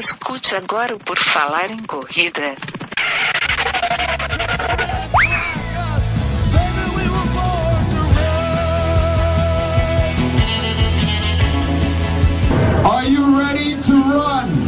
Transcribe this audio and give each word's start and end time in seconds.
Escute 0.00 0.56
agora 0.56 0.96
o 0.96 0.98
Por 0.98 1.18
Falar 1.18 1.70
em 1.70 1.76
Corrida. 1.80 2.56
Are 12.82 13.06
you 13.06 13.38
ready 13.38 13.76
to 13.82 13.92
run? 13.92 14.59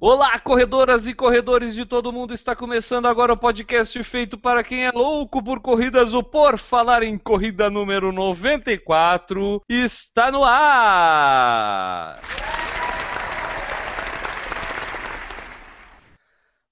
Olá, 0.00 0.38
corredoras 0.38 1.08
e 1.08 1.14
corredores 1.14 1.74
de 1.74 1.84
todo 1.84 2.12
mundo. 2.12 2.32
Está 2.32 2.54
começando 2.54 3.06
agora 3.06 3.32
o 3.32 3.36
podcast 3.36 4.00
feito 4.04 4.38
para 4.38 4.62
quem 4.62 4.86
é 4.86 4.92
louco 4.92 5.42
por 5.42 5.58
corridas. 5.58 6.14
O 6.14 6.22
Por 6.22 6.56
Falar 6.56 7.02
em 7.02 7.18
Corrida 7.18 7.68
número 7.68 8.12
94 8.12 9.60
está 9.68 10.30
no 10.30 10.44
ar. 10.44 12.20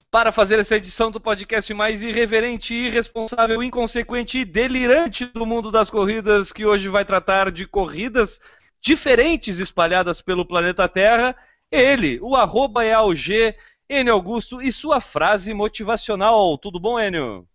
Para 0.09 0.31
fazer 0.31 0.59
essa 0.59 0.77
edição 0.77 1.11
do 1.11 1.19
podcast 1.19 1.73
mais 1.73 2.01
irreverente, 2.01 2.73
irresponsável, 2.73 3.61
inconsequente 3.61 4.39
e 4.39 4.45
delirante 4.45 5.25
do 5.25 5.45
mundo 5.45 5.69
das 5.69 5.89
corridas, 5.89 6.53
que 6.53 6.65
hoje 6.65 6.87
vai 6.87 7.03
tratar 7.03 7.51
de 7.51 7.67
corridas 7.67 8.39
diferentes 8.81 9.59
espalhadas 9.59 10.21
pelo 10.21 10.45
planeta 10.45 10.87
Terra, 10.87 11.35
ele, 11.71 12.19
o 12.21 12.35
arroba 12.35 12.83
é 12.83 12.93
AUG, 12.93 13.53
Enio 13.89 14.13
Augusto, 14.13 14.61
e 14.61 14.71
sua 14.71 14.99
frase 14.99 15.53
motivacional. 15.53 16.57
Tudo 16.57 16.79
bom, 16.79 16.99
Enio? 16.99 17.45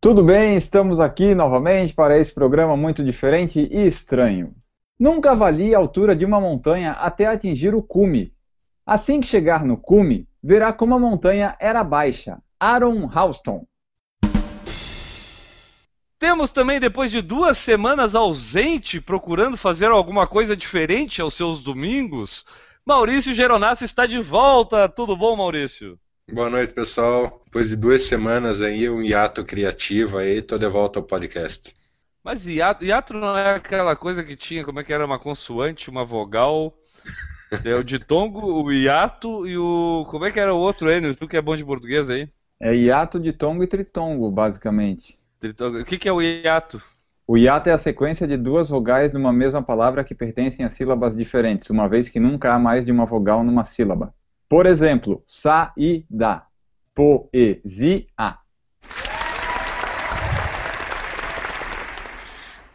Tudo 0.00 0.24
bem, 0.24 0.56
estamos 0.56 0.98
aqui 0.98 1.34
novamente 1.34 1.94
para 1.94 2.18
esse 2.18 2.34
programa 2.34 2.76
muito 2.76 3.04
diferente 3.04 3.60
e 3.60 3.86
estranho. 3.86 4.52
Nunca 4.98 5.32
avalie 5.32 5.74
a 5.74 5.78
altura 5.78 6.14
de 6.14 6.24
uma 6.24 6.40
montanha 6.40 6.92
até 6.92 7.26
atingir 7.26 7.74
o 7.74 7.82
cume. 7.82 8.32
Assim 8.84 9.20
que 9.20 9.28
chegar 9.28 9.64
no 9.64 9.76
cume, 9.76 10.28
verá 10.42 10.72
como 10.72 10.94
a 10.94 10.98
montanha 10.98 11.56
era 11.60 11.84
baixa. 11.84 12.38
Aaron 12.58 13.08
Houston. 13.14 13.64
Temos 16.18 16.52
também, 16.52 16.78
depois 16.78 17.10
de 17.10 17.20
duas 17.20 17.58
semanas 17.58 18.14
ausente, 18.14 19.00
procurando 19.00 19.56
fazer 19.56 19.90
alguma 19.90 20.26
coisa 20.26 20.56
diferente 20.56 21.20
aos 21.20 21.34
seus 21.34 21.60
domingos, 21.60 22.44
Maurício 22.84 23.32
Geronasso 23.32 23.84
está 23.84 24.06
de 24.06 24.20
volta. 24.20 24.88
Tudo 24.88 25.16
bom, 25.16 25.36
Maurício? 25.36 25.98
Boa 26.32 26.50
noite, 26.50 26.74
pessoal. 26.74 27.40
Depois 27.44 27.68
de 27.68 27.76
duas 27.76 28.02
semanas 28.02 28.60
aí, 28.60 28.90
um 28.90 29.00
hiato 29.00 29.44
criativo 29.44 30.18
aí, 30.18 30.42
tô 30.42 30.58
de 30.58 30.68
volta 30.68 30.98
ao 30.98 31.04
podcast. 31.04 31.74
Mas 32.24 32.46
hiato, 32.46 32.84
hiato 32.84 33.14
não 33.14 33.36
é 33.36 33.54
aquela 33.54 33.94
coisa 33.94 34.24
que 34.24 34.34
tinha, 34.36 34.64
como 34.64 34.80
é 34.80 34.84
que 34.84 34.92
era, 34.92 35.06
uma 35.06 35.18
consoante, 35.18 35.90
uma 35.90 36.04
vogal... 36.04 36.76
É 37.66 37.74
o 37.74 37.84
ditongo, 37.84 38.40
o 38.40 38.72
hiato 38.72 39.46
e 39.46 39.58
o. 39.58 40.06
Como 40.10 40.24
é 40.24 40.30
que 40.30 40.40
era 40.40 40.54
o 40.54 40.58
outro, 40.58 40.90
Enio? 40.90 41.14
Tu 41.14 41.28
que 41.28 41.36
é 41.36 41.42
bom 41.42 41.54
de 41.54 41.62
português 41.62 42.08
aí? 42.08 42.26
É 42.58 42.74
hiato, 42.74 43.20
ditongo 43.20 43.62
e 43.62 43.66
tritongo, 43.66 44.30
basicamente. 44.30 45.18
Tritongo. 45.38 45.80
O 45.80 45.84
que, 45.84 45.98
que 45.98 46.08
é 46.08 46.12
o 46.14 46.22
hiato? 46.22 46.82
O 47.26 47.36
hiato 47.38 47.68
é 47.70 47.72
a 47.72 47.78
sequência 47.78 48.26
de 48.26 48.36
duas 48.36 48.68
vogais 48.68 49.12
numa 49.12 49.32
mesma 49.32 49.62
palavra 49.62 50.02
que 50.02 50.14
pertencem 50.14 50.66
a 50.66 50.70
sílabas 50.70 51.16
diferentes, 51.16 51.70
uma 51.70 51.88
vez 51.88 52.08
que 52.08 52.18
nunca 52.18 52.52
há 52.52 52.58
mais 52.58 52.84
de 52.84 52.90
uma 52.90 53.06
vogal 53.06 53.44
numa 53.44 53.62
sílaba. 53.64 54.12
Por 54.48 54.66
exemplo, 54.66 55.22
saída, 55.26 56.42
poesia. 56.94 58.04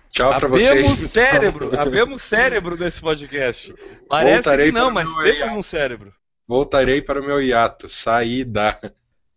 Tchau 0.10 0.36
pra 0.40 0.48
vocês. 0.48 0.72
Havemos 0.72 1.10
cérebro, 1.12 1.80
havemos 1.80 2.22
cérebro 2.24 2.78
nesse 2.78 3.02
podcast. 3.02 3.76
Parece 4.10 4.36
Voltarei 4.36 4.66
que 4.68 4.72
não, 4.72 4.86
para 4.86 4.94
mas 4.94 5.10
o 5.10 5.16
meu 5.16 5.24
temos 5.24 5.40
hiato. 5.40 5.60
um 5.60 5.62
cérebro. 5.62 6.14
Voltarei 6.48 7.02
para 7.02 7.22
o 7.22 7.24
meu 7.24 7.42
hiato. 7.42 7.90
Saída. 7.90 8.80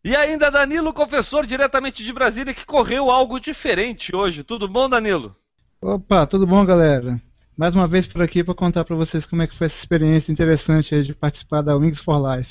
E 0.02 0.16
ainda 0.16 0.50
Danilo, 0.50 0.94
confessor 0.94 1.46
diretamente 1.46 2.02
de 2.02 2.10
Brasília, 2.12 2.54
que 2.54 2.64
correu 2.64 3.10
algo 3.10 3.38
diferente 3.38 4.16
hoje. 4.16 4.42
Tudo 4.42 4.66
bom, 4.66 4.88
Danilo? 4.88 5.36
Opa, 5.82 6.26
tudo 6.26 6.46
bom, 6.46 6.64
galera? 6.64 7.20
Mais 7.54 7.74
uma 7.74 7.86
vez 7.86 8.06
por 8.06 8.22
aqui 8.22 8.42
para 8.42 8.54
contar 8.54 8.86
para 8.86 8.96
vocês 8.96 9.26
como 9.26 9.42
é 9.42 9.46
que 9.46 9.58
foi 9.58 9.66
essa 9.66 9.76
experiência 9.76 10.32
interessante 10.32 11.02
de 11.02 11.14
participar 11.14 11.60
da 11.60 11.76
Wings 11.76 12.00
for 12.00 12.18
Life. 12.18 12.48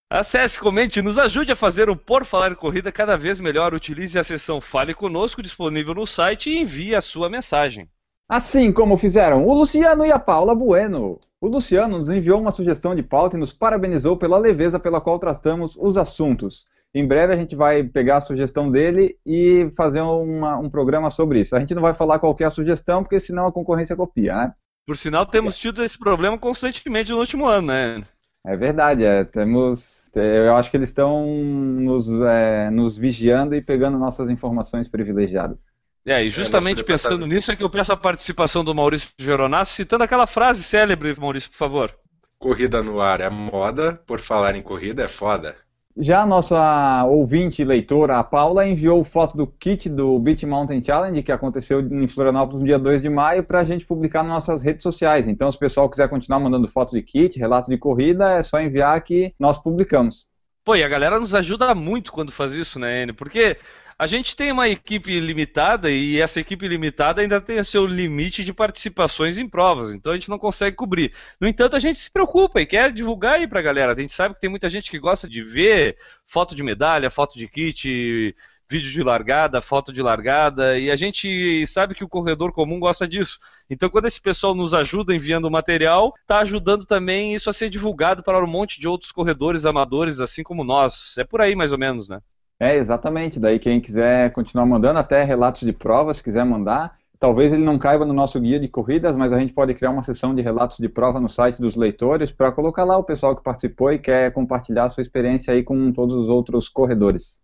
Acesse, 0.09 0.59
comente, 0.59 1.01
nos 1.01 1.17
ajude 1.17 1.53
a 1.53 1.55
fazer 1.55 1.89
o 1.89 1.95
Por 1.95 2.25
Falar 2.25 2.57
Corrida 2.57 2.91
cada 2.91 3.15
vez 3.15 3.39
melhor. 3.39 3.73
Utilize 3.73 4.19
a 4.19 4.23
seção 4.23 4.59
Fale 4.59 4.93
Conosco 4.93 5.41
disponível 5.41 5.93
no 5.93 6.05
site 6.05 6.49
e 6.49 6.59
envie 6.59 6.93
a 6.93 6.99
sua 6.99 7.29
mensagem. 7.29 7.89
Assim 8.27 8.73
como 8.73 8.97
fizeram 8.97 9.47
o 9.47 9.53
Luciano 9.53 10.05
e 10.05 10.11
a 10.11 10.19
Paula 10.19 10.53
Bueno. 10.53 11.21
O 11.39 11.47
Luciano 11.47 11.97
nos 11.97 12.09
enviou 12.09 12.41
uma 12.41 12.51
sugestão 12.51 12.93
de 12.93 13.01
pauta 13.01 13.37
e 13.37 13.39
nos 13.39 13.53
parabenizou 13.53 14.17
pela 14.17 14.37
leveza 14.37 14.77
pela 14.77 14.99
qual 14.99 15.17
tratamos 15.19 15.73
os 15.77 15.97
assuntos. 15.97 16.65
Em 16.93 17.05
breve 17.07 17.33
a 17.33 17.35
gente 17.37 17.55
vai 17.55 17.83
pegar 17.83 18.17
a 18.17 18.21
sugestão 18.21 18.69
dele 18.69 19.17
e 19.25 19.71
fazer 19.75 20.01
uma- 20.01 20.57
um 20.59 20.69
programa 20.69 21.09
sobre 21.09 21.41
isso. 21.41 21.55
A 21.55 21.59
gente 21.59 21.73
não 21.73 21.81
vai 21.81 21.93
falar 21.93 22.19
qual 22.19 22.35
que 22.35 22.43
é 22.43 22.47
a 22.47 22.51
sugestão, 22.51 23.01
porque 23.03 23.19
senão 23.19 23.47
a 23.47 23.51
concorrência 23.51 23.95
copia, 23.95 24.35
né? 24.35 24.53
Por 24.85 24.97
sinal, 24.97 25.25
temos 25.25 25.57
tido 25.57 25.83
esse 25.83 25.97
problema 25.97 26.37
constantemente 26.37 27.11
no 27.11 27.19
último 27.19 27.47
ano, 27.47 27.67
né? 27.67 28.03
É 28.45 28.57
verdade, 28.57 29.03
é, 29.05 29.23
temos. 29.23 30.09
é, 30.13 30.47
Eu 30.47 30.55
acho 30.55 30.69
que 30.69 30.75
eles 30.77 30.89
estão 30.89 31.25
nos, 31.25 32.09
é, 32.11 32.69
nos 32.69 32.97
vigiando 32.97 33.55
e 33.55 33.61
pegando 33.61 33.97
nossas 33.97 34.29
informações 34.29 34.87
privilegiadas. 34.87 35.65
É, 36.05 36.21
e 36.23 36.29
justamente 36.29 36.77
nosso 36.79 36.85
pensando 36.85 37.25
nisso 37.25 37.49
é 37.49 37.55
que 37.55 37.63
eu 37.63 37.69
peço 37.69 37.93
a 37.93 37.97
participação 37.97 38.63
do 38.63 38.75
Maurício 38.75 39.11
Geronasso, 39.17 39.73
citando 39.73 40.03
aquela 40.03 40.27
frase 40.27 40.61
célebre, 40.61 41.15
Maurício, 41.17 41.49
por 41.49 41.57
favor. 41.57 41.95
Corrida 42.37 42.83
no 42.83 42.99
ar 42.99 43.21
é 43.21 43.29
moda, 43.29 43.95
por 44.05 44.19
falar 44.19 44.55
em 44.55 44.61
corrida 44.61 45.03
é 45.05 45.07
foda. 45.07 45.55
Já 45.95 46.23
a 46.23 46.25
nossa 46.25 47.05
ouvinte 47.05 47.63
leitora, 47.63 48.17
a 48.17 48.23
Paula, 48.23 48.67
enviou 48.67 49.03
foto 49.03 49.37
do 49.37 49.45
kit 49.45 49.87
do 49.87 50.17
Beach 50.17 50.43
Mountain 50.43 50.83
Challenge, 50.83 51.21
que 51.21 51.31
aconteceu 51.31 51.81
em 51.81 52.07
Florianópolis 52.07 52.61
no 52.61 52.65
dia 52.65 52.79
2 52.79 52.99
de 52.99 53.09
maio, 53.09 53.43
para 53.43 53.59
a 53.59 53.63
gente 53.63 53.85
publicar 53.85 54.23
nas 54.23 54.33
nossas 54.33 54.63
redes 54.63 54.81
sociais. 54.81 55.27
Então, 55.27 55.51
se 55.51 55.57
o 55.57 55.59
pessoal 55.59 55.87
quiser 55.87 56.09
continuar 56.09 56.39
mandando 56.39 56.67
foto 56.67 56.93
de 56.93 57.01
kit, 57.03 57.37
relato 57.37 57.69
de 57.69 57.77
corrida, 57.77 58.31
é 58.31 58.41
só 58.41 58.59
enviar 58.59 58.99
que 59.03 59.35
nós 59.39 59.55
publicamos. 59.59 60.25
Pô, 60.65 60.75
e 60.75 60.83
a 60.83 60.89
galera 60.89 61.19
nos 61.19 61.35
ajuda 61.35 61.75
muito 61.75 62.11
quando 62.11 62.31
faz 62.31 62.53
isso, 62.53 62.79
né, 62.79 63.03
Enio? 63.03 63.13
Porque 63.13 63.57
a 63.97 64.07
gente 64.07 64.35
tem 64.35 64.51
uma 64.51 64.67
equipe 64.67 65.19
limitada 65.19 65.89
e 65.89 66.19
essa 66.19 66.39
equipe 66.39 66.67
limitada 66.67 67.21
ainda 67.21 67.39
tem 67.39 67.59
o 67.59 67.65
seu 67.65 67.85
limite 67.85 68.43
de 68.43 68.53
participações 68.53 69.37
em 69.37 69.47
provas, 69.47 69.93
então 69.93 70.11
a 70.11 70.15
gente 70.15 70.29
não 70.29 70.39
consegue 70.39 70.75
cobrir. 70.75 71.13
No 71.39 71.47
entanto, 71.47 71.75
a 71.75 71.79
gente 71.79 71.99
se 71.99 72.11
preocupa 72.11 72.61
e 72.61 72.65
quer 72.65 72.91
divulgar 72.91 73.35
aí 73.35 73.47
pra 73.47 73.61
galera. 73.61 73.93
A 73.93 73.99
gente 73.99 74.13
sabe 74.13 74.35
que 74.35 74.41
tem 74.41 74.49
muita 74.49 74.69
gente 74.69 74.89
que 74.89 74.99
gosta 74.99 75.27
de 75.27 75.43
ver 75.43 75.97
foto 76.25 76.55
de 76.55 76.63
medalha, 76.63 77.11
foto 77.11 77.37
de 77.37 77.47
kit, 77.47 78.35
vídeo 78.69 78.91
de 78.91 79.03
largada, 79.03 79.61
foto 79.61 79.93
de 79.93 80.01
largada, 80.01 80.79
e 80.79 80.89
a 80.89 80.95
gente 80.95 81.65
sabe 81.67 81.93
que 81.93 82.03
o 82.03 82.09
corredor 82.09 82.51
comum 82.51 82.79
gosta 82.79 83.07
disso. 83.07 83.37
Então, 83.69 83.89
quando 83.89 84.05
esse 84.05 84.19
pessoal 84.19 84.55
nos 84.55 84.73
ajuda 84.73 85.13
enviando 85.13 85.45
o 85.45 85.51
material, 85.51 86.13
está 86.21 86.39
ajudando 86.39 86.85
também 86.85 87.35
isso 87.35 87.49
a 87.49 87.53
ser 87.53 87.69
divulgado 87.69 88.23
para 88.23 88.43
um 88.43 88.47
monte 88.47 88.79
de 88.79 88.87
outros 88.87 89.11
corredores 89.11 89.65
amadores, 89.65 90.19
assim 90.19 90.41
como 90.43 90.63
nós. 90.63 91.17
É 91.17 91.23
por 91.23 91.41
aí, 91.41 91.55
mais 91.55 91.71
ou 91.71 91.77
menos, 91.77 92.09
né? 92.09 92.19
É, 92.59 92.77
exatamente. 92.77 93.39
Daí 93.39 93.59
quem 93.59 93.81
quiser 93.81 94.31
continuar 94.31 94.65
mandando, 94.65 94.99
até 94.99 95.23
relatos 95.23 95.61
de 95.61 95.73
provas, 95.73 96.17
se 96.17 96.23
quiser 96.23 96.45
mandar. 96.45 96.97
Talvez 97.19 97.53
ele 97.53 97.63
não 97.63 97.79
caiba 97.79 98.05
no 98.05 98.13
nosso 98.13 98.39
guia 98.39 98.59
de 98.59 98.67
corridas, 98.67 99.15
mas 99.15 99.31
a 99.31 99.39
gente 99.39 99.53
pode 99.53 99.73
criar 99.73 99.91
uma 99.91 100.03
seção 100.03 100.35
de 100.35 100.41
relatos 100.41 100.77
de 100.77 100.89
prova 100.89 101.21
no 101.21 101.29
site 101.29 101.61
dos 101.61 101.75
leitores 101.75 102.31
para 102.31 102.51
colocar 102.51 102.83
lá 102.83 102.97
o 102.97 103.03
pessoal 103.03 103.35
que 103.35 103.41
participou 103.41 103.93
e 103.93 103.99
quer 103.99 104.33
compartilhar 104.33 104.85
a 104.85 104.89
sua 104.89 105.01
experiência 105.01 105.53
aí 105.53 105.63
com 105.63 105.91
todos 105.93 106.15
os 106.15 106.27
outros 106.27 106.67
corredores. 106.67 107.41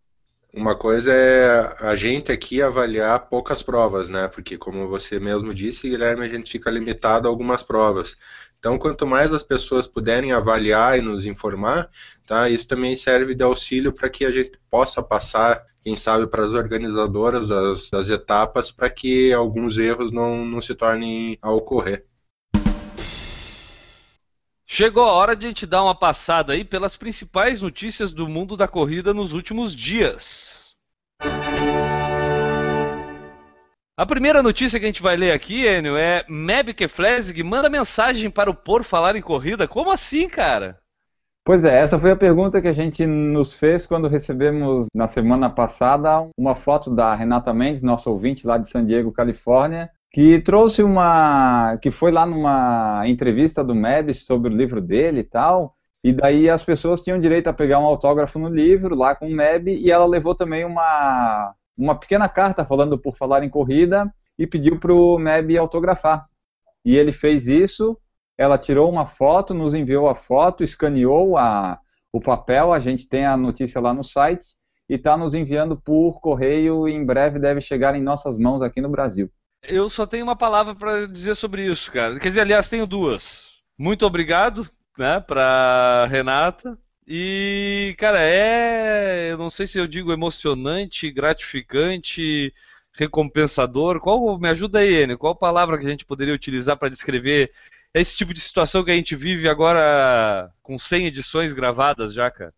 Uma 0.53 0.75
coisa 0.75 1.13
é 1.13 1.75
a 1.79 1.95
gente 1.95 2.31
aqui 2.31 2.61
avaliar 2.61 3.29
poucas 3.29 3.61
provas, 3.61 4.09
né? 4.09 4.27
Porque, 4.27 4.57
como 4.57 4.88
você 4.89 5.19
mesmo 5.19 5.53
disse, 5.53 5.88
Guilherme, 5.88 6.25
a 6.25 6.27
gente 6.27 6.51
fica 6.51 6.71
limitado 6.71 7.27
a 7.27 7.31
algumas 7.31 7.61
provas. 7.61 8.17
Então, 8.59 8.77
quanto 8.77 9.07
mais 9.07 9.33
as 9.33 9.41
pessoas 9.41 9.88
puderem 9.88 10.33
avaliar 10.33 11.00
e 11.00 11.01
nos 11.01 11.25
informar, 11.25 11.89
tá? 12.27 12.50
Isso 12.50 12.67
também 12.67 12.94
serve 12.94 13.33
de 13.33 13.41
auxílio 13.41 13.94
para 13.94 14.09
que 14.09 14.25
a 14.25 14.31
gente 14.31 14.59
possa 14.69 15.01
passar, 15.01 15.65
quem 15.81 15.95
sabe, 15.95 16.27
para 16.27 16.45
as 16.45 16.51
organizadoras 16.51 17.47
das, 17.47 17.89
das 17.89 18.09
etapas, 18.09 18.69
para 18.69 18.89
que 18.89 19.31
alguns 19.31 19.77
erros 19.77 20.11
não, 20.11 20.45
não 20.45 20.61
se 20.61 20.75
tornem 20.75 21.38
a 21.41 21.50
ocorrer. 21.50 22.06
Chegou 24.65 25.03
a 25.03 25.13
hora 25.13 25.38
de 25.38 25.45
a 25.45 25.50
gente 25.50 25.65
dar 25.65 25.81
uma 25.81 25.95
passada 25.95 26.51
aí 26.51 26.65
pelas 26.65 26.97
principais 26.97 27.61
notícias 27.61 28.11
do 28.11 28.27
mundo 28.27 28.57
da 28.57 28.67
corrida 28.67 29.13
nos 29.13 29.31
últimos 29.31 29.73
dias. 29.73 30.75
A 34.00 34.06
primeira 34.06 34.42
notícia 34.42 34.80
que 34.80 34.86
a 34.86 34.88
gente 34.88 35.01
vai 35.01 35.18
ler 35.18 35.34
aqui, 35.34 35.68
Enio, 35.68 35.98
é 35.98 36.24
Mebke 36.30 36.88
Flesig 36.88 37.44
manda 37.44 37.69
mensagem 37.69 38.31
para 38.31 38.50
o 38.50 38.56
Por 38.56 38.86
Falar 38.86 39.18
em 39.18 39.22
Corrida. 39.22 39.68
Como 39.68 39.92
assim, 39.92 40.30
cara? 40.30 40.80
Pois 41.44 41.66
é, 41.66 41.81
essa 41.81 42.00
foi 42.00 42.12
a 42.12 42.16
pergunta 42.16 42.62
que 42.62 42.69
a 42.69 42.74
gente 42.74 43.06
nos 43.06 43.51
fez 43.51 43.86
quando 43.86 44.07
recebemos 44.07 44.88
na 44.96 45.10
semana 45.10 45.50
passada 45.50 46.25
uma 46.38 46.56
foto 46.56 46.96
da 46.96 47.13
Renata 47.13 47.54
Mendes, 47.54 47.84
nossa 47.84 48.10
ouvinte 48.10 48.48
lá 48.48 48.57
de 48.57 48.69
San 48.69 48.86
Diego, 48.86 49.12
Califórnia, 49.12 49.90
que 50.13 50.40
trouxe 50.40 50.81
uma. 50.81 51.78
que 51.81 51.92
foi 51.92 52.10
lá 52.10 52.25
numa 52.25 53.04
entrevista 53.06 53.62
do 53.66 53.75
Mebs 53.75 54.25
sobre 54.25 54.54
o 54.54 54.56
livro 54.56 54.80
dele 54.80 55.19
e 55.19 55.25
tal. 55.25 55.75
E 56.02 56.13
daí 56.13 56.50
as 56.50 56.63
pessoas 56.63 57.02
tinham 57.02 57.19
direito 57.19 57.48
a 57.48 57.54
pegar 57.54 57.80
um 57.80 57.86
autógrafo 57.86 58.40
no 58.40 58.48
livro, 58.48 58.95
lá 58.95 59.13
com 59.13 59.28
o 59.28 59.36
Meb, 59.36 59.68
e 59.68 59.92
ela 59.92 60.06
levou 60.06 60.34
também 60.34 60.63
uma, 60.63 61.54
uma 61.80 61.96
pequena 61.96 62.28
carta 62.28 62.66
falando 62.66 63.00
por 63.00 63.16
falar 63.16 63.42
em 63.44 63.50
corrida 63.50 64.14
e 64.38 64.46
pediu 64.46 64.78
para 64.78 64.94
o 64.94 65.18
Meb 65.18 65.58
autografar. 65.58 66.28
E 66.84 66.98
ele 66.98 67.14
fez 67.14 67.48
isso, 67.48 67.98
ela 68.38 68.58
tirou 68.58 68.90
uma 68.90 69.06
foto, 69.06 69.54
nos 69.54 69.74
enviou 69.74 70.10
a 70.10 70.16
foto, 70.16 70.64
escaneou 70.64 71.38
a, 71.38 71.80
o 72.12 72.20
papel, 72.20 72.74
a 72.74 72.80
gente 72.80 73.08
tem 73.08 73.26
a 73.26 73.38
notícia 73.38 73.80
lá 73.80 73.94
no 73.94 74.04
site, 74.04 74.46
e 74.90 74.96
está 74.96 75.16
nos 75.16 75.34
enviando 75.34 75.80
por 75.80 76.20
correio 76.20 76.88
e 76.88 76.94
em 76.94 77.06
breve 77.06 77.40
deve 77.40 77.62
chegar 77.62 77.96
em 77.96 78.02
nossas 78.02 78.38
mãos 78.38 78.62
aqui 78.62 78.81
no 78.81 78.90
Brasil. 78.90 79.31
Eu 79.64 79.90
só 79.90 80.06
tenho 80.06 80.24
uma 80.24 80.36
palavra 80.36 80.74
para 80.74 81.06
dizer 81.06 81.36
sobre 81.36 81.66
isso, 81.66 81.92
cara. 81.92 82.20
Quer 82.20 82.30
dizer, 82.30 82.42
aliás, 82.42 82.70
tenho 82.70 82.88
duas. 82.88 83.50
Muito 83.78 84.06
obrigado, 84.06 84.68
né, 84.98 85.20
para 85.20 86.08
Renata. 86.10 86.78
E, 87.11 87.95
cara, 87.97 88.19
é, 88.21 89.31
eu 89.31 89.38
não 89.38 89.50
sei 89.50 89.65
se 89.65 89.79
eu 89.79 89.88
digo 89.88 90.11
emocionante, 90.13 91.09
gratificante, 91.09 92.53
recompensador. 92.94 94.00
Qual 94.00 94.38
me 94.39 94.47
ajuda 94.47 94.79
aí, 94.79 95.03
Enio? 95.03 95.17
Qual 95.17 95.35
palavra 95.35 95.79
que 95.79 95.88
a 95.88 95.89
gente 95.89 96.06
poderia 96.06 96.35
utilizar 96.35 96.77
para 96.77 96.88
descrever 96.89 97.51
esse 97.95 98.15
tipo 98.15 98.31
de 98.31 98.39
situação 98.39 98.83
que 98.83 98.91
a 98.91 98.95
gente 98.95 99.15
vive 99.15 99.50
agora 99.50 100.51
com 100.61 100.77
100 100.77 101.07
edições 101.07 101.51
gravadas 101.51 102.13
já, 102.13 102.29
cara? 102.29 102.53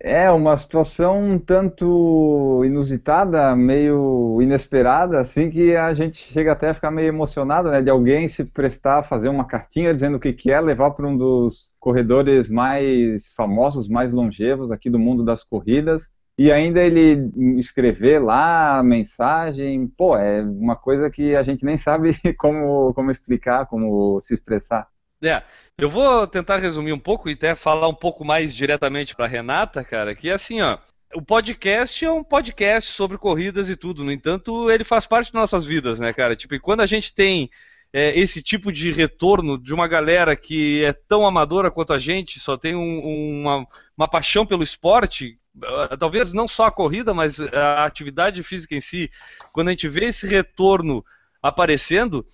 É 0.00 0.30
uma 0.30 0.56
situação 0.56 1.18
um 1.32 1.38
tanto 1.38 2.62
inusitada, 2.64 3.56
meio 3.56 4.40
inesperada, 4.42 5.18
assim 5.20 5.50
que 5.50 5.74
a 5.74 5.94
gente 5.94 6.16
chega 6.18 6.52
até 6.52 6.70
a 6.70 6.74
ficar 6.74 6.90
meio 6.90 7.08
emocionado, 7.08 7.70
né, 7.70 7.80
de 7.80 7.90
alguém 7.90 8.28
se 8.28 8.44
prestar 8.44 8.98
a 8.98 9.02
fazer 9.02 9.28
uma 9.28 9.46
cartinha 9.46 9.94
dizendo 9.94 10.16
o 10.16 10.20
que 10.20 10.32
quer, 10.32 10.60
levar 10.60 10.90
para 10.90 11.06
um 11.06 11.16
dos 11.16 11.74
corredores 11.80 12.50
mais 12.50 13.32
famosos, 13.34 13.88
mais 13.88 14.12
longevos 14.12 14.70
aqui 14.70 14.90
do 14.90 14.98
mundo 14.98 15.24
das 15.24 15.42
corridas, 15.42 16.10
e 16.38 16.52
ainda 16.52 16.82
ele 16.82 17.30
escrever 17.58 18.18
lá 18.22 18.78
a 18.78 18.82
mensagem, 18.82 19.86
pô, 19.88 20.16
é 20.16 20.42
uma 20.42 20.76
coisa 20.76 21.10
que 21.10 21.34
a 21.34 21.42
gente 21.42 21.64
nem 21.64 21.78
sabe 21.78 22.14
como, 22.36 22.92
como 22.92 23.10
explicar, 23.10 23.66
como 23.66 24.20
se 24.20 24.34
expressar. 24.34 24.86
É, 25.26 25.42
eu 25.76 25.90
vou 25.90 26.26
tentar 26.26 26.58
resumir 26.58 26.92
um 26.92 26.98
pouco 26.98 27.28
e 27.28 27.32
até 27.32 27.54
falar 27.54 27.88
um 27.88 27.94
pouco 27.94 28.24
mais 28.24 28.54
diretamente 28.54 29.14
para 29.14 29.26
Renata, 29.26 29.82
cara, 29.84 30.14
que 30.14 30.28
é 30.28 30.32
assim, 30.32 30.60
ó, 30.60 30.78
o 31.14 31.22
podcast 31.22 32.04
é 32.04 32.10
um 32.10 32.24
podcast 32.24 32.92
sobre 32.92 33.18
corridas 33.18 33.70
e 33.70 33.76
tudo, 33.76 34.04
no 34.04 34.12
entanto, 34.12 34.70
ele 34.70 34.84
faz 34.84 35.06
parte 35.06 35.28
de 35.28 35.34
nossas 35.34 35.64
vidas, 35.64 36.00
né, 36.00 36.12
cara? 36.12 36.36
Tipo, 36.36 36.54
e 36.54 36.60
quando 36.60 36.80
a 36.80 36.86
gente 36.86 37.14
tem 37.14 37.50
é, 37.92 38.18
esse 38.18 38.42
tipo 38.42 38.72
de 38.72 38.90
retorno 38.92 39.56
de 39.56 39.72
uma 39.72 39.88
galera 39.88 40.36
que 40.36 40.84
é 40.84 40.92
tão 40.92 41.26
amadora 41.26 41.70
quanto 41.70 41.92
a 41.92 41.98
gente, 41.98 42.38
só 42.40 42.56
tem 42.56 42.74
um, 42.74 43.40
uma, 43.40 43.66
uma 43.96 44.08
paixão 44.08 44.44
pelo 44.44 44.62
esporte, 44.62 45.38
ah, 45.62 45.96
talvez 45.96 46.32
não 46.32 46.46
só 46.46 46.66
a 46.66 46.70
corrida, 46.70 47.14
mas 47.14 47.40
a 47.40 47.84
atividade 47.84 48.42
física 48.42 48.74
em 48.74 48.80
si, 48.80 49.10
quando 49.52 49.68
a 49.68 49.70
gente 49.70 49.88
vê 49.88 50.06
esse 50.06 50.26
retorno 50.26 51.04
aparecendo, 51.42 52.26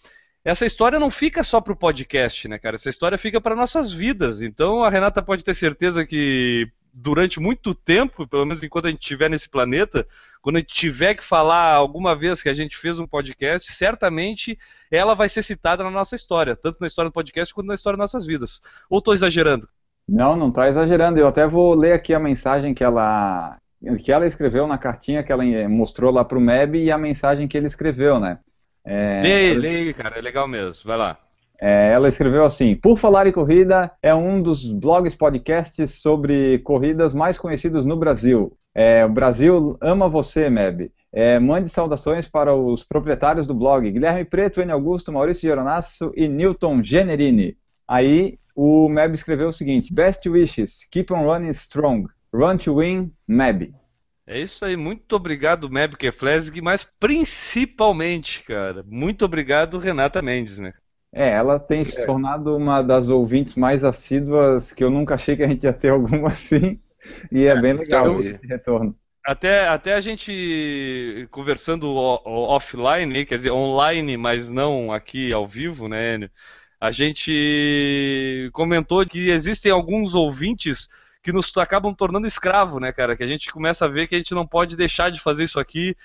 essa 0.45 0.67
história 0.67 0.99
não 0.99 1.11
fica 1.11 1.45
só 1.45 1.61
para 1.61 1.73
o 1.73 1.77
podcast, 1.77 2.49
né, 2.49 2.59
cara? 2.59 2.75
Essa 2.75 2.91
história 2.91 3.17
fica 3.17 3.41
para 3.41 3.55
nossas 3.55 3.93
vidas. 3.93 4.43
Então 4.43 4.83
a 4.83 4.91
Renata 4.91 5.23
pode 5.23 5.45
ter 5.45 5.55
certeza 5.55 6.05
que 6.05 6.69
durante 6.93 7.41
muito 7.41 7.75
tempo, 7.75 8.27
pelo 8.27 8.45
menos 8.45 8.63
enquanto 8.63 8.87
a 8.87 8.91
gente 8.91 9.01
estiver 9.01 9.31
nesse 9.31 9.49
planeta, 9.49 10.07
quando 10.43 10.57
a 10.57 10.59
gente 10.59 10.75
tiver 10.75 11.15
que 11.15 11.25
falar 11.25 11.75
alguma 11.75 12.15
vez 12.15 12.43
que 12.43 12.49
a 12.49 12.55
gente 12.55 12.77
fez 12.77 12.99
um 12.99 13.07
podcast, 13.07 13.73
certamente 13.73 14.59
ela 14.91 15.15
vai 15.15 15.29
ser 15.29 15.43
citada 15.43 15.83
na 15.83 15.91
nossa 15.91 16.15
história, 16.15 16.55
tanto 16.57 16.79
na 16.81 16.87
história 16.87 17.11
do 17.11 17.15
podcast 17.15 17.55
quanto 17.55 17.69
na 17.69 17.75
história 17.75 17.97
das 17.97 18.13
nossas 18.13 18.27
vidas. 18.27 18.61
Ou 18.91 18.99
estou 18.99 19.15
exagerando? 19.15 19.69
Não, 20.09 20.37
não 20.37 20.49
está 20.49 20.69
exagerando. 20.69 21.19
Eu 21.19 21.29
até 21.29 21.47
vou 21.47 21.75
ler 21.75 21.93
aqui 21.93 22.13
a 22.13 22.19
mensagem 22.19 22.75
que 22.75 22.85
ela 22.85 23.57
que 24.05 24.13
ela 24.13 24.27
escreveu 24.27 24.65
na 24.65 24.79
cartinha 24.79 25.25
que 25.25 25.33
ela 25.33 25.45
mostrou 25.69 26.13
lá 26.13 26.25
para 26.25 26.39
o 26.39 26.41
MEB 26.41 26.85
e 26.85 26.93
a 26.93 26.99
mensagem 26.99 27.49
que 27.49 27.57
ele 27.57 27.67
escreveu, 27.67 28.21
né? 28.21 28.39
É, 28.85 29.23
leia, 29.23 29.59
leia, 29.59 29.95
cara, 29.95 30.19
é 30.19 30.21
legal 30.21 30.49
mesmo. 30.49 30.83
Vai 30.85 30.97
lá. 30.97 31.19
É, 31.61 31.93
ela 31.93 32.09
escreveu 32.09 32.45
assim: 32.45 32.75
Por 32.75 32.99
Falar 32.99 33.27
em 33.27 33.33
Corrida 33.33 33.93
é 34.03 34.13
um 34.13 34.43
dos 34.43 34.71
blogs 34.73 35.15
podcasts 35.15 36.03
sobre 36.03 36.59
corridas 36.61 37.15
mais 37.15 37.39
conhecidos 37.39 37.87
no 37.87 37.97
Brasil. 37.97 38.57
É, 38.75 39.05
o 39.05 39.09
Brasil 39.09 39.77
ama 39.81 40.09
você, 40.09 40.51
Meb. 40.51 40.91
É, 41.13 41.39
mande 41.39 41.69
saudações 41.69 42.27
para 42.27 42.55
os 42.55 42.83
proprietários 42.83 43.47
do 43.47 43.55
blog: 43.55 43.89
Guilherme 43.89 44.25
Preto, 44.25 44.61
N. 44.61 44.73
Augusto, 44.73 45.13
Maurício 45.13 45.49
Geronasso 45.49 46.13
e 46.17 46.27
Newton 46.27 46.83
Generini. 46.83 47.57
Aí 47.87 48.39
o 48.57 48.89
Meb 48.89 49.15
escreveu 49.15 49.49
o 49.49 49.53
seguinte: 49.53 49.95
Best 49.95 50.29
wishes, 50.29 50.85
keep 50.91 51.13
on 51.13 51.23
running 51.23 51.51
strong, 51.51 52.09
run 52.33 52.57
to 52.57 52.81
win, 52.81 53.13
Meb. 53.29 53.73
É 54.27 54.41
isso 54.41 54.65
aí, 54.65 54.77
muito 54.77 55.17
obrigado, 55.17 55.69
Mebke 55.69 56.11
Flesig, 56.13 56.61
mas 56.61 56.85
principalmente, 57.01 58.43
cara, 58.45 58.85
muito 58.87 59.25
obrigado, 59.25 59.79
Renata 59.79 60.23
Mendes, 60.23 60.59
né? 60.59 60.73
É, 61.13 61.31
ela 61.31 61.59
tem 61.59 61.83
se 61.83 62.01
é. 62.01 62.07
tornado 62.07 62.57
uma 62.57 62.81
das 62.81 63.11
ouvintes 63.11 63.57
mais 63.57 63.83
assíduas 63.85 64.73
que 64.73 64.83
eu 64.83 64.91
nunca 64.91 65.15
achei 65.15 65.37
que 65.37 65.43
a 65.43 65.49
gente 65.49 65.65
ia 65.65 65.73
ter 65.73 65.91
alguma 65.91 66.29
assim, 66.29 66.81
e 67.31 67.45
é, 67.45 67.49
é 67.49 67.61
bem 67.61 67.73
legal 67.73 68.07
então, 68.07 68.21
esse 68.21 68.47
retorno. 68.47 68.97
Até, 69.25 69.69
até 69.69 69.95
a 69.95 70.01
gente 70.01 71.29
conversando 71.31 71.89
offline, 71.93 73.27
quer 73.27 73.37
dizer, 73.37 73.51
online, 73.51 74.17
mas 74.17 74.51
não 74.51 74.93
aqui 74.93 75.33
ao 75.33 75.47
vivo, 75.47 75.89
né, 75.89 76.29
a 76.81 76.91
gente 76.91 78.51
comentou 78.53 79.05
que 79.07 79.31
existem 79.31 79.71
alguns 79.71 80.15
ouvintes 80.15 80.89
que 81.23 81.33
nos 81.33 81.57
acabam 81.57 81.95
tornando 81.95 82.27
escravo, 82.27 82.81
né, 82.81 82.93
cara? 82.93 83.17
Que 83.17 83.23
a 83.23 83.27
gente 83.27 83.51
começa 83.53 83.85
a 83.85 83.89
ver 83.89 84.07
que 84.07 84.15
a 84.15 84.19
gente 84.19 84.35
não 84.35 84.47
pode 84.47 84.77
deixar 84.77 85.11
de 85.11 85.21
fazer 85.21 85.45
isso 85.45 85.61
aqui, 85.61 85.97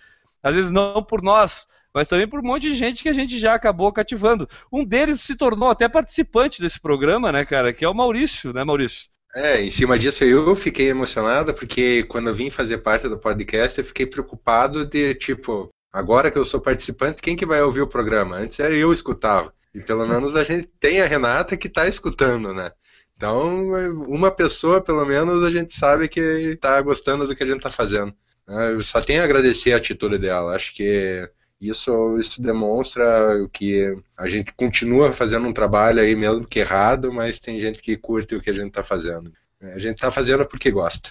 às 0.44 0.56
vezes 0.56 0.72
não 0.72 1.02
por 1.02 1.22
nós, 1.22 1.68
mas 1.94 2.08
também 2.08 2.28
por 2.28 2.40
um 2.40 2.44
monte 2.44 2.70
de 2.70 2.76
gente 2.76 3.02
que 3.02 3.10
a 3.10 3.14
gente 3.14 3.40
já 3.40 3.56
acabou 3.56 3.92
cativando. 3.92 4.48
Um 4.72 4.86
deles 4.86 5.22
se 5.22 5.36
tornou 5.36 5.70
até 5.70 5.90
participante 5.90 6.62
desse 6.62 6.80
programa, 6.80 7.32
né, 7.32 7.44
cara? 7.44 7.74
Que 7.74 7.84
é 7.84 7.90
o 7.90 7.94
Maurício, 7.94 8.54
né, 8.54 8.64
Maurício? 8.64 9.08
É, 9.36 9.62
em 9.62 9.72
cima 9.72 10.00
disso 10.00 10.24
eu 10.24 10.56
fiquei 10.56 10.90
emocionada, 10.90 11.54
porque 11.54 12.04
quando 12.04 12.30
eu 12.30 12.36
vim 12.36 12.50
fazer 12.50 12.80
parte 12.80 13.10
do 13.10 13.20
podcast, 13.20 13.80
eu 13.80 13.86
fiquei 13.86 14.06
preocupado 14.06 14.86
de, 14.86 15.16
tipo, 15.16 15.70
agora 15.92 16.32
que 16.32 16.38
eu 16.38 16.46
sou 16.46 16.62
participante, 16.62 17.22
quem 17.22 17.36
que 17.36 17.46
vai 17.46 17.62
ouvir 17.62 17.82
o 17.82 17.88
programa? 17.88 18.38
Antes 18.38 18.60
era 18.60 18.76
eu 18.76 18.94
escutava. 18.94 19.54
E 19.74 19.82
pelo 19.82 20.08
menos 20.08 20.36
a 20.36 20.44
gente 20.44 20.68
tem 20.80 21.02
a 21.02 21.08
Renata 21.08 21.58
que 21.58 21.68
está 21.68 21.88
escutando, 21.88 22.54
né? 22.54 22.72
Então, 23.18 23.72
uma 24.08 24.30
pessoa, 24.30 24.80
pelo 24.80 25.04
menos, 25.04 25.44
a 25.44 25.50
gente 25.50 25.74
sabe 25.74 26.08
que 26.08 26.20
está 26.20 26.80
gostando 26.82 27.26
do 27.26 27.36
que 27.36 27.44
a 27.44 27.48
gente 27.48 27.58
está 27.58 27.72
fazendo. 27.72 28.14
Né? 28.48 28.74
Eu 28.74 28.82
só 28.84 29.02
tenho 29.02 29.22
a 29.22 29.26
agradecer 29.26 29.74
a 29.74 29.78
atitude 29.78 30.20
dela. 30.20 30.56
Acho 30.56 30.72
que 30.76 31.28
isso, 31.60 32.16
isso 32.20 32.40
demonstra 32.40 33.04
que 33.52 33.98
a 34.16 34.28
gente 34.28 34.54
continua 34.54 35.12
fazendo 35.12 35.48
um 35.48 35.54
trabalho 35.54 36.00
aí, 36.00 36.16
mesmo 36.16 36.46
que 36.46 36.60
errado, 36.60 37.12
mas 37.12 37.40
tem 37.40 37.60
gente 37.60 37.82
que 37.82 37.98
curte 37.98 38.36
o 38.36 38.42
que 38.42 38.52
a 38.52 38.54
gente 38.54 38.68
está 38.68 38.84
fazendo. 38.84 39.34
A 39.60 39.80
gente 39.80 39.96
está 39.96 40.12
fazendo 40.12 40.46
porque 40.46 40.70
gosta. 40.70 41.10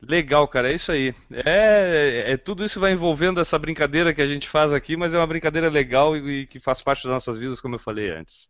Legal, 0.00 0.46
cara, 0.46 0.70
é 0.70 0.74
isso 0.74 0.92
aí. 0.92 1.12
É, 1.32 2.24
é, 2.28 2.36
tudo 2.36 2.64
isso 2.64 2.78
vai 2.78 2.92
envolvendo 2.92 3.40
essa 3.40 3.58
brincadeira 3.58 4.14
que 4.14 4.22
a 4.22 4.26
gente 4.26 4.48
faz 4.48 4.72
aqui, 4.72 4.96
mas 4.96 5.12
é 5.12 5.18
uma 5.18 5.26
brincadeira 5.26 5.68
legal 5.68 6.16
e, 6.16 6.42
e 6.42 6.46
que 6.46 6.60
faz 6.60 6.80
parte 6.80 7.02
das 7.02 7.12
nossas 7.12 7.36
vidas, 7.36 7.60
como 7.60 7.74
eu 7.74 7.78
falei 7.80 8.08
antes. 8.08 8.48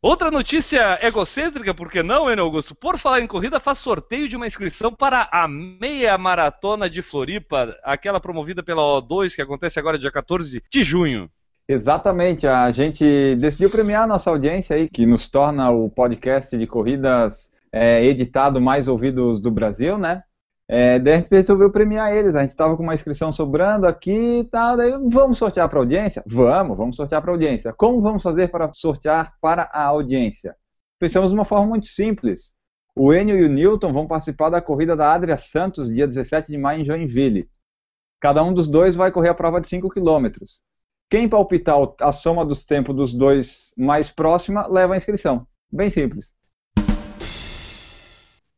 Outra 0.00 0.30
notícia 0.30 0.96
egocêntrica, 1.04 1.74
por 1.74 1.90
que 1.90 2.04
não, 2.04 2.30
Enio 2.30 2.44
Augusto? 2.44 2.72
Por 2.72 2.96
falar 2.96 3.20
em 3.20 3.26
corrida, 3.26 3.58
faz 3.58 3.78
sorteio 3.78 4.28
de 4.28 4.36
uma 4.36 4.46
inscrição 4.46 4.92
para 4.92 5.28
a 5.32 5.48
meia 5.48 6.16
maratona 6.16 6.88
de 6.88 7.02
Floripa, 7.02 7.76
aquela 7.82 8.20
promovida 8.20 8.62
pela 8.62 8.80
O2, 8.80 9.34
que 9.34 9.42
acontece 9.42 9.76
agora 9.76 9.98
dia 9.98 10.12
14 10.12 10.62
de 10.70 10.84
junho. 10.84 11.28
Exatamente, 11.68 12.46
a 12.46 12.70
gente 12.70 13.34
decidiu 13.40 13.68
premiar 13.70 14.04
a 14.04 14.06
nossa 14.06 14.30
audiência 14.30 14.76
aí, 14.76 14.88
que 14.88 15.04
nos 15.04 15.28
torna 15.28 15.68
o 15.70 15.90
podcast 15.90 16.56
de 16.56 16.66
corridas 16.66 17.50
é, 17.72 18.04
editado 18.04 18.60
mais 18.60 18.86
ouvidos 18.86 19.40
do 19.40 19.50
Brasil, 19.50 19.98
né? 19.98 20.22
É, 20.70 20.98
de 20.98 21.16
repente 21.16 21.38
resolveu 21.38 21.72
premiar 21.72 22.14
eles. 22.14 22.34
A 22.34 22.42
gente 22.42 22.50
estava 22.50 22.76
com 22.76 22.82
uma 22.82 22.94
inscrição 22.94 23.32
sobrando 23.32 23.86
aqui 23.86 24.40
e 24.40 24.44
tal. 24.44 24.76
Daí 24.76 24.92
vamos 25.10 25.38
sortear 25.38 25.68
para 25.68 25.78
a 25.78 25.82
audiência? 25.82 26.22
Vamos, 26.26 26.76
vamos 26.76 26.96
sortear 26.96 27.22
para 27.22 27.30
a 27.30 27.34
audiência. 27.34 27.72
Como 27.72 28.02
vamos 28.02 28.22
fazer 28.22 28.48
para 28.48 28.70
sortear 28.74 29.34
para 29.40 29.62
a 29.72 29.84
audiência? 29.84 30.54
Pensamos 30.98 31.32
uma 31.32 31.44
forma 31.44 31.66
muito 31.66 31.86
simples. 31.86 32.52
O 32.94 33.14
Enio 33.14 33.38
e 33.38 33.44
o 33.44 33.48
Newton 33.48 33.92
vão 33.92 34.06
participar 34.06 34.50
da 34.50 34.60
corrida 34.60 34.96
da 34.96 35.14
Adria 35.14 35.36
Santos, 35.36 35.88
dia 35.88 36.06
17 36.06 36.50
de 36.50 36.58
maio, 36.58 36.82
em 36.82 36.84
Joinville. 36.84 37.48
Cada 38.20 38.42
um 38.42 38.52
dos 38.52 38.68
dois 38.68 38.96
vai 38.96 39.12
correr 39.12 39.28
a 39.28 39.34
prova 39.34 39.60
de 39.60 39.68
5 39.68 39.88
km. 39.88 40.26
Quem 41.08 41.28
palpitar 41.28 41.76
a 42.00 42.12
soma 42.12 42.44
dos 42.44 42.66
tempos 42.66 42.94
dos 42.94 43.14
dois 43.14 43.72
mais 43.78 44.10
próxima 44.10 44.66
leva 44.66 44.94
a 44.94 44.96
inscrição. 44.96 45.46
Bem 45.70 45.88
simples. 45.88 46.34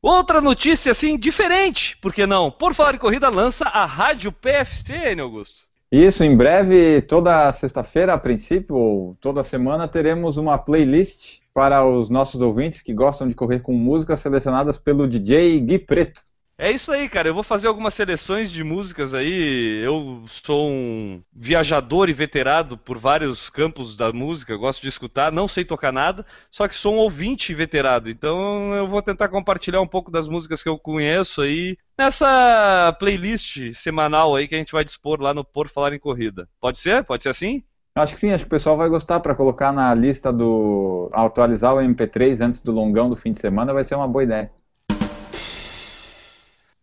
Outra 0.03 0.41
notícia, 0.41 0.93
assim, 0.93 1.19
diferente, 1.19 1.97
por 1.99 2.15
que 2.15 2.27
não? 2.27 2.51
Por 2.51 2.73
falar 2.73 2.95
em 2.95 2.99
corrida, 2.99 3.29
lança 3.29 3.67
a 3.67 3.85
Rádio 3.85 4.33
PFC, 4.33 4.95
hein, 4.95 5.21
Augusto? 5.21 5.69
Isso, 5.93 6.25
em 6.25 6.35
breve, 6.35 7.03
toda 7.03 7.53
sexta-feira, 7.53 8.15
a 8.15 8.19
princípio, 8.19 8.75
ou 8.77 9.17
toda 9.21 9.43
semana, 9.43 9.87
teremos 9.87 10.39
uma 10.39 10.57
playlist 10.57 11.41
para 11.53 11.85
os 11.85 12.09
nossos 12.09 12.41
ouvintes 12.41 12.81
que 12.81 12.95
gostam 12.95 13.29
de 13.29 13.35
correr 13.35 13.61
com 13.61 13.75
músicas 13.75 14.21
selecionadas 14.21 14.79
pelo 14.79 15.07
DJ 15.07 15.61
Gui 15.61 15.79
Preto. 15.81 16.23
É 16.63 16.71
isso 16.71 16.93
aí, 16.93 17.09
cara. 17.09 17.27
Eu 17.27 17.33
vou 17.33 17.43
fazer 17.43 17.69
algumas 17.69 17.95
seleções 17.95 18.53
de 18.53 18.63
músicas 18.63 19.15
aí. 19.15 19.81
Eu 19.83 20.25
sou 20.29 20.69
um 20.69 21.23
viajador 21.33 22.11
e 22.11 22.13
veterado 22.13 22.77
por 22.77 22.99
vários 22.99 23.49
campos 23.49 23.97
da 23.97 24.13
música, 24.13 24.55
gosto 24.59 24.83
de 24.83 24.89
escutar, 24.91 25.33
não 25.33 25.49
sei 25.49 25.65
tocar 25.65 25.91
nada, 25.91 26.25
só 26.51 26.69
que 26.69 26.75
sou 26.75 26.93
um 26.93 26.99
ouvinte 26.99 27.55
veterado. 27.55 28.11
Então 28.11 28.75
eu 28.75 28.87
vou 28.87 29.01
tentar 29.01 29.31
compartilhar 29.31 29.81
um 29.81 29.87
pouco 29.87 30.11
das 30.11 30.29
músicas 30.29 30.63
que 30.63 30.69
eu 30.69 30.79
conheço 30.79 31.41
aí 31.41 31.79
nessa 31.97 32.95
playlist 32.99 33.73
semanal 33.73 34.37
aí 34.37 34.47
que 34.47 34.55
a 34.55 34.59
gente 34.59 34.73
vai 34.73 34.85
dispor 34.85 35.19
lá 35.19 35.33
no 35.33 35.43
Por 35.43 35.67
Falar 35.67 35.95
em 35.95 35.99
Corrida. 35.99 36.47
Pode 36.61 36.79
ser? 36.79 37.05
Pode 37.05 37.23
ser 37.23 37.31
assim? 37.31 37.65
Acho 37.95 38.13
que 38.13 38.21
sim, 38.21 38.33
acho 38.33 38.45
que 38.45 38.49
o 38.49 38.51
pessoal 38.51 38.77
vai 38.77 38.91
gostar 38.91 39.21
para 39.21 39.35
colocar 39.35 39.73
na 39.73 39.95
lista 39.95 40.31
do 40.31 41.09
atualizar 41.15 41.75
o 41.75 41.79
MP3 41.79 42.39
antes 42.43 42.61
do 42.61 42.71
longão 42.71 43.09
do 43.09 43.17
fim 43.17 43.33
de 43.33 43.41
semana, 43.41 43.73
vai 43.73 43.83
ser 43.83 43.95
uma 43.95 44.07
boa 44.07 44.25
ideia. 44.25 44.53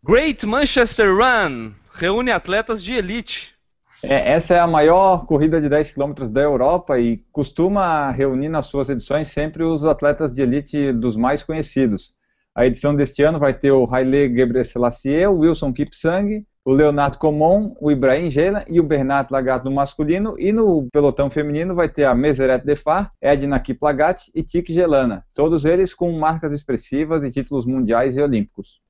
Great 0.09 0.45
Manchester 0.45 1.13
Run 1.13 1.73
reúne 1.91 2.31
atletas 2.31 2.81
de 2.81 2.93
elite. 2.93 3.53
É, 4.01 4.31
essa 4.31 4.53
é 4.53 4.59
a 4.59 4.65
maior 4.65 5.25
corrida 5.25 5.59
de 5.59 5.67
10 5.67 5.91
km 5.91 6.13
da 6.31 6.39
Europa 6.39 6.97
e 6.97 7.17
costuma 7.29 8.09
reunir 8.11 8.47
nas 8.47 8.67
suas 8.67 8.89
edições 8.89 9.27
sempre 9.27 9.65
os 9.65 9.83
atletas 9.83 10.31
de 10.31 10.41
elite 10.41 10.93
dos 10.93 11.17
mais 11.17 11.43
conhecidos. 11.43 12.13
A 12.55 12.65
edição 12.65 12.95
deste 12.95 13.21
ano 13.21 13.37
vai 13.37 13.53
ter 13.53 13.73
o 13.73 13.85
Haile 13.93 14.33
Gebrselassie, 14.33 15.27
o 15.27 15.39
Wilson 15.39 15.73
Kipsang, 15.73 16.47
o 16.63 16.71
Leonardo 16.71 17.17
Comon, 17.17 17.75
o 17.77 17.91
Ibrahim 17.91 18.29
Gela 18.29 18.63
e 18.65 18.79
o 18.79 18.83
Bernat 18.83 19.29
Lagat 19.29 19.65
no 19.65 19.71
masculino, 19.71 20.39
e 20.39 20.53
no 20.53 20.87
pelotão 20.89 21.29
feminino 21.29 21.75
vai 21.75 21.89
ter 21.89 22.05
a 22.05 22.15
Meseret 22.15 22.65
Defar, 22.65 23.11
Edna 23.21 23.59
Kiplagat 23.59 24.31
e 24.33 24.41
Tique 24.41 24.73
Gelana, 24.73 25.25
todos 25.33 25.65
eles 25.65 25.93
com 25.93 26.17
marcas 26.17 26.53
expressivas 26.53 27.25
e 27.25 27.29
títulos 27.29 27.65
mundiais 27.65 28.15
e 28.15 28.21
olímpicos. 28.21 28.86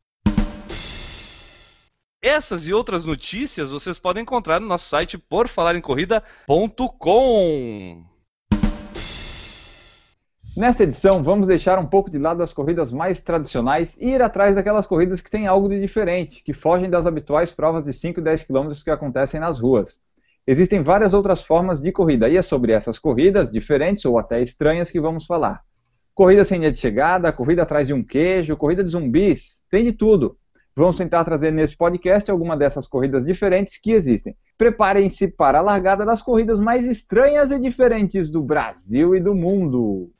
Essas 2.21 2.67
e 2.67 2.73
outras 2.73 3.05
notícias 3.05 3.69
vocês 3.69 3.97
podem 3.99 4.23
encontrar 4.23 4.59
no 4.59 4.67
nosso 4.67 4.89
site 4.89 5.19
porfalarencorrida.com. 5.19 8.03
Nesta 10.55 10.83
edição, 10.83 11.21
vamos 11.21 11.47
deixar 11.47 11.77
um 11.77 11.85
pouco 11.85 12.09
de 12.09 12.17
lado 12.17 12.41
as 12.41 12.51
corridas 12.51 12.91
mais 12.91 13.21
tradicionais 13.21 13.95
e 14.01 14.07
ir 14.07 14.23
atrás 14.23 14.55
daquelas 14.55 14.87
corridas 14.87 15.21
que 15.21 15.29
têm 15.29 15.45
algo 15.45 15.69
de 15.69 15.79
diferente, 15.79 16.41
que 16.41 16.53
fogem 16.53 16.89
das 16.89 17.05
habituais 17.05 17.51
provas 17.51 17.83
de 17.83 17.93
5 17.93 18.19
e 18.19 18.23
10 18.23 18.41
km 18.41 18.71
que 18.83 18.89
acontecem 18.89 19.39
nas 19.39 19.59
ruas. 19.59 19.95
Existem 20.47 20.81
várias 20.81 21.13
outras 21.13 21.43
formas 21.43 21.79
de 21.79 21.91
corrida, 21.91 22.27
e 22.27 22.35
é 22.35 22.41
sobre 22.41 22.71
essas 22.71 22.97
corridas 22.97 23.51
diferentes 23.51 24.03
ou 24.05 24.17
até 24.17 24.41
estranhas 24.41 24.89
que 24.89 24.99
vamos 24.99 25.27
falar. 25.27 25.61
Corrida 26.15 26.43
sem 26.43 26.57
linha 26.57 26.71
de 26.71 26.79
chegada, 26.79 27.31
corrida 27.31 27.61
atrás 27.61 27.85
de 27.85 27.93
um 27.93 28.03
queijo, 28.03 28.57
corrida 28.57 28.83
de 28.83 28.89
zumbis, 28.89 29.61
tem 29.69 29.83
de 29.83 29.93
tudo. 29.93 30.35
Vamos 30.77 30.95
tentar 30.95 31.25
trazer 31.25 31.51
nesse 31.51 31.75
podcast 31.75 32.29
alguma 32.29 32.55
dessas 32.55 32.85
corridas 32.85 33.25
diferentes 33.25 33.79
que 33.81 33.93
existem. 33.93 34.35
Preparem-se 34.55 35.27
para 35.27 35.57
a 35.57 35.61
largada 35.63 36.05
das 36.05 36.21
corridas 36.21 36.59
mais 36.59 36.85
estranhas 36.85 37.49
e 37.49 37.59
diferentes 37.59 38.29
do 38.29 38.43
Brasil 38.43 39.15
e 39.15 39.19
do 39.19 39.33
mundo. 39.33 40.11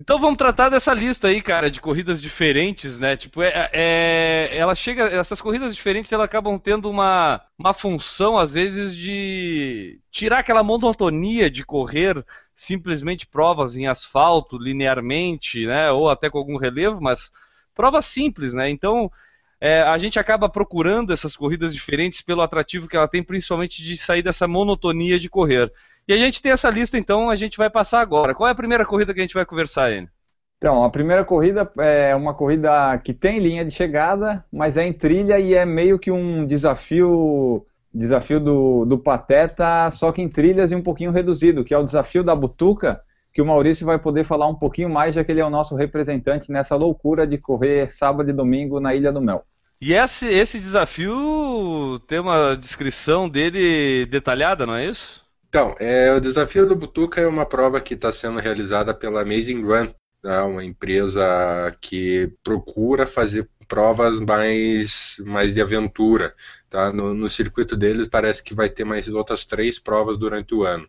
Então 0.00 0.18
vamos 0.18 0.38
tratar 0.38 0.70
dessa 0.70 0.94
lista 0.94 1.28
aí, 1.28 1.42
cara, 1.42 1.70
de 1.70 1.78
corridas 1.78 2.22
diferentes, 2.22 2.98
né? 2.98 3.18
Tipo, 3.18 3.42
é, 3.42 3.68
é, 3.70 4.48
ela 4.56 4.74
chega, 4.74 5.08
essas 5.08 5.42
corridas 5.42 5.74
diferentes, 5.74 6.10
elas 6.10 6.24
acabam 6.24 6.58
tendo 6.58 6.88
uma, 6.88 7.42
uma 7.58 7.74
função 7.74 8.38
às 8.38 8.54
vezes 8.54 8.96
de 8.96 10.00
tirar 10.10 10.38
aquela 10.38 10.62
monotonia 10.62 11.50
de 11.50 11.66
correr 11.66 12.24
simplesmente 12.54 13.26
provas 13.26 13.76
em 13.76 13.86
asfalto 13.86 14.56
linearmente, 14.56 15.66
né? 15.66 15.90
Ou 15.90 16.08
até 16.08 16.30
com 16.30 16.38
algum 16.38 16.56
relevo, 16.56 16.98
mas 16.98 17.30
provas 17.74 18.06
simples, 18.06 18.54
né? 18.54 18.70
Então 18.70 19.12
é, 19.60 19.82
a 19.82 19.98
gente 19.98 20.18
acaba 20.18 20.48
procurando 20.48 21.12
essas 21.12 21.36
corridas 21.36 21.74
diferentes 21.74 22.22
pelo 22.22 22.42
atrativo 22.42 22.88
que 22.88 22.96
ela 22.96 23.08
tem, 23.08 23.22
principalmente 23.22 23.82
de 23.82 23.96
sair 23.96 24.22
dessa 24.22 24.46
monotonia 24.46 25.18
de 25.18 25.28
correr. 25.28 25.72
E 26.06 26.12
a 26.12 26.16
gente 26.16 26.40
tem 26.40 26.52
essa 26.52 26.70
lista, 26.70 26.96
então 26.96 27.28
a 27.28 27.36
gente 27.36 27.58
vai 27.58 27.68
passar 27.68 28.00
agora. 28.00 28.34
Qual 28.34 28.48
é 28.48 28.52
a 28.52 28.54
primeira 28.54 28.86
corrida 28.86 29.12
que 29.12 29.20
a 29.20 29.22
gente 29.22 29.34
vai 29.34 29.44
conversar, 29.44 29.92
Enio? 29.92 30.08
Então, 30.58 30.82
a 30.82 30.90
primeira 30.90 31.24
corrida 31.24 31.70
é 31.78 32.14
uma 32.16 32.34
corrida 32.34 32.98
que 32.98 33.14
tem 33.14 33.38
linha 33.38 33.64
de 33.64 33.70
chegada, 33.70 34.44
mas 34.52 34.76
é 34.76 34.84
em 34.84 34.92
trilha 34.92 35.38
e 35.38 35.54
é 35.54 35.64
meio 35.64 35.98
que 35.98 36.10
um 36.10 36.44
desafio 36.46 37.64
desafio 37.94 38.38
do, 38.38 38.84
do 38.84 38.98
Pateta, 38.98 39.90
só 39.90 40.12
que 40.12 40.20
em 40.20 40.28
trilhas 40.28 40.70
e 40.70 40.74
um 40.74 40.82
pouquinho 40.82 41.10
reduzido, 41.10 41.64
que 41.64 41.72
é 41.72 41.78
o 41.78 41.84
desafio 41.84 42.22
da 42.22 42.34
Butuca, 42.34 43.00
que 43.38 43.42
o 43.42 43.46
Maurício 43.46 43.86
vai 43.86 44.00
poder 44.00 44.24
falar 44.24 44.48
um 44.48 44.54
pouquinho 44.56 44.90
mais, 44.90 45.14
já 45.14 45.22
que 45.22 45.30
ele 45.30 45.38
é 45.40 45.44
o 45.44 45.50
nosso 45.50 45.76
representante 45.76 46.50
nessa 46.50 46.74
loucura 46.74 47.24
de 47.24 47.38
correr 47.38 47.88
sábado 47.92 48.28
e 48.28 48.32
domingo 48.32 48.80
na 48.80 48.96
Ilha 48.96 49.12
do 49.12 49.20
Mel. 49.20 49.44
E 49.80 49.94
esse, 49.94 50.26
esse 50.26 50.58
desafio 50.58 52.00
tem 52.08 52.18
uma 52.18 52.56
descrição 52.56 53.28
dele 53.28 54.06
detalhada, 54.06 54.66
não 54.66 54.74
é 54.74 54.86
isso? 54.86 55.24
Então, 55.48 55.76
é, 55.78 56.12
o 56.12 56.20
desafio 56.20 56.66
do 56.66 56.74
Butuca 56.74 57.20
é 57.20 57.28
uma 57.28 57.46
prova 57.46 57.80
que 57.80 57.94
está 57.94 58.10
sendo 58.10 58.40
realizada 58.40 58.92
pela 58.92 59.22
Amazing 59.22 59.62
Run, 59.62 59.86
tá? 60.20 60.44
uma 60.44 60.64
empresa 60.64 61.22
que 61.80 62.32
procura 62.42 63.06
fazer 63.06 63.48
provas 63.68 64.18
mais, 64.18 65.22
mais 65.24 65.54
de 65.54 65.62
aventura. 65.62 66.34
Tá? 66.68 66.92
No, 66.92 67.14
no 67.14 67.30
circuito 67.30 67.76
deles 67.76 68.08
parece 68.08 68.42
que 68.42 68.52
vai 68.52 68.68
ter 68.68 68.82
mais 68.82 69.06
outras 69.06 69.46
três 69.46 69.78
provas 69.78 70.18
durante 70.18 70.52
o 70.56 70.64
ano. 70.64 70.88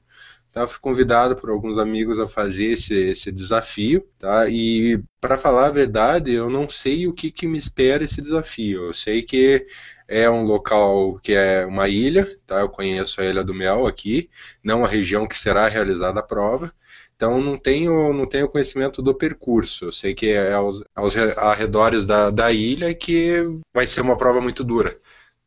Tá? 0.51 0.65
Fui 0.65 0.79
convidado 0.79 1.35
por 1.35 1.49
alguns 1.49 1.77
amigos 1.77 2.19
a 2.19 2.27
fazer 2.27 2.71
esse, 2.71 2.93
esse 2.93 3.31
desafio, 3.31 4.07
tá? 4.17 4.49
E 4.49 5.01
para 5.21 5.37
falar 5.37 5.67
a 5.67 5.71
verdade, 5.71 6.33
eu 6.33 6.49
não 6.49 6.67
sei 6.69 7.07
o 7.07 7.13
que, 7.13 7.31
que 7.31 7.45
me 7.45 7.57
espera 7.57 8.03
esse 8.03 8.19
desafio. 8.21 8.85
Eu 8.85 8.93
sei 8.93 9.21
que 9.21 9.67
é 10.07 10.29
um 10.29 10.43
local 10.43 11.19
que 11.19 11.33
é 11.33 11.65
uma 11.65 11.87
ilha, 11.87 12.27
tá? 12.47 12.61
Eu 12.61 12.69
conheço 12.69 13.21
a 13.21 13.25
Ilha 13.25 13.43
do 13.43 13.53
Mel 13.53 13.85
aqui, 13.85 14.29
não 14.63 14.83
a 14.83 14.87
região 14.87 15.27
que 15.27 15.37
será 15.37 15.67
realizada 15.67 16.19
a 16.19 16.23
prova. 16.23 16.73
Então 17.15 17.39
não 17.41 17.57
tenho, 17.57 18.13
não 18.13 18.25
tenho 18.25 18.49
conhecimento 18.49 19.01
do 19.01 19.13
percurso. 19.13 19.85
Eu 19.85 19.91
sei 19.91 20.15
que 20.15 20.29
é 20.29 20.53
aos, 20.53 20.83
aos 20.95 21.15
arredores 21.15 22.05
da, 22.05 22.31
da 22.31 22.51
ilha 22.51 22.95
que 22.95 23.45
vai 23.73 23.85
ser 23.85 24.01
uma 24.01 24.17
prova 24.17 24.41
muito 24.41 24.63
dura. 24.63 24.97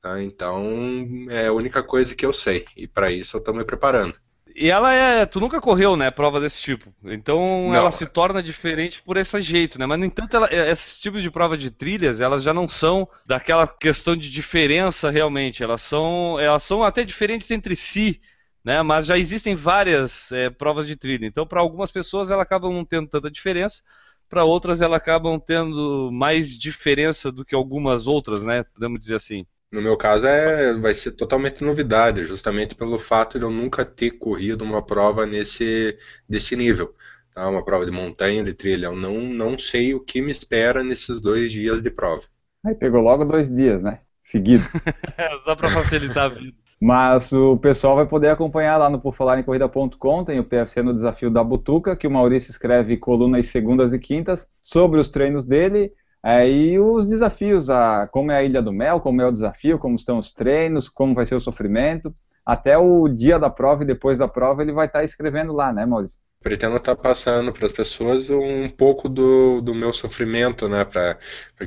Tá? 0.00 0.23
Então 0.23 1.26
é 1.30 1.47
a 1.49 1.52
única 1.52 1.82
coisa 1.82 2.14
que 2.14 2.26
eu 2.26 2.32
sei. 2.32 2.66
E 2.76 2.87
para 2.87 3.11
isso 3.11 3.37
eu 3.37 3.38
estou 3.40 3.54
me 3.54 3.64
preparando. 3.64 4.14
E 4.54 4.71
ela 4.71 4.92
é. 4.92 5.26
Tu 5.26 5.40
nunca 5.40 5.61
correu, 5.61 5.97
né? 5.97 6.11
Prova 6.11 6.40
desse 6.40 6.61
tipo. 6.61 6.92
Então 7.04 7.68
não. 7.68 7.75
ela 7.75 7.90
se 7.90 8.06
torna 8.06 8.42
diferente 8.42 9.02
por 9.02 9.16
esse 9.16 9.40
jeito, 9.40 9.78
né? 9.78 9.87
Mas, 9.87 9.99
no 9.99 10.04
entanto, 10.04 10.37
ela, 10.37 10.49
esses 10.52 10.97
tipos 10.99 11.23
de 11.23 11.30
prova 11.30 11.56
de 11.56 11.71
trilhas, 11.71 12.21
elas 12.21 12.42
já 12.42 12.52
não 12.52 12.68
são 12.68 13.09
daquela 13.26 13.66
questão 13.66 14.16
de 14.16 14.30
diferença 14.30 15.11
realmente. 15.11 15.62
Elas 15.62 15.80
são, 15.82 16.38
elas 16.38 16.62
são 16.62 16.82
até 16.82 17.04
diferentes 17.04 17.50
entre 17.50 17.75
si, 17.76 18.21
né? 18.64 18.82
Mas 18.82 19.06
já 19.06 19.18
existem 19.18 19.54
várias 19.54 20.30
é, 20.32 20.50
provas 20.50 20.87
de 20.87 20.97
trilha. 20.97 21.26
Então, 21.26 21.47
para 21.47 21.61
algumas 21.61 21.90
pessoas, 21.90 22.30
ela 22.30 22.42
acaba 22.42 22.71
não 22.71 22.85
tendo 22.85 23.09
tanta 23.09 23.30
diferença. 23.30 23.82
Para 24.28 24.44
outras, 24.44 24.80
elas 24.80 24.97
acabam 24.97 25.38
tendo 25.38 26.11
mais 26.12 26.56
diferença 26.56 27.30
do 27.30 27.44
que 27.44 27.54
algumas 27.54 28.06
outras, 28.06 28.47
né? 28.47 28.64
Podemos 28.64 29.00
dizer 29.00 29.16
assim. 29.16 29.47
No 29.73 29.81
meu 29.81 29.97
caso, 29.97 30.26
é, 30.26 30.75
vai 30.75 30.93
ser 30.93 31.12
totalmente 31.12 31.64
novidade, 31.64 32.25
justamente 32.25 32.75
pelo 32.75 32.99
fato 32.99 33.38
de 33.38 33.45
eu 33.47 33.50
nunca 33.50 33.87
ter 33.87 34.11
corrido 34.11 34.62
uma 34.62 34.85
prova 34.85 35.25
nesse 35.25 35.97
desse 36.29 36.55
nível. 36.55 36.95
Tá? 37.35 37.49
Uma 37.49 37.64
prova 37.64 37.87
de 37.87 37.91
montanha, 37.91 38.45
de 38.45 38.52
trilha. 38.52 38.87
Eu 38.87 38.97
não, 38.97 39.19
não 39.21 39.59
sei 39.59 39.95
o 39.95 40.00
que 40.00 40.21
me 40.21 40.31
espera 40.31 40.85
nesses 40.85 41.23
dois 41.23 41.50
dias 41.50 41.83
de 41.83 41.91
prova. 41.91 42.23
Aí 42.64 42.75
pegou 42.75 43.00
logo 43.00 43.25
dois 43.25 43.49
dias, 43.49 43.83
né? 43.83 44.00
Seguido. 44.21 44.62
Só 45.43 45.57
para 45.57 45.71
facilitar 45.71 46.26
a 46.26 46.29
vida. 46.29 46.62
Mas 46.85 47.33
o 47.33 47.57
pessoal 47.57 47.95
vai 47.95 48.07
poder 48.07 48.29
acompanhar 48.29 48.76
lá 48.76 48.91
no 48.91 49.00
porfalarencorrida.com, 49.00 50.25
tem 50.25 50.41
o 50.41 50.45
PFC 50.45 50.83
no 50.83 50.93
Desafio 50.93 51.31
da 51.31 51.43
Butuca, 51.43 51.97
que 51.97 52.09
o 52.09 52.11
Maurício 52.11 52.50
escreve 52.50 52.97
colunas 52.97 53.47
segundas 53.47 53.93
e 53.93 54.00
quintas 54.00 54.49
sobre 54.61 54.99
os 54.99 55.09
treinos 55.09 55.45
dele, 55.45 55.93
É, 56.25 56.49
e 56.49 56.79
os 56.79 57.05
desafios, 57.05 57.69
a, 57.69 58.07
como 58.07 58.31
é 58.31 58.37
a 58.37 58.45
Ilha 58.45 58.62
do 58.62 58.73
Mel, 58.73 59.00
como 59.00 59.21
é 59.21 59.26
o 59.26 59.33
desafio, 59.33 59.79
como 59.79 59.97
estão 59.97 60.19
os 60.19 60.33
treinos, 60.33 60.88
como 60.88 61.14
vai 61.14 61.26
ser 61.26 61.35
o 61.35 61.41
sofrimento. 61.41 62.14
Até 62.47 62.79
o 62.79 63.09
dia 63.09 63.38
da 63.38 63.50
prova 63.50 63.83
e 63.83 63.87
depois 63.87 64.19
da 64.19 64.29
prova 64.29 64.62
ele 64.62 64.73
vai 64.73 64.87
estar 64.87 65.02
escrevendo 65.02 65.52
lá, 65.52 65.73
né, 65.73 65.85
Maurício? 65.85 66.19
Pretendo 66.41 66.76
estar 66.76 66.97
passando 66.97 67.52
para 67.52 67.67
as 67.67 67.73
pessoas 67.73 68.29
um 68.31 68.69
pouco 68.69 69.09
do, 69.09 69.61
do 69.61 69.73
meu 69.73 69.93
sofrimento, 69.93 70.69
né, 70.69 70.85
para 70.85 71.17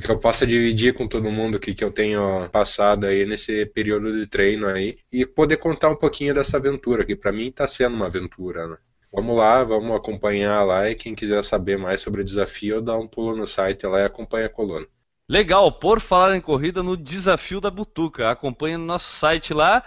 que 0.02 0.10
eu 0.10 0.18
possa 0.18 0.46
dividir 0.46 0.92
com 0.92 1.08
todo 1.08 1.30
mundo 1.30 1.54
o 1.54 1.60
que, 1.60 1.74
que 1.74 1.82
eu 1.82 1.90
tenho 1.90 2.46
passado 2.50 3.06
aí 3.06 3.24
nesse 3.24 3.64
período 3.66 4.12
de 4.12 4.26
treino 4.26 4.66
aí 4.66 4.98
e 5.10 5.24
poder 5.24 5.56
contar 5.56 5.88
um 5.88 5.96
pouquinho 5.96 6.34
dessa 6.34 6.58
aventura, 6.58 7.06
que 7.06 7.16
para 7.16 7.32
mim 7.32 7.48
está 7.48 7.66
sendo 7.66 7.96
uma 7.96 8.06
aventura, 8.06 8.66
né. 8.66 8.76
Vamos 9.12 9.36
lá, 9.36 9.64
vamos 9.64 9.96
acompanhar 9.96 10.62
lá 10.64 10.90
e 10.90 10.94
quem 10.94 11.14
quiser 11.14 11.42
saber 11.42 11.78
mais 11.78 12.00
sobre 12.00 12.20
o 12.20 12.24
desafio, 12.24 12.82
dá 12.82 12.96
um 12.96 13.06
pulo 13.06 13.36
no 13.36 13.46
site 13.46 13.86
lá 13.86 14.00
e 14.00 14.04
acompanha 14.04 14.46
a 14.46 14.50
coluna. 14.50 14.86
Legal, 15.28 15.72
por 15.72 16.00
falar 16.00 16.36
em 16.36 16.40
corrida 16.40 16.84
no 16.84 16.96
Desafio 16.96 17.60
da 17.60 17.68
Butuca. 17.70 18.30
Acompanhe 18.30 18.76
no 18.76 18.84
nosso 18.84 19.10
site 19.10 19.52
lá 19.52 19.82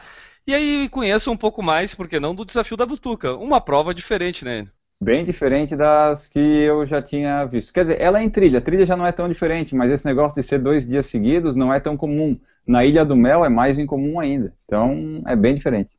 e 0.45 0.53
aí 0.53 0.89
conheça 0.89 1.31
um 1.31 1.37
pouco 1.37 1.63
mais, 1.63 1.95
porque 1.95 2.19
não, 2.19 2.35
do 2.35 2.43
Desafio 2.43 2.75
da 2.75 2.85
Butuca. 2.85 3.35
Uma 3.35 3.61
prova 3.61 3.93
diferente, 3.93 4.43
né? 4.43 4.67
Bem 5.01 5.23
diferente 5.23 5.77
das 5.77 6.27
que 6.27 6.39
eu 6.39 6.85
já 6.85 7.01
tinha 7.01 7.45
visto. 7.45 7.71
Quer 7.71 7.83
dizer, 7.83 8.01
ela 8.01 8.19
é 8.19 8.23
em 8.23 8.29
trilha. 8.29 8.59
A 8.59 8.61
trilha 8.61 8.85
já 8.85 8.97
não 8.97 9.05
é 9.05 9.13
tão 9.13 9.29
diferente, 9.29 9.73
mas 9.73 9.91
esse 9.93 10.05
negócio 10.05 10.35
de 10.35 10.43
ser 10.45 10.59
dois 10.59 10.85
dias 10.85 11.05
seguidos 11.05 11.55
não 11.55 11.73
é 11.73 11.79
tão 11.79 11.95
comum. 11.95 12.37
Na 12.67 12.83
Ilha 12.83 13.05
do 13.05 13.15
Mel 13.15 13.45
é 13.45 13.49
mais 13.49 13.77
incomum 13.77 14.19
ainda. 14.19 14.53
Então 14.65 15.23
é 15.25 15.37
bem 15.37 15.55
diferente. 15.55 15.98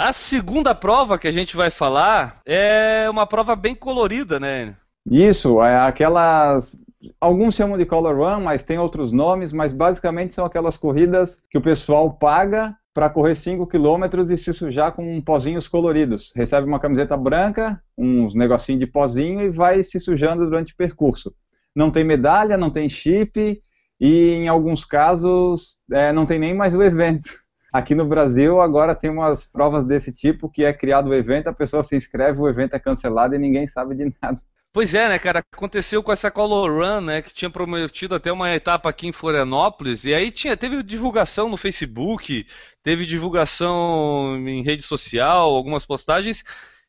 A 0.00 0.14
segunda 0.14 0.74
prova 0.74 1.18
que 1.18 1.28
a 1.28 1.30
gente 1.30 1.54
vai 1.54 1.70
falar 1.70 2.40
é 2.46 3.06
uma 3.10 3.26
prova 3.26 3.54
bem 3.54 3.74
colorida, 3.74 4.40
né? 4.40 4.74
Isso, 5.04 5.62
é 5.62 5.78
aquelas. 5.78 6.74
Alguns 7.20 7.54
chamam 7.54 7.76
de 7.76 7.84
Color 7.84 8.16
Run, 8.16 8.42
mas 8.42 8.62
tem 8.62 8.78
outros 8.78 9.12
nomes, 9.12 9.52
mas 9.52 9.74
basicamente 9.74 10.32
são 10.32 10.46
aquelas 10.46 10.78
corridas 10.78 11.38
que 11.50 11.58
o 11.58 11.60
pessoal 11.60 12.10
paga 12.14 12.74
para 12.94 13.10
correr 13.10 13.34
5 13.34 13.66
km 13.66 14.32
e 14.32 14.38
se 14.38 14.54
sujar 14.54 14.92
com 14.92 15.20
pozinhos 15.20 15.68
coloridos. 15.68 16.32
Recebe 16.34 16.66
uma 16.66 16.80
camiseta 16.80 17.14
branca, 17.14 17.78
uns 17.98 18.34
negocinhos 18.34 18.80
de 18.80 18.86
pozinho 18.86 19.42
e 19.42 19.50
vai 19.50 19.82
se 19.82 20.00
sujando 20.00 20.46
durante 20.46 20.72
o 20.72 20.76
percurso. 20.78 21.30
Não 21.76 21.90
tem 21.90 22.04
medalha, 22.04 22.56
não 22.56 22.70
tem 22.70 22.88
chip 22.88 23.60
e 24.00 24.30
em 24.30 24.48
alguns 24.48 24.82
casos 24.82 25.76
é, 25.92 26.10
não 26.10 26.24
tem 26.24 26.38
nem 26.38 26.54
mais 26.54 26.74
o 26.74 26.82
evento. 26.82 27.28
Aqui 27.72 27.94
no 27.94 28.04
Brasil, 28.04 28.60
agora 28.60 28.94
tem 28.94 29.10
umas 29.10 29.46
provas 29.46 29.84
desse 29.84 30.12
tipo 30.12 30.48
que 30.48 30.64
é 30.64 30.72
criado 30.72 31.10
o 31.10 31.14
evento, 31.14 31.48
a 31.48 31.52
pessoa 31.52 31.82
se 31.82 31.96
inscreve, 31.96 32.40
o 32.40 32.48
evento 32.48 32.74
é 32.74 32.78
cancelado 32.78 33.34
e 33.34 33.38
ninguém 33.38 33.66
sabe 33.66 33.94
de 33.94 34.12
nada. 34.20 34.40
Pois 34.72 34.94
é, 34.94 35.08
né, 35.08 35.18
cara? 35.18 35.40
Aconteceu 35.52 36.00
com 36.00 36.12
essa 36.12 36.30
Color 36.30 36.70
Run, 36.70 37.00
né? 37.00 37.22
Que 37.22 37.34
tinha 37.34 37.50
prometido 37.50 38.14
até 38.14 38.30
uma 38.30 38.54
etapa 38.54 38.88
aqui 38.88 39.08
em 39.08 39.12
Florianópolis. 39.12 40.04
E 40.04 40.14
aí 40.14 40.30
tinha, 40.30 40.56
teve 40.56 40.80
divulgação 40.84 41.48
no 41.48 41.56
Facebook, 41.56 42.46
teve 42.80 43.04
divulgação 43.04 44.36
em 44.48 44.62
rede 44.62 44.84
social, 44.84 45.50
algumas 45.50 45.84
postagens. 45.84 46.44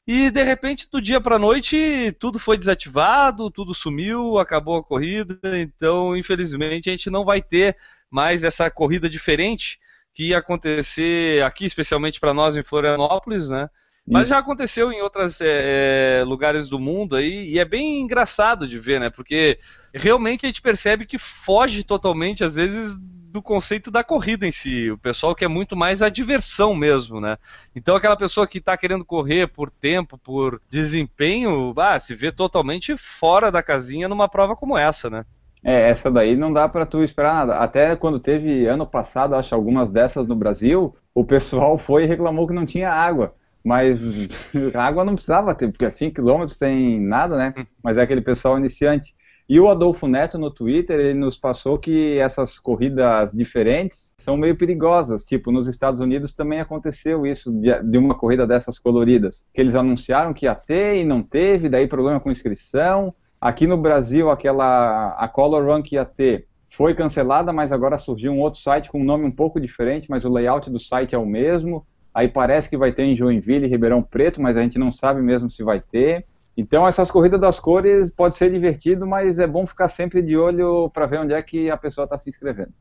E 0.08 0.30
de 0.30 0.44
repente, 0.44 0.88
do 0.92 1.02
dia 1.02 1.20
para 1.20 1.40
noite, 1.40 2.16
tudo 2.20 2.38
foi 2.38 2.56
desativado, 2.56 3.50
tudo 3.50 3.74
sumiu, 3.74 4.38
acabou 4.38 4.78
a 4.78 4.84
corrida. 4.84 5.40
Então, 5.60 6.16
infelizmente, 6.16 6.88
a 6.88 6.92
gente 6.94 7.10
não 7.10 7.26
vai 7.26 7.42
ter 7.42 7.76
mais 8.12 8.44
essa 8.44 8.70
corrida 8.70 9.10
diferente 9.10 9.80
que 10.14 10.30
ia 10.30 10.38
acontecer 10.38 11.44
aqui, 11.44 11.66
especialmente 11.66 12.20
para 12.20 12.34
nós 12.34 12.56
em 12.56 12.64
Florianópolis, 12.64 13.50
né? 13.50 13.70
Mas 14.08 14.28
já 14.28 14.40
aconteceu 14.40 14.92
em 14.92 15.02
outros 15.02 15.40
é, 15.42 16.24
lugares 16.26 16.68
do 16.68 16.80
mundo 16.80 17.16
aí, 17.16 17.48
e 17.48 17.60
é 17.60 17.66
bem 17.66 18.02
engraçado 18.02 18.68
de 18.68 18.80
ver, 18.80 19.00
né? 19.00 19.10
Porque 19.10 19.60
realmente 19.94 20.46
a 20.46 20.50
gente 20.50 20.62
percebe 20.62 21.06
que 21.06 21.18
foge 21.18 21.84
totalmente, 21.84 22.44
às 22.44 22.56
vezes, 22.56 22.98
do 23.00 23.42
conceito 23.42 23.90
da 23.90 24.04
corrida 24.04 24.46
em 24.46 24.52
si. 24.52 24.92
O 24.92 24.98
pessoal 24.98 25.34
quer 25.34 25.48
muito 25.48 25.76
mais 25.76 26.02
a 26.02 26.10
diversão 26.10 26.76
mesmo, 26.76 27.22
né? 27.22 27.38
Então 27.76 27.96
aquela 27.96 28.18
pessoa 28.18 28.46
que 28.46 28.58
está 28.58 28.76
querendo 28.76 29.06
correr 29.06 29.48
por 29.48 29.72
tempo, 29.72 30.18
por 30.18 30.62
desempenho, 30.70 31.74
ah, 31.78 31.98
se 31.98 32.14
vê 32.14 32.32
totalmente 32.32 32.98
fora 32.98 33.52
da 33.52 33.64
casinha 33.64 34.10
numa 34.10 34.28
prova 34.28 34.56
como 34.56 34.78
essa, 34.78 35.10
né? 35.10 35.26
É, 35.64 35.90
essa 35.90 36.10
daí 36.10 36.36
não 36.36 36.52
dá 36.52 36.68
para 36.68 36.86
tu 36.86 37.04
esperar 37.04 37.34
nada. 37.34 37.58
Até 37.58 37.96
quando 37.96 38.20
teve 38.20 38.66
ano 38.66 38.86
passado, 38.86 39.36
acho 39.36 39.54
algumas 39.54 39.92
dessas 39.92 40.28
no 40.28 40.36
Brasil, 40.36 40.96
o 41.14 41.24
pessoal 41.24 41.78
foi 41.80 42.04
e 42.04 42.08
reclamou 42.08 42.48
que 42.48 42.54
não 42.54 42.66
tinha 42.66 42.92
água. 42.92 43.36
Mas 43.64 44.02
água 44.74 45.06
não 45.06 45.14
precisava 45.14 45.54
ter, 45.54 45.70
porque 45.72 45.86
é 45.86 45.90
5 45.90 46.16
km 46.16 46.48
sem 46.48 47.00
nada, 47.00 47.38
né? 47.38 47.54
Mas 47.84 47.98
é 47.98 48.02
aquele 48.02 48.22
pessoal 48.22 48.58
iniciante. 48.58 49.14
E 49.48 49.60
o 49.60 49.70
Adolfo 49.70 50.08
Neto 50.08 50.38
no 50.38 50.50
Twitter, 50.50 50.98
ele 50.98 51.14
nos 51.14 51.38
passou 51.38 51.78
que 51.78 52.18
essas 52.18 52.58
corridas 52.58 53.34
diferentes 53.34 54.16
são 54.18 54.38
meio 54.38 54.56
perigosas. 54.56 55.26
Tipo, 55.26 55.52
nos 55.52 55.68
Estados 55.68 56.00
Unidos 56.00 56.34
também 56.34 56.62
aconteceu 56.62 57.26
isso, 57.28 57.52
de 57.52 57.98
uma 57.98 58.16
corrida 58.16 58.48
dessas 58.48 58.80
coloridas. 58.80 59.44
Que 59.54 59.60
eles 59.60 59.76
anunciaram 59.76 60.34
que 60.34 60.46
ia 60.46 60.56
ter 60.56 60.96
e 61.02 61.06
não 61.06 61.22
teve, 61.22 61.68
daí 61.68 61.86
problema 61.86 62.20
com 62.20 62.32
inscrição. 62.32 63.14
Aqui 63.42 63.66
no 63.66 63.76
Brasil, 63.76 64.30
aquela 64.30 65.16
a 65.18 65.28
Color 65.28 65.66
Run 65.66 65.82
que 65.82 65.96
ia 65.96 66.06
ter 66.06 66.48
foi 66.70 66.94
cancelada, 66.94 67.52
mas 67.52 67.72
agora 67.72 67.98
surgiu 67.98 68.32
um 68.32 68.40
outro 68.40 68.60
site 68.60 68.92
com 68.92 69.02
um 69.02 69.04
nome 69.04 69.26
um 69.26 69.32
pouco 69.32 69.60
diferente, 69.60 70.08
mas 70.12 70.24
o 70.24 70.32
layout 70.32 70.70
do 70.70 70.80
site 70.80 71.16
é 71.16 71.18
o 71.18 71.26
mesmo. 71.26 71.84
Aí 72.14 72.28
parece 72.28 72.70
que 72.70 72.78
vai 72.78 72.94
ter 72.94 73.04
em 73.04 73.18
Joinville 73.18 73.66
e 73.66 73.70
Ribeirão 73.70 74.04
Preto, 74.04 74.40
mas 74.40 74.56
a 74.56 74.62
gente 74.62 74.78
não 74.78 74.92
sabe 74.92 75.24
mesmo 75.24 75.50
se 75.50 75.64
vai 75.64 75.82
ter. 75.82 76.24
Então 76.56 76.88
essas 76.88 77.10
corridas 77.10 77.42
das 77.42 77.60
cores 77.60 78.12
pode 78.12 78.36
ser 78.36 78.52
divertido, 78.52 79.08
mas 79.08 79.40
é 79.40 79.48
bom 79.48 79.66
ficar 79.66 79.88
sempre 79.88 80.22
de 80.22 80.38
olho 80.38 80.88
para 80.92 81.08
ver 81.08 81.22
onde 81.22 81.34
é 81.34 81.42
que 81.42 81.68
a 81.72 81.78
pessoa 81.78 82.06
está 82.06 82.20
se 82.20 82.30
inscrevendo. 82.30 82.72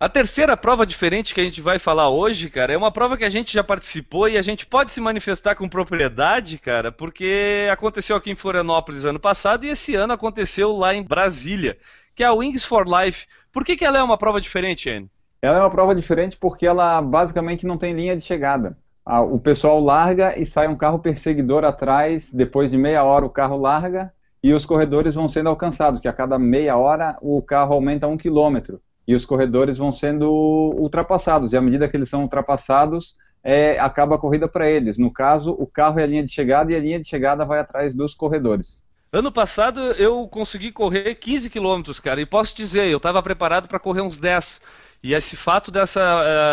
A 0.00 0.08
terceira 0.08 0.56
prova 0.56 0.86
diferente 0.86 1.34
que 1.34 1.40
a 1.40 1.44
gente 1.44 1.60
vai 1.60 1.76
falar 1.76 2.08
hoje, 2.08 2.48
cara, 2.48 2.72
é 2.72 2.76
uma 2.76 2.92
prova 2.92 3.16
que 3.16 3.24
a 3.24 3.28
gente 3.28 3.52
já 3.52 3.64
participou 3.64 4.28
e 4.28 4.38
a 4.38 4.42
gente 4.42 4.64
pode 4.64 4.92
se 4.92 5.00
manifestar 5.00 5.56
com 5.56 5.68
propriedade, 5.68 6.56
cara, 6.56 6.92
porque 6.92 7.66
aconteceu 7.68 8.14
aqui 8.14 8.30
em 8.30 8.36
Florianópolis 8.36 9.04
ano 9.04 9.18
passado 9.18 9.64
e 9.64 9.70
esse 9.70 9.96
ano 9.96 10.12
aconteceu 10.12 10.70
lá 10.76 10.94
em 10.94 11.02
Brasília, 11.02 11.76
que 12.14 12.22
é 12.22 12.26
a 12.28 12.32
Wings 12.32 12.64
for 12.64 12.86
Life. 12.86 13.26
Por 13.52 13.64
que, 13.64 13.74
que 13.74 13.84
ela 13.84 13.98
é 13.98 14.02
uma 14.02 14.16
prova 14.16 14.40
diferente, 14.40 14.88
Anne? 14.88 15.10
Ela 15.42 15.58
é 15.58 15.60
uma 15.62 15.70
prova 15.70 15.96
diferente 15.96 16.36
porque 16.36 16.64
ela 16.64 17.02
basicamente 17.02 17.66
não 17.66 17.76
tem 17.76 17.92
linha 17.92 18.16
de 18.16 18.22
chegada. 18.22 18.78
O 19.04 19.40
pessoal 19.40 19.80
larga 19.80 20.38
e 20.38 20.46
sai 20.46 20.68
um 20.68 20.76
carro 20.76 21.00
perseguidor 21.00 21.64
atrás, 21.64 22.32
depois 22.32 22.70
de 22.70 22.78
meia 22.78 23.02
hora 23.02 23.26
o 23.26 23.30
carro 23.30 23.56
larga 23.56 24.14
e 24.44 24.54
os 24.54 24.64
corredores 24.64 25.16
vão 25.16 25.28
sendo 25.28 25.48
alcançados, 25.48 26.00
que 26.00 26.06
a 26.06 26.12
cada 26.12 26.38
meia 26.38 26.76
hora 26.76 27.18
o 27.20 27.42
carro 27.42 27.74
aumenta 27.74 28.06
um 28.06 28.16
quilômetro 28.16 28.80
e 29.08 29.14
os 29.14 29.24
corredores 29.24 29.78
vão 29.78 29.90
sendo 29.90 30.30
ultrapassados. 30.30 31.54
E 31.54 31.56
à 31.56 31.62
medida 31.62 31.88
que 31.88 31.96
eles 31.96 32.10
são 32.10 32.22
ultrapassados, 32.22 33.16
é, 33.42 33.80
acaba 33.80 34.16
a 34.16 34.18
corrida 34.18 34.46
para 34.46 34.68
eles. 34.68 34.98
No 34.98 35.10
caso, 35.10 35.52
o 35.52 35.66
carro 35.66 35.98
é 35.98 36.02
a 36.02 36.06
linha 36.06 36.22
de 36.22 36.30
chegada 36.30 36.70
e 36.70 36.76
a 36.76 36.78
linha 36.78 37.00
de 37.00 37.08
chegada 37.08 37.42
vai 37.46 37.58
atrás 37.58 37.94
dos 37.94 38.12
corredores. 38.12 38.82
Ano 39.10 39.32
passado 39.32 39.80
eu 39.92 40.28
consegui 40.28 40.70
correr 40.70 41.14
15 41.14 41.48
quilômetros, 41.48 41.98
cara, 41.98 42.20
e 42.20 42.26
posso 42.26 42.54
dizer, 42.54 42.88
eu 42.88 42.98
estava 42.98 43.22
preparado 43.22 43.66
para 43.66 43.78
correr 43.78 44.02
uns 44.02 44.18
10. 44.18 44.60
E 45.02 45.14
esse 45.14 45.34
fato 45.34 45.70
dessa, 45.70 46.02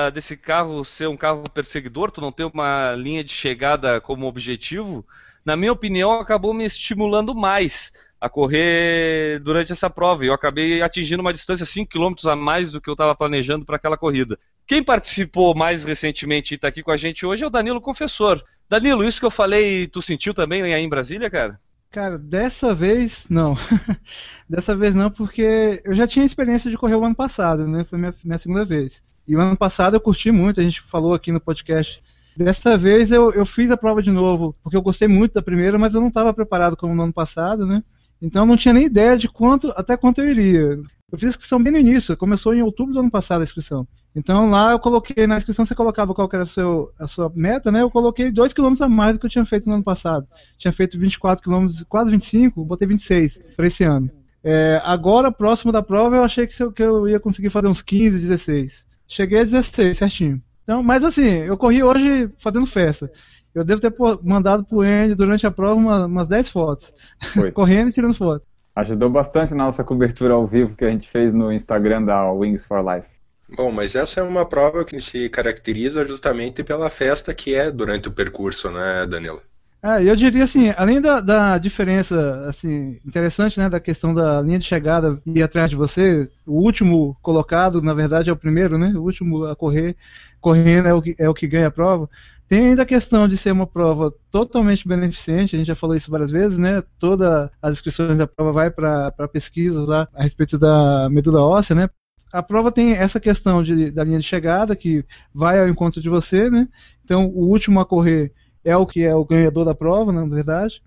uh, 0.08 0.12
desse 0.13 0.38
carro 0.38 0.86
ser 0.86 1.10
um 1.10 1.18
carro 1.18 1.44
perseguidor, 1.54 2.10
tu 2.10 2.22
não 2.22 2.32
ter 2.32 2.46
uma 2.46 2.94
linha 2.94 3.22
de 3.22 3.34
chegada 3.34 4.00
como 4.00 4.28
objetivo, 4.28 5.06
na 5.44 5.58
minha 5.58 5.74
opinião, 5.74 6.13
acabou 6.13 6.54
me 6.54 6.63
estimulando 6.63 7.36
mais 7.36 7.91
a 8.26 8.30
correr 8.30 9.40
durante 9.40 9.72
essa 9.72 9.90
prova. 9.90 10.26
E 10.26 10.28
eu 10.28 10.34
acabei 10.34 10.82
atingindo 10.82 11.22
uma 11.22 11.32
distância 11.32 11.66
5 11.66 11.90
km 11.90 12.14
a 12.28 12.36
mais 12.36 12.72
do 12.72 12.82
que 12.82 12.90
eu 12.90 12.94
estava 12.94 13.16
planejando 13.16 13.66
para 13.66 13.76
aquela 13.76 13.98
corrida. 13.98 14.38
Quem 14.66 14.84
participou 14.84 15.54
mais 15.54 15.84
recentemente 15.84 16.54
e 16.54 16.56
está 16.56 16.68
aqui 16.68 16.82
com 16.82 16.92
a 16.92 16.98
gente 16.98 17.26
hoje 17.26 17.44
é 17.44 17.48
o 17.48 17.52
Danilo 17.52 17.80
Confessor. 17.80 18.44
Danilo, 18.70 19.04
isso 19.04 19.20
que 19.20 19.26
eu 19.26 19.32
falei, 19.32 19.86
tu 19.88 20.02
sentiu 20.02 20.34
também 20.34 20.62
aí 20.64 20.84
em 20.84 20.90
Brasília, 20.90 21.30
cara? 21.30 21.60
Cara, 21.92 22.18
dessa 22.18 22.74
vez 22.74 23.14
não. 23.30 23.56
dessa 24.50 24.76
vez 24.76 24.96
não, 24.96 25.12
porque 25.12 25.82
eu 25.86 25.96
já 25.96 26.08
tinha 26.08 26.26
experiência 26.26 26.70
de 26.70 26.78
correr 26.78 26.96
o 26.96 27.06
ano 27.06 27.16
passado, 27.16 27.68
né? 27.68 27.86
Foi 27.88 28.00
minha, 28.00 28.14
minha 28.24 28.40
segunda 28.40 28.66
vez. 28.66 28.92
E 29.28 29.36
o 29.36 29.40
ano 29.40 29.56
passado 29.56 29.96
eu 29.96 30.02
curti 30.02 30.32
muito, 30.32 30.60
a 30.60 30.64
gente 30.64 30.82
falou 30.90 31.14
aqui 31.14 31.32
no 31.32 31.40
podcast 31.40 32.02
Dessa 32.36 32.78
vez 32.78 33.12
eu, 33.12 33.32
eu 33.32 33.46
fiz 33.46 33.72
a 33.72 33.78
prova 33.78 34.04
de 34.04 34.12
novo, 34.12 34.54
porque 34.62 34.76
eu 34.76 34.82
gostei 34.82 35.08
muito 35.08 35.34
da 35.34 35.42
primeira, 35.42 35.80
mas 35.80 35.94
eu 35.94 36.02
não 36.02 36.10
estava 36.10 36.34
preparado 36.34 36.76
como 36.76 36.94
no 36.94 37.04
ano 37.04 37.14
passado, 37.14 37.66
né? 37.66 37.82
Então 38.21 38.43
eu 38.43 38.47
não 38.47 38.58
tinha 38.58 38.73
nem 38.73 38.86
ideia 38.86 39.17
de 39.17 39.28
quanto, 39.28 39.71
até 39.75 39.97
quanto 39.97 40.21
eu 40.21 40.30
iria. 40.30 40.80
Eu 41.12 41.17
fiz 41.17 41.28
a 41.28 41.30
inscrição 41.30 41.62
bem 41.62 41.71
no 41.71 41.80
início, 41.80 42.17
começou 42.17 42.54
em 42.54 42.62
outubro 42.62 42.93
do 42.93 42.99
ano 42.99 43.12
passado 43.12 43.41
a 43.41 43.43
inscrição. 43.43 43.88
Então 44.15 44.49
lá 44.49 44.71
eu 44.71 44.80
coloquei, 44.80 45.28
na 45.28 45.38
inscrição 45.38 45.65
você 45.65 45.75
colocava 45.75 46.13
qual 46.13 46.30
era 46.32 46.43
a, 46.43 46.47
seu, 46.47 46.89
a 46.97 47.08
sua 47.08 47.32
meta, 47.36 47.71
né? 47.71 47.82
Eu 47.82 47.91
coloquei 47.91 48.32
2 48.32 48.54
km 48.54 48.75
a 48.80 48.89
mais 48.89 49.13
do 49.13 49.19
que 49.19 49.25
eu 49.25 49.30
tinha 49.30 49.45
feito 49.45 49.67
no 49.67 49.75
ano 49.75 49.84
passado. 49.84 50.25
Tinha 50.58 50.71
feito 50.71 50.97
24 50.97 51.43
km, 51.43 51.67
quase 51.89 52.10
25, 52.10 52.63
botei 52.63 52.88
26 52.88 53.39
para 53.56 53.67
esse 53.67 53.84
ano. 53.84 54.10
É, 54.43 54.80
agora, 54.84 55.32
próximo 55.32 55.71
da 55.71 55.82
prova, 55.82 56.15
eu 56.15 56.23
achei 56.23 56.47
que 56.47 56.62
eu, 56.62 56.71
que 56.71 56.84
eu 56.84 57.10
ia 57.10 57.19
conseguir 57.19 57.49
fazer 57.49 57.67
uns 57.67 57.82
15, 57.82 58.19
16. 58.19 58.86
Cheguei 59.08 59.39
a 59.39 59.43
16, 59.43 59.97
certinho. 59.97 60.41
Então, 60.63 60.82
mas 60.82 61.04
assim, 61.04 61.28
eu 61.28 61.58
corri 61.58 61.84
hoje 61.84 62.30
fazendo 62.39 62.65
festa. 62.65 63.12
Eu 63.56 63.63
devo 63.63 63.82
ter 63.82 63.94
mandado 64.24 64.65
pro 64.65 64.84
Enio 64.86 65.15
durante 65.15 65.48
a 65.48 65.52
prova 65.52 65.76
uma- 65.76 66.06
umas 66.06 66.28
10 66.28 66.50
fotos. 66.50 66.94
Foi. 67.34 67.52
Correndo 67.54 67.89
e 67.89 67.94
tirando 67.94 68.15
foto. 68.18 68.46
Ajudou 68.76 69.10
bastante 69.10 69.54
na 69.54 69.65
nossa 69.65 69.84
cobertura 69.84 70.34
ao 70.34 70.46
vivo 70.48 70.76
que 70.76 70.86
a 70.86 70.89
gente 70.91 71.10
fez 71.10 71.34
no 71.34 71.52
Instagram 71.52 72.04
da 72.04 72.32
Wings 72.32 72.65
for 72.65 72.82
Life. 72.86 73.08
Bom, 73.50 73.72
mas 73.72 73.96
essa 73.96 74.20
é 74.20 74.24
uma 74.24 74.46
prova 74.48 74.86
que 74.86 75.00
se 75.02 75.30
caracteriza 75.30 76.06
justamente 76.06 76.63
pela 76.63 76.89
festa 76.91 77.34
que 77.34 77.56
é 77.56 77.72
durante 77.72 78.08
o 78.08 78.12
percurso, 78.13 78.70
né, 78.70 79.06
Danilo? 79.08 79.41
É, 79.84 80.02
eu 80.04 80.15
diria 80.15 80.44
assim, 80.46 80.72
além 80.76 81.00
da, 81.00 81.22
da 81.22 81.58
diferença 81.60 82.48
assim, 82.50 83.00
interessante, 83.06 83.60
né, 83.60 83.70
da 83.70 83.80
questão 83.80 84.15
da 84.15 84.41
linha 84.41 84.58
de 84.58 84.65
chegada 84.65 85.22
e 85.28 85.44
atrás 85.44 85.70
de 85.70 85.76
você, 85.76 86.28
o 86.44 86.54
último 86.60 87.15
colocado, 87.22 87.82
na 87.84 87.94
verdade, 87.94 88.30
é 88.32 88.34
o 88.34 88.38
primeiro, 88.38 88.80
né? 88.80 88.94
O 88.96 89.04
último 89.04 89.46
a 89.46 89.56
correr, 89.56 89.96
correndo 90.41 90.88
é 90.88 90.94
o 90.94 91.02
que, 91.04 91.15
é 91.20 91.30
o 91.30 91.36
que 91.36 91.46
ganha 91.48 91.68
a 91.68 91.72
prova. 91.72 92.10
Tem 92.47 92.67
ainda 92.67 92.84
a 92.84 92.86
questão 92.86 93.27
de 93.27 93.38
ser 93.38 93.51
uma 93.51 93.65
prova 93.65 94.13
totalmente 94.29 94.88
beneficente, 94.88 95.55
a 95.55 95.60
gente 95.60 95.67
já 95.67 95.75
falou 95.75 95.95
isso 95.95 96.12
várias 96.12 96.29
vezes, 96.29 96.58
né? 96.58 96.84
Todas 96.99 97.49
as 97.62 97.73
inscrições 97.73 98.17
da 98.19 98.27
prova 98.27 98.51
vai 98.51 98.69
para 98.69 99.27
pesquisas 99.31 99.88
lá 99.88 100.08
a 100.13 100.23
respeito 100.23 100.58
da 100.58 101.10
medula 101.10 101.41
óssea, 101.41 101.75
né? 101.75 101.89
A 102.31 102.43
prova 102.43 102.71
tem 102.71 102.91
essa 102.91 103.19
questão 103.19 103.63
de, 103.63 103.89
da 103.89 104.03
linha 104.03 104.19
de 104.19 104.25
chegada, 104.25 104.75
que 104.75 105.03
vai 105.34 105.60
ao 105.60 105.67
encontro 105.67 106.01
de 106.01 106.10
você, 106.10 106.49
né? 106.49 106.67
Então, 107.03 107.27
o 107.27 107.49
último 107.49 107.79
a 107.79 107.86
correr 107.86 108.31
é 108.63 108.75
o 108.75 108.86
que 108.86 109.03
é 109.03 109.15
o 109.15 109.25
ganhador 109.25 109.65
da 109.65 109.73
prova, 109.73 110.12
na 110.12 110.25
verdade. 110.25 110.81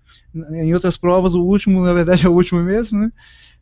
Em 0.51 0.73
outras 0.73 0.95
provas, 0.95 1.33
o 1.33 1.41
último, 1.41 1.81
na 1.81 1.93
verdade, 1.93 2.23
é 2.27 2.29
o 2.29 2.33
último 2.33 2.61
mesmo, 2.61 2.99
né? 2.99 3.11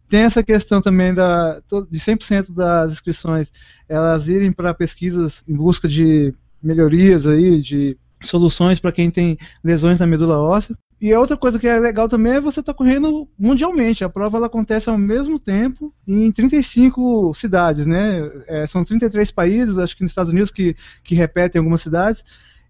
Tem 0.09 0.21
essa 0.21 0.43
questão 0.43 0.81
também 0.81 1.13
da, 1.13 1.59
de 1.89 1.99
100% 1.99 2.53
das 2.53 2.91
inscrições 2.93 3.51
elas 3.89 4.27
irem 4.27 4.51
para 4.51 4.73
pesquisas 4.73 5.41
em 5.47 5.55
busca 5.55 5.87
de 5.87 6.33
melhorias 6.67 7.25
aí, 7.25 7.61
de 7.61 7.97
soluções 8.23 8.79
para 8.79 8.91
quem 8.91 9.09
tem 9.09 9.37
lesões 9.63 9.97
na 9.97 10.05
medula 10.05 10.37
óssea. 10.37 10.75
E 10.99 11.13
a 11.13 11.19
outra 11.19 11.37
coisa 11.37 11.59
que 11.59 11.67
é 11.67 11.79
legal 11.79 12.09
também 12.09 12.33
é 12.33 12.41
você 12.41 12.59
estar 12.59 12.73
correndo 12.73 13.27
mundialmente. 13.37 14.03
A 14.03 14.09
prova 14.09 14.37
ela 14.37 14.47
acontece 14.47 14.89
ao 14.89 14.97
mesmo 14.97 15.39
tempo 15.39 15.93
em 16.07 16.31
35 16.31 17.33
cidades, 17.35 17.85
né? 17.85 18.19
É, 18.47 18.65
são 18.65 18.83
33 18.83 19.29
países, 19.29 19.77
acho 19.77 19.95
que 19.95 20.01
nos 20.01 20.11
Estados 20.11 20.31
Unidos 20.31 20.49
que, 20.49 20.75
que 21.03 21.13
repetem 21.13 21.59
algumas 21.59 21.81
cidades. 21.81 22.23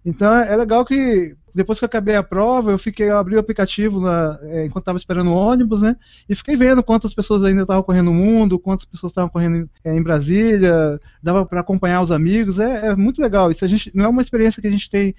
Então 0.06 0.34
é 0.34 0.56
legal 0.56 0.86
que 0.86 1.36
depois 1.58 1.80
que 1.80 1.86
eu 1.86 1.88
acabei 1.88 2.16
a 2.16 2.22
prova, 2.22 2.72
eu 2.72 2.78
fiquei, 2.78 3.10
eu 3.10 3.18
abri 3.18 3.36
o 3.36 3.40
aplicativo 3.40 4.00
lá, 4.00 4.40
é, 4.44 4.66
enquanto 4.66 4.84
estava 4.84 4.98
esperando 4.98 5.32
o 5.32 5.36
ônibus, 5.36 5.82
né? 5.82 5.96
E 6.30 6.36
fiquei 6.36 6.56
vendo 6.56 6.84
quantas 6.84 7.16
pessoas 7.16 7.44
ainda 7.44 7.64
estavam 7.64 7.82
correndo 7.82 8.06
no 8.06 8.14
mundo, 8.14 8.60
quantas 8.60 8.86
pessoas 8.86 9.12
estavam 9.12 9.30
correndo 9.30 9.68
é, 9.84 9.96
em 9.96 10.02
Brasília, 10.04 11.02
dava 11.22 11.46
para 11.46 11.60
acompanhar 11.62 12.04
os 12.04 12.12
amigos, 12.12 12.60
é, 12.60 12.90
é 12.90 12.96
muito 12.96 13.20
legal. 13.20 13.50
Isso 13.50 13.66
a 13.66 13.68
gente 13.68 13.92
não 13.94 14.06
é 14.06 14.08
uma 14.08 14.22
experiência 14.22 14.62
que 14.62 14.68
a 14.68 14.72
gente 14.72 14.88
tem 14.88 15.16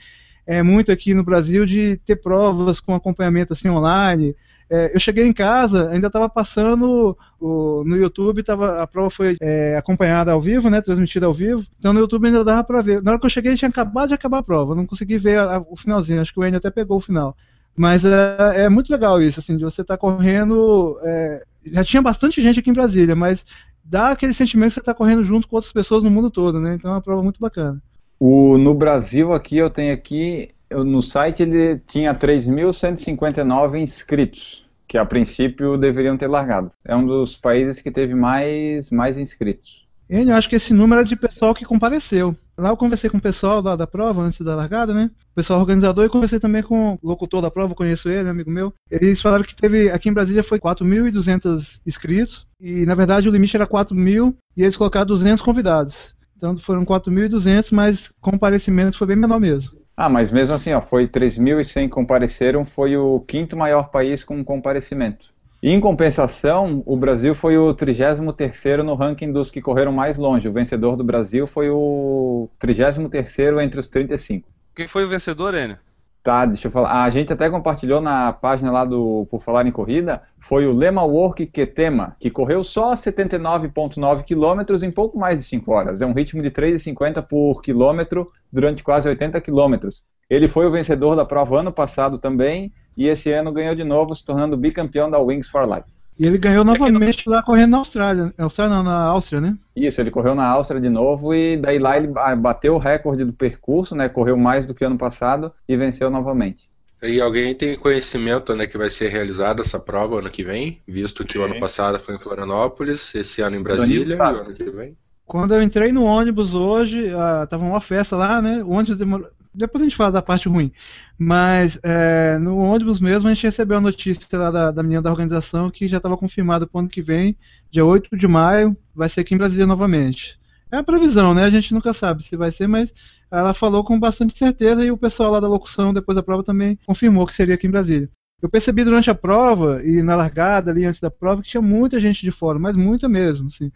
é, 0.46 0.62
muito 0.62 0.92
aqui 0.92 1.12
no 1.12 1.24
Brasil 1.24 1.66
de 1.66 2.00
ter 2.06 2.16
provas 2.16 2.78
com 2.78 2.94
acompanhamento 2.94 3.52
assim 3.52 3.68
online. 3.68 4.34
É, 4.70 4.94
eu 4.94 5.00
cheguei 5.00 5.24
em 5.26 5.33
casa, 5.33 5.88
ainda 5.90 6.09
estava 6.09 6.28
passando 6.28 7.16
o- 7.40 7.83
no 7.87 7.96
YouTube, 7.96 8.42
tava, 8.42 8.83
a 8.83 8.87
prova 8.87 9.11
foi 9.11 9.37
é, 9.40 9.76
acompanhada 9.78 10.33
ao 10.33 10.40
vivo, 10.42 10.68
né, 10.68 10.83
transmitida 10.83 11.26
ao 11.26 11.33
vivo. 11.35 11.64
Então 11.78 11.92
no 11.92 12.00
YouTube 12.00 12.26
ainda 12.26 12.44
dava 12.44 12.62
para 12.64 12.83
ver. 12.83 13.02
Na 13.02 13.12
hora 13.12 13.20
que 13.20 13.26
eu 13.26 13.31
cheguei, 13.31 13.57
tinha 13.57 13.68
acabado 13.70 14.09
de 14.09 14.14
acabar 14.14 14.38
a 14.38 14.42
prova. 14.42 14.74
Não 14.74 14.87
consegui 14.87 15.16
ver 15.18 15.38
a- 15.38 15.57
a- 15.57 15.61
o 15.61 15.76
finalzinho. 15.76 16.20
Acho 16.20 16.33
que 16.35 16.40
o 16.40 16.44
Enio 16.44 16.59
até 16.59 16.70
pegou 16.70 16.98
o 16.98 17.00
final. 17.00 17.37
Mas 17.76 18.04
é, 18.04 18.64
é 18.64 18.68
muito 18.68 18.90
legal 18.90 19.22
isso, 19.22 19.40
assim, 19.40 19.57
de 19.57 19.64
você 19.64 19.83
estar 19.83 19.96
correndo. 19.96 20.98
é, 21.04 21.44
já 21.64 21.85
tinha 21.85 22.02
bastante 22.02 22.40
gente 22.42 22.59
aqui 22.61 22.70
em 22.70 22.72
Brasília, 22.74 23.14
mas 23.16 23.44
dá 23.85 24.11
aquele 24.11 24.35
sentimento 24.35 24.70
que 24.70 24.74
você 24.74 24.81
está 24.81 24.94
correndo 24.94 25.24
junto 25.24 25.48
com 25.48 25.57
outras 25.57 25.72
pessoas 25.72 26.02
no 26.02 26.11
mundo 26.11 26.31
todo, 26.31 26.61
né? 26.61 26.74
Então 26.74 26.90
é 26.90 26.94
uma 26.94 27.02
prova 27.02 27.22
muito 27.22 27.40
bacana. 27.40 27.81
O, 28.20 28.59
no 28.59 28.74
Brasil, 28.74 29.33
aqui 29.33 29.57
eu 29.57 29.70
tenho 29.70 29.94
aqui, 29.94 30.54
no 30.70 31.02
site 31.02 31.42
ele 31.42 31.81
tinha 31.87 32.14
3.159 32.14 33.78
inscritos, 33.78 34.66
que 34.87 34.98
a 34.98 35.04
princípio 35.04 35.76
deveriam 35.76 36.16
ter 36.16 36.26
largado. 36.26 36.70
É 36.87 36.94
um 36.94 37.07
dos 37.07 37.37
países 37.37 37.81
que 37.81 37.90
teve 37.90 38.14
mais, 38.14 38.90
mais 38.90 39.18
inscritos. 39.18 39.87
Enio, 40.11 40.31
eu 40.31 40.37
acho 40.37 40.48
que 40.48 40.57
esse 40.57 40.72
número 40.72 41.02
é 41.02 41.04
de 41.04 41.14
pessoal 41.14 41.54
que 41.54 41.66
compareceu. 41.66 42.35
Lá 42.57 42.70
eu 42.70 42.76
conversei 42.76 43.11
com 43.11 43.18
o 43.18 43.22
pessoal 43.22 43.61
da, 43.61 43.76
da 43.76 43.87
prova, 43.87 44.22
antes 44.22 44.40
da 44.40 44.57
largada, 44.57 44.94
né? 44.94 45.11
O 45.33 45.35
pessoal 45.35 45.61
organizador, 45.61 46.07
e 46.07 46.09
conversei 46.09 46.40
também 46.40 46.62
com 46.62 46.94
o 46.94 46.98
locutor 47.07 47.42
da 47.42 47.50
prova, 47.50 47.74
conheço 47.74 48.09
ele, 48.09 48.28
amigo 48.28 48.50
meu. 48.50 48.72
Eles 48.90 49.20
falaram 49.20 49.44
que 49.44 49.54
teve, 49.54 49.90
aqui 49.90 50.09
em 50.09 50.12
Brasília 50.12 50.42
foi 50.42 50.59
4.200 50.59 51.78
inscritos, 51.87 52.46
e 52.59 52.87
na 52.87 52.94
verdade 52.94 53.28
o 53.28 53.33
limite 53.33 53.54
era 53.54 53.66
4.000, 53.66 54.35
e 54.57 54.62
eles 54.62 54.76
colocaram 54.76 55.07
200 55.07 55.42
convidados. 55.42 56.14
Então 56.37 56.57
foram 56.57 56.85
4.200, 56.87 57.68
mas 57.70 58.11
comparecimento 58.20 58.96
foi 58.96 59.09
bem 59.09 59.16
menor 59.16 59.38
mesmo. 59.38 59.70
Ah, 60.00 60.08
mas 60.08 60.30
mesmo 60.30 60.54
assim, 60.54 60.72
ó, 60.72 60.80
foi 60.80 61.08
3.100 61.08 61.88
compareceram, 61.88 62.64
foi 62.64 62.96
o 62.96 63.18
quinto 63.18 63.56
maior 63.56 63.90
país 63.90 64.22
com 64.22 64.44
comparecimento. 64.44 65.26
Em 65.61 65.80
compensação, 65.80 66.84
o 66.87 66.96
Brasil 66.96 67.34
foi 67.34 67.58
o 67.58 67.74
33º 67.74 68.84
no 68.84 68.94
ranking 68.94 69.32
dos 69.32 69.50
que 69.50 69.61
correram 69.61 69.90
mais 69.90 70.16
longe. 70.16 70.48
O 70.48 70.52
vencedor 70.52 70.94
do 70.94 71.02
Brasil 71.02 71.48
foi 71.48 71.68
o 71.68 72.48
33º 72.61 73.61
entre 73.61 73.80
os 73.80 73.88
35. 73.88 74.48
Quem 74.72 74.87
foi 74.87 75.04
o 75.04 75.08
vencedor, 75.08 75.52
Enio? 75.52 75.78
Tá, 76.22 76.44
deixa 76.44 76.68
eu 76.68 76.72
falar. 76.72 77.04
A 77.04 77.11
gente 77.11 77.33
até 77.33 77.48
compartilhou 77.48 78.00
na 78.00 78.33
página 78.33 78.70
lá 78.70 78.85
do 78.85 79.26
Por 79.31 79.40
Falar 79.40 79.66
em 79.66 79.72
Corrida, 79.72 80.22
foi 80.38 80.66
o 80.66 80.72
Lema 80.72 81.02
Work 81.02 81.46
Ketema, 81.46 82.16
que 82.20 82.31
correu 82.31 82.62
só 82.62 82.92
79,9 82.94 84.24
quilômetros 84.24 84.83
em 84.83 84.90
pouco 84.90 85.18
mais 85.18 85.38
de 85.38 85.44
5 85.44 85.72
horas. 85.72 86.02
É 86.02 86.07
um 86.07 86.12
ritmo 86.12 86.42
de 86.42 86.50
3,50 86.50 87.22
por 87.22 87.62
quilômetro 87.62 88.31
durante 88.52 88.83
quase 88.83 89.09
80 89.09 89.40
quilômetros. 89.40 90.04
Ele 90.28 90.48
foi 90.48 90.66
o 90.66 90.70
vencedor 90.70 91.16
da 91.16 91.24
prova 91.24 91.61
ano 91.61 91.72
passado 91.72 92.18
também, 92.18 92.72
e 92.96 93.07
esse 93.09 93.33
ano 93.33 93.52
ganhou 93.52 93.74
de 93.74 93.85
novo, 93.85 94.14
se 94.14 94.24
tornando 94.24 94.57
bicampeão 94.57 95.09
da 95.11 95.18
Wings 95.18 95.48
for 95.48 95.64
Life. 95.64 95.97
E 96.18 96.26
ele 96.26 96.37
ganhou 96.38 96.64
novamente 96.64 97.28
lá 97.28 97.42
correndo 97.42 97.70
na 97.70 97.78
Austrália. 97.78 98.35
Na 98.37 98.44
Austrália 98.44 98.74
não, 98.74 98.83
na 98.83 99.04
Áustria, 99.04 99.40
né? 99.40 99.57
Isso, 99.76 100.00
ele 100.00 100.11
correu 100.11 100.35
na 100.35 100.46
Áustria 100.46 100.81
de 100.81 100.88
novo 100.88 101.33
e 101.35 101.57
daí 101.57 101.78
lá 101.78 101.96
ele 101.96 102.09
ba- 102.09 102.35
bateu 102.35 102.74
o 102.74 102.78
recorde 102.78 103.24
do 103.24 103.33
percurso, 103.33 103.94
né? 103.94 104.09
Correu 104.09 104.37
mais 104.37 104.66
do 104.66 104.74
que 104.74 104.85
ano 104.85 104.98
passado 104.98 105.52
e 105.68 105.76
venceu 105.76 106.11
novamente. 106.11 106.68
E 107.00 107.20
alguém 107.20 107.54
tem 107.54 107.76
conhecimento 107.76 108.52
onde 108.52 108.64
é 108.64 108.66
que 108.66 108.76
vai 108.76 108.90
ser 108.90 109.09
realizada 109.09 109.62
essa 109.62 109.78
prova 109.78 110.18
ano 110.18 110.31
que 110.31 110.42
vem? 110.42 110.81
Visto 110.87 111.24
que 111.24 111.38
o 111.38 111.44
Sim. 111.46 111.52
ano 111.52 111.61
passado 111.61 112.00
foi 112.00 112.16
em 112.16 112.18
Florianópolis, 112.18 113.14
esse 113.14 113.40
ano 113.40 113.54
em 113.57 113.62
Brasília 113.62 114.16
e 114.16 114.18
o 114.18 114.22
ano 114.22 114.52
que 114.54 114.64
vem. 114.64 114.96
Quando 115.24 115.54
eu 115.54 115.62
entrei 115.62 115.92
no 115.92 116.02
ônibus 116.04 116.54
hoje, 116.54 117.11
ah, 117.14 117.46
tava 117.48 117.64
uma 117.64 117.81
festa 117.81 118.16
lá, 118.16 118.42
né? 118.42 118.64
O 118.64 118.70
ônibus 118.70 118.96
demorou. 118.96 119.28
Depois 119.54 119.82
a 119.82 119.84
gente 119.87 119.96
fala 119.96 120.12
da 120.12 120.22
parte 120.22 120.48
ruim. 120.48 120.72
Mas 121.18 121.78
é, 121.82 122.38
no 122.38 122.58
ônibus 122.58 123.00
mesmo 123.00 123.28
a 123.28 123.34
gente 123.34 123.44
recebeu 123.44 123.78
a 123.78 123.80
notícia 123.80 124.38
lá 124.38 124.50
da, 124.50 124.70
da 124.70 124.82
menina 124.82 125.02
da 125.02 125.11
organização 125.11 125.70
que 125.70 125.88
já 125.88 125.96
estava 125.96 126.16
confirmado 126.16 126.66
para 126.66 126.76
o 126.76 126.80
ano 126.80 126.88
que 126.88 127.02
vem, 127.02 127.37
dia 127.70 127.84
8 127.84 128.16
de 128.16 128.26
maio, 128.28 128.76
vai 128.94 129.08
ser 129.08 129.20
aqui 129.20 129.34
em 129.34 129.38
Brasília 129.38 129.66
novamente. 129.66 130.38
É 130.70 130.76
a 130.76 130.82
previsão, 130.82 131.34
né? 131.34 131.44
A 131.44 131.50
gente 131.50 131.72
nunca 131.72 131.92
sabe 131.92 132.22
se 132.22 132.37
vai 132.37 132.52
ser, 132.52 132.66
mas 132.66 132.92
ela 133.30 133.54
falou 133.54 133.82
com 133.84 133.98
bastante 133.98 134.37
certeza 134.38 134.84
e 134.84 134.90
o 134.90 134.98
pessoal 134.98 135.32
lá 135.32 135.40
da 135.40 135.48
locução, 135.48 135.94
depois 135.94 136.16
da 136.16 136.22
prova, 136.22 136.44
também 136.44 136.78
confirmou 136.87 137.26
que 137.26 137.34
seria 137.34 137.54
aqui 137.54 137.66
em 137.66 137.70
Brasília. 137.70 138.08
Eu 138.40 138.48
percebi 138.48 138.84
durante 138.84 139.11
a 139.11 139.14
prova 139.14 139.82
e 139.84 140.02
na 140.02 140.14
largada 140.14 140.70
ali 140.70 140.84
antes 140.84 141.00
da 141.00 141.11
prova 141.11 141.42
que 141.42 141.48
tinha 141.48 141.62
muita 141.62 141.98
gente 141.98 142.22
de 142.22 142.30
fora, 142.30 142.58
mas 142.58 142.76
muita 142.76 143.08
mesmo, 143.08 143.48
assim 143.48 143.72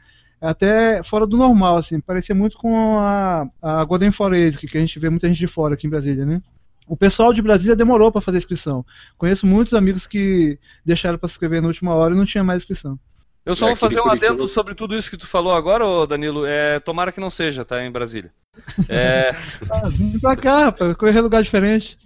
até 0.49 1.03
fora 1.05 1.27
do 1.27 1.37
normal, 1.37 1.77
assim, 1.79 2.01
parecia 2.01 2.35
muito 2.35 2.57
com 2.59 2.99
a, 2.99 3.47
a 3.63 3.85
Golden 3.85 4.13
Forest, 4.13 4.67
que 4.67 4.77
a 4.77 4.81
gente 4.81 4.99
vê 4.99 5.09
muita 5.11 5.29
gente 5.29 5.39
de 5.39 5.47
fora 5.47 5.75
aqui 5.75 5.87
em 5.87 5.91
Brasília, 5.91 6.27
né? 6.27 6.43
O 6.87 6.97
pessoal 6.97 7.33
de 7.33 7.41
Brasília 7.41 7.77
demorou 7.77 8.11
para 8.11 8.21
fazer 8.21 8.39
inscrição. 8.39 8.85
Conheço 9.17 9.47
muitos 9.47 9.73
amigos 9.73 10.07
que 10.07 10.59
deixaram 10.85 11.17
para 11.19 11.29
se 11.29 11.35
inscrever 11.35 11.63
na 11.63 11.69
última 11.69 11.95
hora 11.95 12.13
e 12.15 12.17
não 12.17 12.25
tinha 12.27 12.43
mais 12.45 12.63
inscrição. 12.63 12.99
Eu 13.45 13.55
só 13.55 13.67
É, 13.67 13.69
vou 13.71 13.77
fazer 13.77 14.01
um 14.01 14.11
adendo 14.11 14.47
sobre 14.49 14.75
tudo 14.75 14.97
isso 14.97 15.11
que 15.11 15.17
tu 15.17 15.27
falou 15.27 15.53
agora, 15.55 15.85
ô 15.87 16.07
Danilo. 16.07 16.45
É, 16.47 16.79
tomara 16.81 17.11
que 17.13 17.21
não 17.21 17.31
seja, 17.31 17.65
tá? 17.65 17.85
Em 17.85 17.91
Brasília. 17.91 18.33
É, 18.89 19.31
Ah, 19.71 19.89
vim 19.89 20.19
pra 20.19 20.37
cá, 20.37 20.65
rapaz, 20.67 20.95
correr 20.97 21.19
em 21.19 21.23
lugar 21.23 21.43
diferente. 21.43 21.97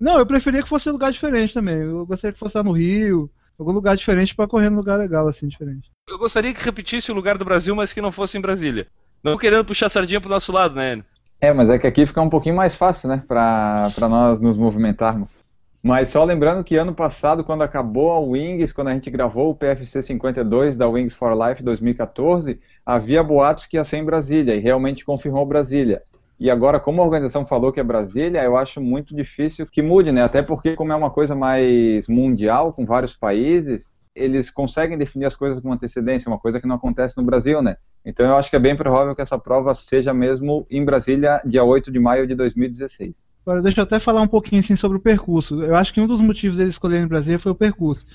Não, 0.00 0.18
eu 0.18 0.26
preferia 0.26 0.62
que 0.62 0.68
fosse 0.68 0.88
em 0.88 0.92
lugar 0.92 1.12
diferente 1.12 1.52
também. 1.54 1.76
Eu 1.76 2.06
gostaria 2.06 2.32
que 2.32 2.38
fosse 2.38 2.56
lá 2.56 2.62
no 2.62 2.72
Rio, 2.72 3.30
algum 3.62 3.72
lugar 3.72 3.96
diferente 3.96 4.34
para 4.34 4.48
correr 4.48 4.70
num 4.70 4.76
lugar 4.76 4.98
legal, 4.98 5.28
assim, 5.28 5.46
diferente. 5.46 5.90
eu 6.08 6.18
gostaria 6.18 6.52
que 6.52 6.64
repetisse 6.64 7.12
o 7.12 7.14
lugar 7.14 7.36
do 7.36 7.44
Brasil, 7.44 7.74
mas 7.74 7.92
que 7.92 8.00
não 8.00 8.10
fosse 8.10 8.38
em 8.38 8.40
Brasília. 8.40 8.86
Não 9.22 9.36
querendo 9.36 9.64
puxar 9.64 9.86
a 9.86 9.90
sardinha 9.90 10.20
pro 10.20 10.30
nosso 10.30 10.50
lado, 10.50 10.74
né, 10.74 10.94
Enio? 10.94 11.04
É, 11.40 11.52
mas 11.52 11.70
é 11.70 11.78
que 11.78 11.86
aqui 11.86 12.04
fica 12.04 12.20
um 12.20 12.28
pouquinho 12.28 12.54
mais 12.54 12.74
fácil, 12.74 13.08
né, 13.08 13.22
para 13.26 14.08
nós 14.08 14.40
nos 14.40 14.58
movimentarmos. 14.58 15.42
Mas 15.82 16.08
só 16.08 16.22
lembrando 16.24 16.62
que 16.62 16.76
ano 16.76 16.94
passado, 16.94 17.42
quando 17.42 17.62
acabou 17.62 18.12
a 18.12 18.18
Wings, 18.18 18.72
quando 18.72 18.88
a 18.88 18.92
gente 18.94 19.10
gravou 19.10 19.50
o 19.50 19.54
PFC 19.54 20.02
52 20.02 20.76
da 20.76 20.86
Wings 20.86 21.14
for 21.14 21.32
Life 21.32 21.62
2014, 21.62 22.60
havia 22.84 23.22
boatos 23.22 23.66
que 23.66 23.78
ia 23.78 23.84
ser 23.84 23.96
em 23.96 24.04
Brasília, 24.04 24.54
e 24.54 24.58
realmente 24.60 25.04
confirmou 25.04 25.46
Brasília. 25.46 26.02
E 26.40 26.50
agora, 26.50 26.80
como 26.80 27.02
a 27.02 27.04
organização 27.04 27.44
falou 27.44 27.70
que 27.70 27.78
é 27.78 27.84
Brasília, 27.84 28.42
eu 28.42 28.56
acho 28.56 28.80
muito 28.80 29.14
difícil 29.14 29.66
que 29.66 29.82
mude, 29.82 30.10
né? 30.10 30.22
Até 30.22 30.40
porque, 30.40 30.74
como 30.74 30.90
é 30.90 30.96
uma 30.96 31.10
coisa 31.10 31.34
mais 31.34 32.08
mundial, 32.08 32.72
com 32.72 32.86
vários 32.86 33.14
países, 33.14 33.92
eles 34.14 34.50
conseguem 34.50 34.96
definir 34.96 35.26
as 35.26 35.36
coisas 35.36 35.60
com 35.60 35.70
antecedência, 35.70 36.30
uma 36.30 36.38
coisa 36.38 36.58
que 36.58 36.66
não 36.66 36.76
acontece 36.76 37.14
no 37.18 37.22
Brasil, 37.22 37.60
né? 37.60 37.76
Então 38.02 38.24
eu 38.24 38.36
acho 38.36 38.48
que 38.48 38.56
é 38.56 38.58
bem 38.58 38.74
provável 38.74 39.14
que 39.14 39.20
essa 39.20 39.38
prova 39.38 39.74
seja 39.74 40.14
mesmo 40.14 40.66
em 40.70 40.82
Brasília, 40.82 41.42
dia 41.44 41.62
8 41.62 41.92
de 41.92 42.00
maio 42.00 42.26
de 42.26 42.34
2016. 42.34 43.26
Agora, 43.44 43.60
deixa 43.60 43.80
eu 43.80 43.84
até 43.84 44.00
falar 44.00 44.22
um 44.22 44.28
pouquinho 44.28 44.62
assim 44.62 44.76
sobre 44.76 44.96
o 44.96 45.00
percurso. 45.00 45.62
Eu 45.62 45.76
acho 45.76 45.92
que 45.92 46.00
um 46.00 46.06
dos 46.06 46.22
motivos 46.22 46.56
deles 46.56 46.72
escolherem 46.72 47.06
Brasília 47.06 47.38
foi 47.38 47.52
o 47.52 47.54
percurso. 47.54 48.06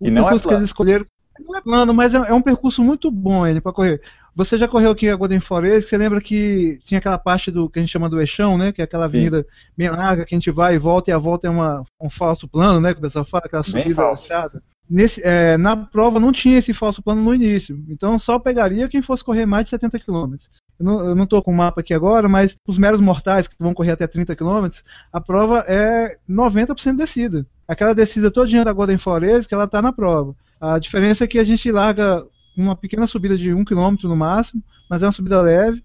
O 0.00 0.06
E 0.06 0.10
não 0.10 0.22
é 0.22 0.24
percurso 0.24 0.42
que 0.44 0.48
plano. 0.48 0.60
eles 0.60 0.70
escolheram 0.70 1.06
não 1.40 1.56
é 1.56 1.60
plano, 1.60 1.92
mas 1.92 2.14
é, 2.14 2.18
é 2.18 2.34
um 2.34 2.42
percurso 2.42 2.82
muito 2.82 3.10
bom 3.10 3.46
ele 3.46 3.60
para 3.60 3.72
correr. 3.72 4.00
Você 4.36 4.58
já 4.58 4.66
correu 4.66 4.90
aqui 4.90 5.08
a 5.08 5.14
Golden 5.14 5.40
Forest, 5.40 5.88
você 5.88 5.96
lembra 5.96 6.20
que 6.20 6.80
tinha 6.84 6.98
aquela 6.98 7.18
parte 7.18 7.50
do 7.50 7.70
que 7.70 7.78
a 7.78 7.82
gente 7.82 7.92
chama 7.92 8.08
do 8.08 8.20
eixão, 8.20 8.58
né? 8.58 8.72
Que 8.72 8.80
é 8.80 8.84
aquela 8.84 9.04
avenida 9.04 9.46
bem 9.76 9.88
larga 9.88 10.24
que 10.24 10.34
a 10.34 10.38
gente 10.38 10.50
vai 10.50 10.74
e 10.74 10.78
volta 10.78 11.10
e 11.10 11.14
a 11.14 11.18
volta 11.18 11.46
é 11.46 11.50
uma, 11.50 11.84
um 12.00 12.10
falso 12.10 12.48
plano, 12.48 12.80
né? 12.80 12.92
Que 12.92 12.98
o 12.98 13.02
pessoal 13.02 13.24
fala, 13.24 13.44
aquela 13.46 13.62
subida 13.62 14.16
chata. 14.16 14.62
Nesse, 14.90 15.22
é, 15.24 15.56
na 15.56 15.76
prova 15.76 16.20
não 16.20 16.30
tinha 16.30 16.58
esse 16.58 16.74
falso 16.74 17.02
plano 17.02 17.22
no 17.22 17.34
início, 17.34 17.82
então 17.88 18.18
só 18.18 18.38
pegaria 18.38 18.88
quem 18.88 19.00
fosse 19.00 19.24
correr 19.24 19.46
mais 19.46 19.64
de 19.64 19.70
70 19.70 19.98
km. 20.00 20.34
Eu 20.78 21.14
não, 21.14 21.26
tô 21.26 21.40
com 21.40 21.52
o 21.52 21.56
mapa 21.56 21.80
aqui 21.80 21.94
agora, 21.94 22.28
mas 22.28 22.56
os 22.66 22.76
meros 22.76 23.00
mortais 23.00 23.46
que 23.46 23.54
vão 23.58 23.72
correr 23.72 23.92
até 23.92 24.06
30 24.06 24.34
km, 24.34 24.68
a 25.12 25.20
prova 25.20 25.64
é 25.68 26.18
90% 26.28 26.96
descida. 26.96 27.46
Aquela 27.66 27.94
descida 27.94 28.30
todinha 28.30 28.64
da 28.64 28.72
Golden 28.72 28.98
Forest 28.98 29.48
que 29.48 29.54
ela 29.54 29.68
tá 29.68 29.80
na 29.80 29.92
prova. 29.92 30.34
A 30.60 30.78
diferença 30.78 31.24
é 31.24 31.26
que 31.26 31.38
a 31.38 31.44
gente 31.44 31.70
larga 31.70 32.24
uma 32.56 32.76
pequena 32.76 33.06
subida 33.06 33.36
de 33.36 33.52
1 33.52 33.64
km 33.64 33.96
no 34.04 34.16
máximo, 34.16 34.62
mas 34.88 35.02
é 35.02 35.06
uma 35.06 35.12
subida 35.12 35.40
leve. 35.40 35.82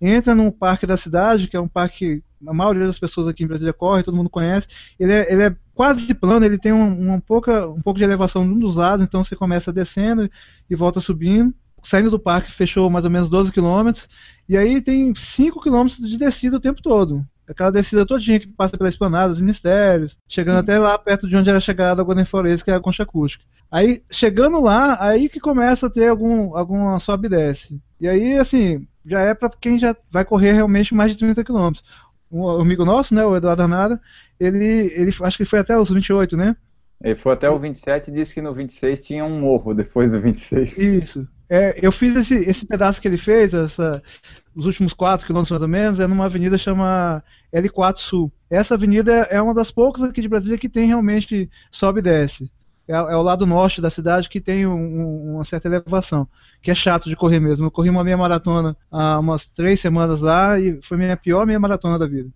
Entra 0.00 0.34
num 0.34 0.50
parque 0.50 0.86
da 0.86 0.96
cidade, 0.96 1.46
que 1.46 1.56
é 1.56 1.60
um 1.60 1.68
parque 1.68 1.98
que 1.98 2.22
a 2.48 2.54
maioria 2.54 2.86
das 2.86 2.98
pessoas 2.98 3.26
aqui 3.26 3.44
em 3.44 3.46
Brasília 3.46 3.72
corre, 3.72 4.02
todo 4.02 4.16
mundo 4.16 4.30
conhece. 4.30 4.66
Ele 4.98 5.12
é, 5.12 5.32
ele 5.32 5.42
é 5.42 5.56
quase 5.74 6.12
plano, 6.14 6.44
ele 6.44 6.58
tem 6.58 6.72
um, 6.72 7.08
uma 7.08 7.20
pouca, 7.20 7.68
um 7.68 7.82
pouco 7.82 7.98
de 7.98 8.04
elevação 8.04 8.44
num 8.44 8.58
dos 8.58 8.76
lados, 8.76 9.04
então 9.04 9.22
você 9.22 9.36
começa 9.36 9.72
descendo 9.72 10.30
e 10.68 10.74
volta 10.74 11.00
subindo. 11.00 11.54
Saindo 11.84 12.10
do 12.10 12.18
parque, 12.18 12.52
fechou 12.52 12.90
mais 12.90 13.04
ou 13.04 13.10
menos 13.10 13.30
12 13.30 13.52
km. 13.52 13.92
E 14.48 14.56
aí 14.56 14.82
tem 14.82 15.14
5 15.14 15.60
km 15.60 15.86
de 15.86 16.18
descida 16.18 16.56
o 16.56 16.60
tempo 16.60 16.82
todo. 16.82 17.24
Aquela 17.50 17.72
descida 17.72 18.06
todinha 18.06 18.38
que 18.38 18.46
passa 18.46 18.78
pela 18.78 18.88
esplanada 18.88 19.30
dos 19.30 19.40
ministérios, 19.40 20.16
chegando 20.28 20.58
até 20.58 20.78
lá 20.78 20.96
perto 20.96 21.28
de 21.28 21.36
onde 21.36 21.50
era 21.50 21.58
chegada 21.58 22.00
a 22.00 22.04
Golden 22.04 22.24
Forest, 22.24 22.64
que 22.64 22.70
é 22.70 22.74
a 22.74 22.80
concha 22.80 23.02
acústica. 23.02 23.44
Aí, 23.68 24.02
chegando 24.08 24.60
lá, 24.60 24.96
aí 25.00 25.28
que 25.28 25.40
começa 25.40 25.88
a 25.88 25.90
ter 25.90 26.06
algum, 26.06 26.56
alguma 26.56 27.00
sobe 27.00 27.26
e 27.26 27.30
desce. 27.30 27.80
E 28.00 28.08
aí, 28.08 28.38
assim, 28.38 28.86
já 29.04 29.20
é 29.20 29.34
para 29.34 29.50
quem 29.60 29.80
já 29.80 29.96
vai 30.12 30.24
correr 30.24 30.52
realmente 30.52 30.94
mais 30.94 31.10
de 31.10 31.18
30 31.18 31.42
km. 31.42 31.72
Um 32.30 32.48
amigo 32.48 32.84
nosso, 32.84 33.12
né, 33.12 33.24
o 33.24 33.36
Eduardo 33.36 33.62
Arnada, 33.62 34.00
ele, 34.38 34.92
ele 34.94 35.12
acho 35.20 35.36
que 35.36 35.44
foi 35.44 35.58
até 35.58 35.76
os 35.76 35.90
28, 35.90 36.36
né? 36.36 36.54
Ele 37.02 37.16
foi 37.16 37.32
até 37.32 37.50
o 37.50 37.58
27 37.58 38.10
e 38.10 38.14
disse 38.14 38.34
que 38.34 38.42
no 38.42 38.54
26 38.54 39.02
tinha 39.02 39.24
um 39.24 39.40
morro 39.40 39.74
depois 39.74 40.12
do 40.12 40.20
26. 40.20 40.78
Isso. 40.78 41.26
É, 41.48 41.76
eu 41.82 41.90
fiz 41.90 42.14
esse, 42.14 42.34
esse 42.34 42.64
pedaço 42.64 43.00
que 43.00 43.08
ele 43.08 43.18
fez, 43.18 43.52
essa, 43.52 44.00
os 44.54 44.66
últimos 44.66 44.92
4 44.92 45.26
quilômetros 45.26 45.50
mais 45.50 45.62
ou 45.62 45.68
menos, 45.68 45.98
é 45.98 46.06
numa 46.06 46.26
avenida 46.26 46.56
chama 46.56 47.24
L4 47.52 47.98
Sul. 47.98 48.32
Essa 48.48 48.74
avenida 48.74 49.12
é 49.30 49.40
uma 49.40 49.54
das 49.54 49.70
poucas 49.70 50.02
aqui 50.02 50.20
de 50.20 50.28
Brasília 50.28 50.58
que 50.58 50.68
tem 50.68 50.86
realmente 50.86 51.48
sobe 51.70 52.00
e 52.00 52.02
desce. 52.02 52.50
É, 52.88 52.92
é 52.94 53.16
o 53.16 53.22
lado 53.22 53.46
norte 53.46 53.80
da 53.80 53.88
cidade 53.90 54.28
que 54.28 54.40
tem 54.40 54.66
um- 54.66 54.72
um- 54.74 55.34
uma 55.36 55.44
certa 55.44 55.68
elevação, 55.68 56.26
que 56.60 56.70
é 56.70 56.74
chato 56.74 57.08
de 57.08 57.14
correr 57.14 57.38
mesmo. 57.38 57.66
Eu 57.66 57.70
corri 57.70 57.88
uma 57.88 58.02
meia 58.02 58.16
maratona 58.16 58.76
há 58.90 59.18
umas 59.18 59.48
três 59.50 59.80
semanas 59.80 60.20
lá 60.20 60.58
e 60.58 60.80
foi 60.82 60.96
minha 60.96 61.16
pior 61.16 61.46
meia 61.46 61.60
maratona 61.60 61.98
da 61.98 62.06
vida. 62.06 62.28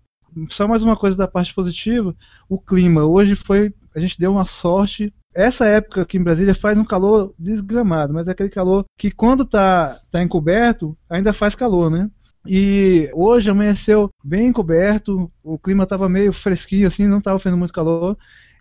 Só 0.51 0.67
mais 0.67 0.83
uma 0.83 0.97
coisa 0.97 1.17
da 1.17 1.29
parte 1.29 1.55
positiva, 1.55 2.15
o 2.49 2.59
clima. 2.59 3.05
Hoje 3.05 3.37
foi, 3.37 3.73
a 3.95 4.01
gente 4.01 4.19
deu 4.19 4.33
uma 4.33 4.45
sorte. 4.45 5.13
Essa 5.35 5.65
época 5.67 6.03
aqui 6.03 6.17
em 6.19 6.23
Brasília 6.23 6.55
faz 6.55 6.79
um 6.79 6.85
calor 6.85 7.35
desgramado, 7.39 8.13
mas 8.15 8.27
é 8.29 8.31
aquele 8.33 8.49
calor 8.49 8.85
que 8.99 9.11
quando 9.11 9.45
tá, 9.45 9.99
tá 10.11 10.23
encoberto, 10.23 10.97
ainda 11.11 11.33
faz 11.33 11.55
calor, 11.57 11.91
né? 11.91 12.09
E 12.47 13.11
hoje 13.15 13.49
amanheceu 13.51 14.11
bem 14.23 14.49
encoberto, 14.49 15.31
o 15.43 15.59
clima 15.59 15.85
estava 15.85 16.09
meio 16.09 16.33
fresquinho 16.33 16.87
assim, 16.89 17.07
não 17.07 17.19
estava 17.19 17.39
fazendo 17.39 17.59
muito 17.59 17.73
calor. 17.73 18.17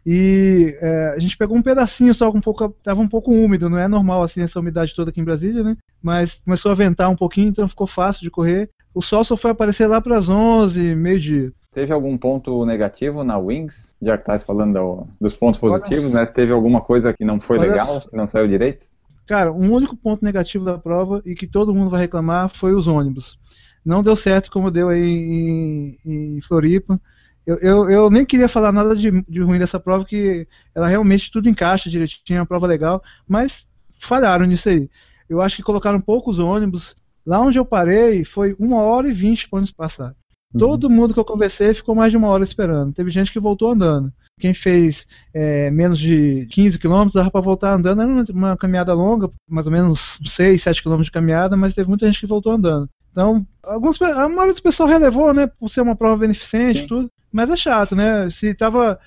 E 0.05 0.77
é, 0.81 1.13
a 1.15 1.19
gente 1.19 1.37
pegou 1.37 1.55
um 1.57 1.61
pedacinho 1.61 2.13
só, 2.13 2.29
um 2.29 2.41
pouco, 2.41 2.69
tava 2.83 2.99
um 3.01 3.07
pouco 3.07 3.31
úmido, 3.31 3.69
não 3.69 3.77
é 3.77 3.87
normal 3.87 4.23
assim 4.23 4.41
essa 4.41 4.59
umidade 4.59 4.93
toda 4.95 5.09
aqui 5.11 5.21
em 5.21 5.23
Brasília, 5.25 5.63
né? 5.63 5.77
Mas 6.01 6.35
começou 6.43 6.71
a 6.71 6.75
ventar 6.75 7.09
um 7.09 7.15
pouquinho, 7.15 7.47
então 7.49 7.67
ficou 7.69 7.87
fácil 7.87 8.21
de 8.21 8.29
correr. 8.29 8.69
O 8.93 9.01
sol 9.01 9.23
só 9.23 9.35
foi 9.37 9.51
aparecer 9.51 9.87
lá 9.87 10.01
para 10.01 10.17
as 10.17 10.27
11, 10.29 10.93
meio-dia. 10.95 11.51
Teve 11.73 11.91
algum 11.91 12.17
ponto 12.17 12.65
negativo 12.65 13.23
na 13.23 13.37
Wings? 13.37 13.91
Já 14.01 14.17
que 14.17 14.25
tá 14.25 14.37
falando 14.39 14.73
do- 14.73 15.07
dos 15.19 15.33
pontos 15.33 15.59
Olha- 15.63 15.71
positivos, 15.79 16.13
né? 16.13 16.25
Se 16.27 16.33
teve 16.33 16.51
alguma 16.51 16.81
coisa 16.81 17.13
que 17.13 17.25
não 17.25 17.39
foi 17.39 17.57
Olha- 17.57 17.69
legal, 17.71 18.01
que 18.01 18.15
não 18.15 18.27
saiu 18.27 18.47
direito? 18.47 18.85
Cara, 19.25 19.51
um 19.53 19.71
único 19.71 19.95
ponto 19.95 20.23
negativo 20.23 20.65
da 20.65 20.77
prova 20.77 21.21
e 21.25 21.33
que 21.33 21.47
todo 21.47 21.73
mundo 21.73 21.89
vai 21.89 22.01
reclamar 22.01 22.51
foi 22.59 22.75
os 22.75 22.87
ônibus. 22.87 23.37
Não 23.85 24.01
deu 24.01 24.15
certo 24.15 24.49
como 24.51 24.71
deu 24.71 24.89
aí 24.89 24.99
em, 24.99 25.99
em 26.05 26.41
Floripa. 26.41 26.99
Eu, 27.45 27.57
eu, 27.57 27.89
eu 27.89 28.09
nem 28.09 28.25
queria 28.25 28.47
falar 28.47 28.71
nada 28.71 28.95
de, 28.95 29.11
de 29.27 29.41
ruim 29.41 29.59
dessa 29.59 29.79
prova, 29.79 30.05
que 30.05 30.47
ela 30.73 30.87
realmente 30.87 31.29
tudo 31.29 31.49
encaixa 31.49 31.89
direitinho, 31.89 32.37
é 32.37 32.39
uma 32.39 32.45
prova 32.45 32.65
legal, 32.65 33.03
mas 33.27 33.67
falharam 34.07 34.45
nisso 34.45 34.69
aí. 34.69 34.89
Eu 35.29 35.41
acho 35.41 35.57
que 35.57 35.63
colocaram 35.63 35.99
poucos 35.99 36.39
ônibus. 36.39 36.95
Lá 37.25 37.39
onde 37.41 37.57
eu 37.57 37.65
parei 37.65 38.23
foi 38.23 38.55
uma 38.59 38.81
hora 38.81 39.07
e 39.09 39.13
vinte 39.13 39.49
para 39.49 39.57
ônibus 39.57 39.73
passar. 39.73 40.15
Todo 40.57 40.89
mundo 40.89 41.13
que 41.13 41.19
eu 41.19 41.25
conversei 41.25 41.73
ficou 41.73 41.95
mais 41.95 42.11
de 42.11 42.17
uma 42.17 42.27
hora 42.27 42.43
esperando. 42.43 42.93
Teve 42.93 43.09
gente 43.09 43.31
que 43.31 43.39
voltou 43.39 43.71
andando. 43.71 44.13
Quem 44.39 44.53
fez 44.53 45.05
é, 45.33 45.71
menos 45.71 45.97
de 45.97 46.47
15 46.51 46.77
quilômetros 46.77 47.13
dava 47.13 47.31
para 47.31 47.41
voltar 47.41 47.73
andando. 47.73 48.01
Era 48.01 48.11
uma, 48.11 48.25
uma 48.29 48.57
caminhada 48.57 48.93
longa, 48.93 49.31
mais 49.49 49.65
ou 49.65 49.71
menos 49.71 50.19
6, 50.23 50.61
7 50.61 50.81
quilômetros 50.81 51.07
de 51.07 51.11
caminhada, 51.11 51.57
mas 51.57 51.73
teve 51.73 51.89
muita 51.89 52.05
gente 52.05 52.19
que 52.19 52.27
voltou 52.27 52.51
andando. 52.51 52.87
Então, 53.13 53.45
alguns, 53.61 54.01
a 54.01 54.27
maioria 54.27 54.55
do 54.55 54.61
pessoal 54.61 54.89
relevou, 54.89 55.33
né, 55.33 55.47
por 55.47 55.69
ser 55.69 55.81
uma 55.81 55.95
prova 55.95 56.17
beneficente 56.17 56.79
e 56.79 56.81
Sim. 56.81 56.87
tudo. 56.87 57.11
Mas 57.31 57.49
é 57.49 57.55
chato, 57.55 57.95
né? 57.95 58.29
Se 58.31 58.47
estava 58.47 58.99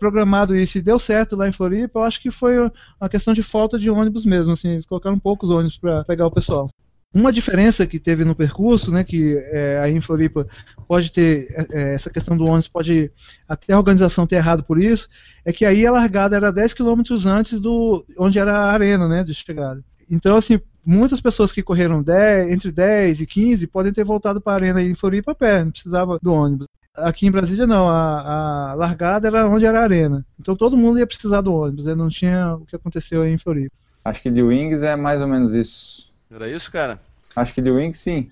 programado 0.00 0.56
isso 0.56 0.78
e 0.78 0.82
deu 0.82 0.98
certo 0.98 1.36
lá 1.36 1.48
em 1.48 1.52
Floripa, 1.52 2.00
eu 2.00 2.04
acho 2.04 2.20
que 2.20 2.32
foi 2.32 2.58
uma 2.58 3.08
questão 3.08 3.32
de 3.32 3.42
falta 3.44 3.78
de 3.78 3.88
ônibus 3.88 4.24
mesmo. 4.24 4.52
Assim, 4.52 4.70
eles 4.70 4.86
colocaram 4.86 5.18
poucos 5.18 5.50
ônibus 5.50 5.78
para 5.78 6.04
pegar 6.04 6.26
o 6.26 6.30
pessoal. 6.32 6.68
Uma 7.14 7.30
diferença 7.30 7.86
que 7.86 8.00
teve 8.00 8.24
no 8.24 8.34
percurso, 8.34 8.90
né, 8.90 9.04
que 9.04 9.36
é, 9.36 9.78
aí 9.80 9.92
em 9.94 10.00
Floripa 10.00 10.46
pode 10.88 11.12
ter 11.12 11.46
é, 11.50 11.66
é, 11.70 11.94
essa 11.94 12.08
questão 12.08 12.36
do 12.36 12.44
ônibus, 12.44 12.68
pode 12.68 13.10
até 13.46 13.74
a 13.74 13.78
organização 13.78 14.26
ter 14.26 14.36
errado 14.36 14.64
por 14.64 14.82
isso, 14.82 15.06
é 15.44 15.52
que 15.52 15.66
aí 15.66 15.86
a 15.86 15.92
largada 15.92 16.34
era 16.34 16.50
10 16.50 16.72
km 16.72 17.02
antes 17.26 17.60
do 17.60 18.02
onde 18.16 18.38
era 18.38 18.52
a 18.52 18.72
arena, 18.72 19.06
né, 19.06 19.22
de 19.22 19.34
chegada. 19.34 19.84
Então, 20.10 20.36
assim, 20.36 20.58
muitas 20.84 21.20
pessoas 21.20 21.52
que 21.52 21.62
correram 21.62 22.02
10, 22.02 22.50
entre 22.50 22.72
10 22.72 23.20
e 23.20 23.26
15 23.26 23.66
podem 23.66 23.92
ter 23.92 24.04
voltado 24.04 24.40
para 24.40 24.52
a 24.52 24.56
arena 24.56 24.82
em 24.82 24.94
Floripa 24.94 25.32
a 25.32 25.34
pé, 25.34 25.64
não 25.64 25.70
precisava 25.70 26.18
do 26.20 26.32
ônibus. 26.32 26.66
Aqui 26.94 27.26
em 27.26 27.30
Brasília 27.30 27.66
não, 27.66 27.88
a, 27.88 28.72
a 28.72 28.74
largada 28.74 29.26
era 29.26 29.48
onde 29.48 29.64
era 29.64 29.80
a 29.80 29.84
arena. 29.84 30.26
Então 30.38 30.54
todo 30.54 30.76
mundo 30.76 30.98
ia 30.98 31.06
precisar 31.06 31.40
do 31.40 31.54
ônibus, 31.54 31.86
né, 31.86 31.94
não 31.94 32.08
tinha 32.08 32.54
o 32.54 32.66
que 32.66 32.76
aconteceu 32.76 33.22
aí 33.22 33.32
em 33.32 33.38
Floripa. 33.38 33.74
Acho 34.04 34.20
que 34.20 34.30
de 34.30 34.42
Wings 34.42 34.82
é 34.82 34.96
mais 34.96 35.20
ou 35.20 35.28
menos 35.28 35.54
isso. 35.54 36.10
Era 36.30 36.48
isso, 36.48 36.70
cara? 36.70 37.00
Acho 37.34 37.54
que 37.54 37.62
de 37.62 37.70
Wings 37.70 37.98
sim. 37.98 38.30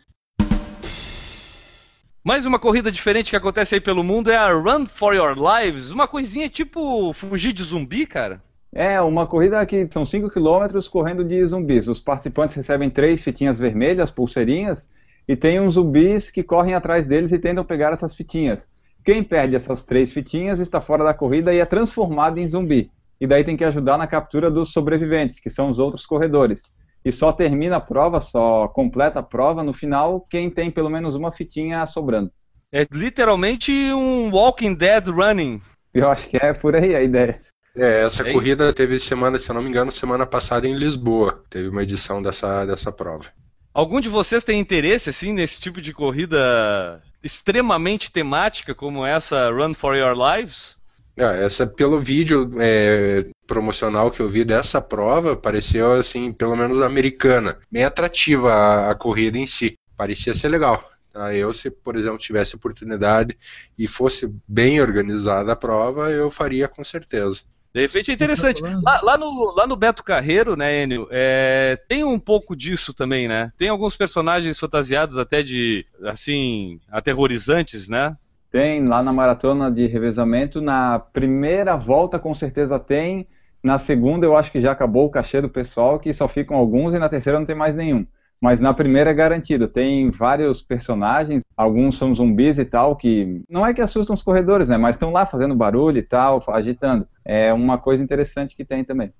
Mais 2.22 2.44
uma 2.44 2.58
corrida 2.58 2.92
diferente 2.92 3.30
que 3.30 3.36
acontece 3.36 3.76
aí 3.76 3.80
pelo 3.80 4.04
mundo 4.04 4.30
é 4.30 4.36
a 4.36 4.52
Run 4.52 4.84
for 4.84 5.14
Your 5.14 5.34
Lives, 5.38 5.90
uma 5.90 6.06
coisinha 6.06 6.50
tipo 6.50 7.14
fugir 7.14 7.52
de 7.52 7.62
zumbi, 7.62 8.04
cara. 8.04 8.42
É, 8.72 9.00
uma 9.00 9.26
corrida 9.26 9.64
que 9.66 9.88
são 9.90 10.06
5 10.06 10.30
km 10.30 10.78
correndo 10.90 11.24
de 11.24 11.44
zumbis. 11.44 11.88
Os 11.88 11.98
participantes 11.98 12.54
recebem 12.54 12.88
três 12.88 13.22
fitinhas 13.22 13.58
vermelhas, 13.58 14.10
pulseirinhas, 14.10 14.88
e 15.26 15.34
tem 15.36 15.60
uns 15.60 15.74
zumbis 15.74 16.30
que 16.30 16.42
correm 16.42 16.74
atrás 16.74 17.06
deles 17.06 17.32
e 17.32 17.38
tentam 17.38 17.64
pegar 17.64 17.92
essas 17.92 18.14
fitinhas. 18.14 18.68
Quem 19.04 19.24
perde 19.24 19.56
essas 19.56 19.84
três 19.84 20.12
fitinhas 20.12 20.60
está 20.60 20.80
fora 20.80 21.02
da 21.02 21.14
corrida 21.14 21.52
e 21.52 21.58
é 21.58 21.64
transformado 21.64 22.38
em 22.38 22.46
zumbi. 22.46 22.90
E 23.20 23.26
daí 23.26 23.44
tem 23.44 23.56
que 23.56 23.64
ajudar 23.64 23.98
na 23.98 24.06
captura 24.06 24.50
dos 24.50 24.72
sobreviventes, 24.72 25.40
que 25.40 25.50
são 25.50 25.68
os 25.68 25.78
outros 25.78 26.06
corredores. 26.06 26.62
E 27.04 27.10
só 27.10 27.32
termina 27.32 27.76
a 27.76 27.80
prova, 27.80 28.20
só 28.20 28.68
completa 28.68 29.20
a 29.20 29.22
prova 29.22 29.62
no 29.62 29.72
final 29.72 30.26
quem 30.28 30.50
tem 30.50 30.70
pelo 30.70 30.90
menos 30.90 31.14
uma 31.14 31.32
fitinha 31.32 31.84
sobrando. 31.86 32.30
É 32.72 32.86
literalmente 32.92 33.72
um 33.92 34.30
Walking 34.30 34.74
Dead 34.74 35.08
running. 35.08 35.60
Eu 35.92 36.08
acho 36.08 36.28
que 36.28 36.36
é 36.36 36.52
por 36.52 36.76
aí 36.76 36.94
a 36.94 37.02
ideia. 37.02 37.40
É, 37.80 38.02
essa 38.02 38.28
É 38.28 38.32
corrida 38.32 38.70
teve 38.74 39.00
semana, 39.00 39.38
se 39.38 39.50
eu 39.50 39.54
não 39.54 39.62
me 39.62 39.70
engano, 39.70 39.90
semana 39.90 40.26
passada 40.26 40.68
em 40.68 40.74
Lisboa. 40.74 41.42
Teve 41.48 41.68
uma 41.68 41.82
edição 41.82 42.22
dessa, 42.22 42.66
dessa 42.66 42.92
prova. 42.92 43.24
Algum 43.72 44.02
de 44.02 44.08
vocês 44.10 44.44
tem 44.44 44.60
interesse 44.60 45.08
assim 45.08 45.32
nesse 45.32 45.58
tipo 45.58 45.80
de 45.80 45.94
corrida 45.94 47.02
extremamente 47.22 48.12
temática 48.12 48.74
como 48.74 49.06
essa 49.06 49.48
Run 49.50 49.72
for 49.72 49.96
Your 49.96 50.14
Lives? 50.14 50.78
É, 51.16 51.44
essa, 51.44 51.66
pelo 51.66 51.98
vídeo 51.98 52.52
é, 52.58 53.26
promocional 53.46 54.10
que 54.10 54.20
eu 54.20 54.28
vi 54.28 54.44
dessa 54.44 54.82
prova, 54.82 55.34
pareceu 55.34 55.92
assim, 55.92 56.34
pelo 56.34 56.56
menos 56.56 56.82
americana. 56.82 57.58
Bem 57.70 57.84
atrativa 57.84 58.52
a, 58.52 58.90
a 58.90 58.94
corrida 58.94 59.38
em 59.38 59.46
si. 59.46 59.78
Parecia 59.96 60.34
ser 60.34 60.48
legal. 60.48 60.86
Tá? 61.10 61.34
Eu, 61.34 61.50
se, 61.54 61.70
por 61.70 61.96
exemplo, 61.96 62.18
tivesse 62.18 62.56
oportunidade 62.56 63.38
e 63.78 63.86
fosse 63.86 64.30
bem 64.46 64.82
organizada 64.82 65.52
a 65.52 65.56
prova, 65.56 66.10
eu 66.10 66.30
faria 66.30 66.68
com 66.68 66.84
certeza. 66.84 67.40
De 67.72 67.80
repente 67.80 68.10
é 68.10 68.14
interessante. 68.14 68.62
Lá, 68.62 69.00
lá 69.02 69.16
no, 69.16 69.54
lá 69.56 69.66
no 69.66 69.76
Beto 69.76 70.02
Carreiro, 70.02 70.56
né, 70.56 70.82
Enio, 70.82 71.06
é, 71.10 71.78
tem 71.88 72.02
um 72.02 72.18
pouco 72.18 72.56
disso 72.56 72.92
também, 72.92 73.28
né? 73.28 73.52
Tem 73.56 73.68
alguns 73.68 73.96
personagens 73.96 74.58
fantasiados 74.58 75.18
até 75.18 75.42
de, 75.42 75.86
assim, 76.04 76.80
aterrorizantes, 76.90 77.88
né? 77.88 78.16
Tem, 78.50 78.84
lá 78.84 79.02
na 79.02 79.12
maratona 79.12 79.70
de 79.70 79.86
revezamento, 79.86 80.60
na 80.60 80.98
primeira 80.98 81.76
volta 81.76 82.18
com 82.18 82.34
certeza 82.34 82.80
tem, 82.80 83.28
na 83.62 83.78
segunda 83.78 84.26
eu 84.26 84.36
acho 84.36 84.50
que 84.50 84.60
já 84.60 84.72
acabou 84.72 85.06
o 85.06 85.10
cachê 85.10 85.40
do 85.40 85.48
pessoal, 85.48 86.00
que 86.00 86.12
só 86.12 86.26
ficam 86.26 86.56
alguns, 86.56 86.92
e 86.92 86.98
na 86.98 87.08
terceira 87.08 87.38
não 87.38 87.46
tem 87.46 87.54
mais 87.54 87.76
nenhum. 87.76 88.04
Mas 88.40 88.58
na 88.58 88.72
primeira 88.72 89.10
é 89.10 89.14
garantido, 89.14 89.68
tem 89.68 90.10
vários 90.10 90.62
personagens, 90.62 91.42
alguns 91.54 91.98
são 91.98 92.14
zumbis 92.14 92.58
e 92.58 92.64
tal, 92.64 92.96
que 92.96 93.42
não 93.50 93.66
é 93.66 93.74
que 93.74 93.82
assustam 93.82 94.14
os 94.14 94.22
corredores, 94.22 94.70
né? 94.70 94.78
Mas 94.78 94.96
estão 94.96 95.12
lá 95.12 95.26
fazendo 95.26 95.54
barulho 95.54 95.98
e 95.98 96.02
tal, 96.02 96.42
agitando. 96.48 97.06
É 97.22 97.52
uma 97.52 97.76
coisa 97.76 98.02
interessante 98.02 98.56
que 98.56 98.64
tem 98.64 98.82
também. 98.82 99.12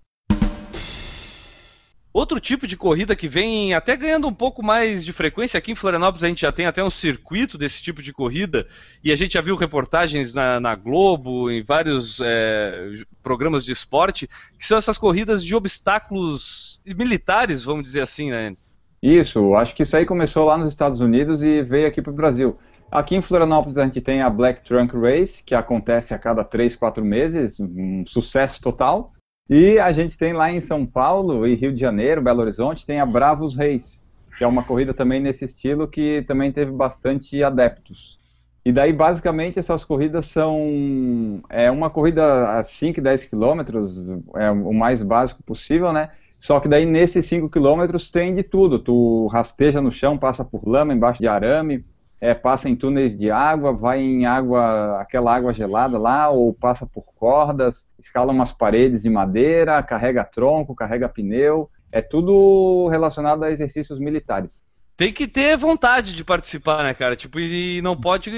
Outro 2.13 2.41
tipo 2.41 2.67
de 2.67 2.77
corrida 2.77 3.15
que 3.15 3.29
vem 3.29 3.73
até 3.73 3.97
ganhando 3.97 4.27
um 4.27 4.35
pouco 4.35 4.65
mais 4.65 5.05
de 5.05 5.13
frequência, 5.13 5.59
aqui 5.59 5.71
em 5.71 5.77
Florianópolis 5.77 6.25
a 6.25 6.29
gente 6.29 6.41
já 6.41 6.51
tem 6.51 6.67
até 6.67 6.83
um 6.83 6.91
circuito 6.91 7.57
desse 7.57 7.81
tipo 7.81 8.03
de 8.03 8.13
corrida, 8.13 8.67
e 9.05 9.13
a 9.13 9.17
gente 9.17 9.35
já 9.35 9.41
viu 9.41 9.55
reportagens 9.55 10.35
na, 10.35 10.59
na 10.59 10.75
Globo, 10.75 11.49
em 11.49 11.63
vários 11.63 12.19
é, 12.21 12.95
programas 13.23 13.65
de 13.65 13.71
esporte, 13.71 14.29
que 14.59 14.67
são 14.67 14.77
essas 14.77 14.99
corridas 14.99 15.45
de 15.45 15.55
obstáculos 15.55 16.81
militares, 16.97 17.63
vamos 17.63 17.85
dizer 17.85 18.01
assim, 18.01 18.31
né? 18.31 18.57
Isso, 19.03 19.55
acho 19.55 19.75
que 19.75 19.83
isso 19.83 19.97
aí 19.97 20.05
começou 20.05 20.45
lá 20.45 20.59
nos 20.59 20.69
Estados 20.69 21.01
Unidos 21.01 21.43
e 21.43 21.63
veio 21.63 21.89
aqui 21.89 22.03
para 22.03 22.13
o 22.13 22.17
Brasil. 22.17 22.59
Aqui 22.91 23.17
em 23.17 23.23
Florianópolis 23.23 23.79
a 23.79 23.85
gente 23.85 24.01
tem 24.01 24.21
a 24.21 24.29
Black 24.29 24.63
Trunk 24.63 24.95
Race, 24.97 25.43
que 25.43 25.55
acontece 25.55 26.13
a 26.13 26.19
cada 26.19 26.45
3, 26.45 26.77
4 26.77 27.05
meses, 27.05 27.59
um 27.61 28.05
sucesso 28.07 28.61
total. 28.61 29.13
E 29.49 29.79
a 29.79 29.91
gente 29.93 30.19
tem 30.19 30.33
lá 30.33 30.51
em 30.53 30.61
São 30.61 30.85
Paulo 30.85 31.47
e 31.47 31.55
Rio 31.55 31.73
de 31.73 31.81
Janeiro, 31.81 32.21
Belo 32.21 32.41
Horizonte, 32.41 32.87
tem 32.87 33.01
a 33.01 33.07
Bravos 33.07 33.57
Reis, 33.57 34.03
que 34.37 34.45
é 34.45 34.47
uma 34.47 34.63
corrida 34.63 34.93
também 34.93 35.21
nesse 35.21 35.45
estilo 35.45 35.89
que 35.89 36.23
também 36.23 36.53
teve 36.53 36.71
bastante 36.71 37.43
adeptos. 37.43 38.19
E 38.65 38.71
daí, 38.71 38.93
basicamente, 38.93 39.59
essas 39.59 39.85
corridas 39.85 40.27
são 40.27 41.41
é 41.49 41.71
uma 41.71 41.89
corrida 41.89 42.51
a 42.59 42.63
5 42.63 43.01
e 43.01 43.03
10 43.03 43.25
quilômetros, 43.25 44.11
é 44.35 44.51
o 44.51 44.75
mais 44.75 45.03
básico 45.03 45.43
possível, 45.43 45.93
né? 45.93 46.11
Só 46.41 46.59
que 46.59 46.67
daí, 46.67 46.87
nesses 46.87 47.27
5 47.27 47.51
quilômetros, 47.51 48.11
tem 48.11 48.35
de 48.35 48.43
tudo. 48.43 48.79
Tu 48.79 49.27
rasteja 49.27 49.79
no 49.79 49.93
chão, 49.93 50.17
passa 50.17 50.43
por 50.43 50.67
lama, 50.67 50.95
embaixo 50.95 51.21
de 51.21 51.29
arame, 51.29 51.85
é, 52.19 52.33
passa 52.33 52.67
em 52.67 52.75
túneis 52.75 53.17
de 53.17 53.31
água, 53.31 53.75
vai 53.75 54.01
em 54.01 54.25
água, 54.25 54.99
aquela 55.03 55.37
água 55.37 55.53
gelada 55.53 55.99
lá, 55.99 56.31
ou 56.31 56.55
passa 56.55 56.87
por 56.87 57.05
cordas, 57.15 57.87
escala 57.99 58.33
umas 58.33 58.51
paredes 58.53 59.03
de 59.03 59.11
madeira, 59.11 59.83
carrega 59.83 60.25
tronco, 60.25 60.75
carrega 60.75 61.11
pneu, 61.11 61.71
é 61.93 62.01
tudo 62.01 62.89
relacionado 62.89 63.45
a 63.45 63.51
exercícios 63.51 63.99
militares. 63.99 64.65
Tem 64.97 65.13
que 65.13 65.29
ter 65.29 65.59
vontade 65.59 66.15
de 66.15 66.25
participar, 66.25 66.83
né, 66.83 66.95
cara? 66.95 67.17
Tipo, 67.17 67.39
e 67.39 67.83
não 67.83 67.95
pode 67.95 68.31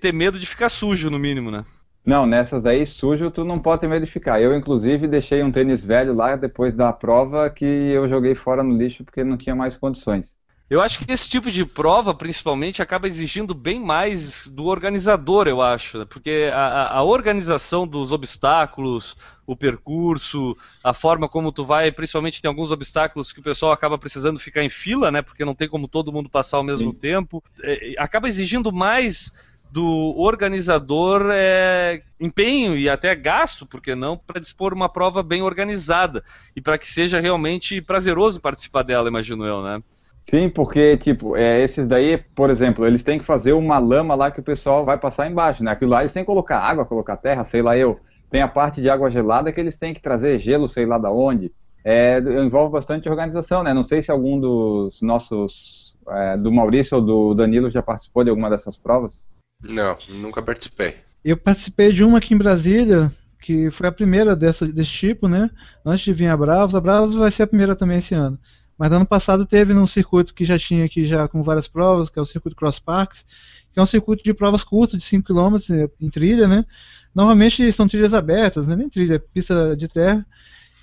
ter 0.00 0.14
medo 0.14 0.38
de 0.38 0.46
ficar 0.46 0.70
sujo, 0.70 1.10
no 1.10 1.18
mínimo, 1.18 1.50
né? 1.50 1.62
Não, 2.08 2.24
nessas 2.24 2.64
aí, 2.64 2.86
sujo, 2.86 3.30
tu 3.30 3.44
não 3.44 3.58
pode 3.58 3.82
ter 3.82 3.86
medo 3.86 4.06
de 4.06 4.10
ficar. 4.10 4.40
Eu, 4.40 4.56
inclusive, 4.56 5.06
deixei 5.06 5.42
um 5.42 5.52
tênis 5.52 5.84
velho 5.84 6.14
lá 6.14 6.36
depois 6.36 6.72
da 6.72 6.90
prova 6.90 7.50
que 7.50 7.66
eu 7.66 8.08
joguei 8.08 8.34
fora 8.34 8.62
no 8.62 8.74
lixo 8.74 9.04
porque 9.04 9.22
não 9.22 9.36
tinha 9.36 9.54
mais 9.54 9.76
condições. 9.76 10.38
Eu 10.70 10.80
acho 10.80 10.98
que 10.98 11.12
esse 11.12 11.28
tipo 11.28 11.50
de 11.50 11.66
prova, 11.66 12.14
principalmente, 12.14 12.80
acaba 12.80 13.06
exigindo 13.06 13.54
bem 13.54 13.78
mais 13.78 14.48
do 14.48 14.64
organizador, 14.64 15.48
eu 15.48 15.60
acho, 15.60 15.98
né? 15.98 16.06
porque 16.06 16.50
a, 16.50 16.96
a, 16.96 17.02
organização 17.02 17.86
dos 17.86 18.10
obstáculos, 18.10 19.14
o 19.46 19.54
percurso, 19.54 20.56
a 20.82 20.94
forma 20.94 21.28
como 21.28 21.52
tu 21.52 21.62
vai, 21.62 21.92
principalmente 21.92 22.40
tem 22.40 22.48
alguns 22.48 22.70
obstáculos 22.70 23.32
que 23.32 23.40
o 23.40 23.42
pessoal 23.42 23.72
acaba 23.72 23.98
precisando 23.98 24.38
ficar 24.38 24.62
em 24.62 24.70
fila, 24.70 25.10
né? 25.10 25.20
Porque 25.20 25.44
não 25.44 25.54
tem 25.54 25.68
como 25.68 25.86
todo 25.88 26.12
mundo 26.12 26.30
passar 26.30 26.56
ao 26.56 26.64
mesmo 26.64 26.92
Sim. 26.92 26.98
tempo. 26.98 27.44
É, 27.62 27.94
acaba 27.98 28.28
exigindo 28.28 28.72
mais 28.72 29.30
do 29.70 30.14
organizador 30.16 31.28
é, 31.30 32.02
empenho 32.18 32.76
e 32.76 32.88
até 32.88 33.14
gasto, 33.14 33.66
porque 33.66 33.94
não, 33.94 34.16
para 34.16 34.40
dispor 34.40 34.72
uma 34.72 34.88
prova 34.88 35.22
bem 35.22 35.42
organizada 35.42 36.22
e 36.56 36.60
para 36.60 36.78
que 36.78 36.86
seja 36.88 37.20
realmente 37.20 37.80
prazeroso 37.80 38.40
participar 38.40 38.82
dela, 38.82 39.08
imagino 39.08 39.44
eu, 39.44 39.62
né? 39.62 39.82
Sim, 40.20 40.48
porque, 40.48 40.96
tipo, 40.96 41.36
é, 41.36 41.62
esses 41.62 41.86
daí, 41.86 42.18
por 42.18 42.50
exemplo, 42.50 42.86
eles 42.86 43.02
têm 43.02 43.18
que 43.18 43.24
fazer 43.24 43.52
uma 43.52 43.78
lama 43.78 44.14
lá 44.14 44.30
que 44.30 44.40
o 44.40 44.42
pessoal 44.42 44.84
vai 44.84 44.98
passar 44.98 45.30
embaixo, 45.30 45.62
né? 45.62 45.70
Aquilo 45.70 45.92
lá 45.92 46.00
eles 46.00 46.12
têm 46.12 46.22
que 46.22 46.26
colocar 46.26 46.58
água, 46.58 46.84
colocar 46.84 47.16
terra, 47.16 47.44
sei 47.44 47.62
lá 47.62 47.76
eu. 47.76 47.98
Tem 48.30 48.42
a 48.42 48.48
parte 48.48 48.82
de 48.82 48.90
água 48.90 49.08
gelada 49.08 49.50
que 49.52 49.60
eles 49.60 49.78
têm 49.78 49.94
que 49.94 50.02
trazer 50.02 50.38
gelo, 50.38 50.68
sei 50.68 50.84
lá 50.84 50.98
da 50.98 51.10
onde. 51.10 51.50
É, 51.84 52.18
envolve 52.18 52.72
bastante 52.72 53.08
organização, 53.08 53.62
né? 53.62 53.72
Não 53.72 53.84
sei 53.84 54.02
se 54.02 54.10
algum 54.10 54.38
dos 54.38 55.00
nossos, 55.00 55.96
é, 56.08 56.36
do 56.36 56.52
Maurício 56.52 56.98
ou 56.98 57.02
do 57.02 57.34
Danilo 57.34 57.70
já 57.70 57.80
participou 57.80 58.22
de 58.22 58.28
alguma 58.28 58.50
dessas 58.50 58.76
provas. 58.76 59.26
Não, 59.62 59.96
nunca 60.08 60.42
participei. 60.42 60.96
Eu 61.24 61.36
participei 61.36 61.92
de 61.92 62.04
uma 62.04 62.18
aqui 62.18 62.32
em 62.32 62.38
Brasília, 62.38 63.12
que 63.40 63.70
foi 63.72 63.88
a 63.88 63.92
primeira 63.92 64.36
dessa, 64.36 64.66
desse 64.66 64.90
tipo, 64.90 65.28
né? 65.28 65.50
Antes 65.84 66.04
de 66.04 66.12
vir 66.12 66.28
a 66.28 66.36
Bravos. 66.36 66.74
A 66.74 66.80
Bravos 66.80 67.14
vai 67.14 67.30
ser 67.30 67.42
a 67.42 67.46
primeira 67.46 67.74
também 67.74 67.98
esse 67.98 68.14
ano. 68.14 68.38
Mas 68.78 68.92
ano 68.92 69.04
passado 69.04 69.44
teve 69.44 69.74
num 69.74 69.86
circuito 69.86 70.32
que 70.32 70.44
já 70.44 70.56
tinha 70.58 70.84
aqui 70.84 71.06
já 71.06 71.26
com 71.26 71.42
várias 71.42 71.66
provas, 71.66 72.08
que 72.08 72.18
é 72.18 72.22
o 72.22 72.26
circuito 72.26 72.56
Cross 72.56 72.78
Parks, 72.78 73.24
que 73.72 73.80
é 73.80 73.82
um 73.82 73.86
circuito 73.86 74.22
de 74.22 74.32
provas 74.32 74.62
curtas 74.62 75.00
de 75.00 75.06
5 75.06 75.26
km 75.26 75.56
eh, 75.70 75.90
em 76.00 76.08
trilha, 76.08 76.46
né? 76.46 76.64
Normalmente 77.12 77.72
são 77.72 77.88
trilhas 77.88 78.14
abertas, 78.14 78.66
né? 78.66 78.76
nem 78.76 78.88
trilha, 78.88 79.16
é 79.16 79.18
pista 79.18 79.76
de 79.76 79.88
terra. 79.88 80.24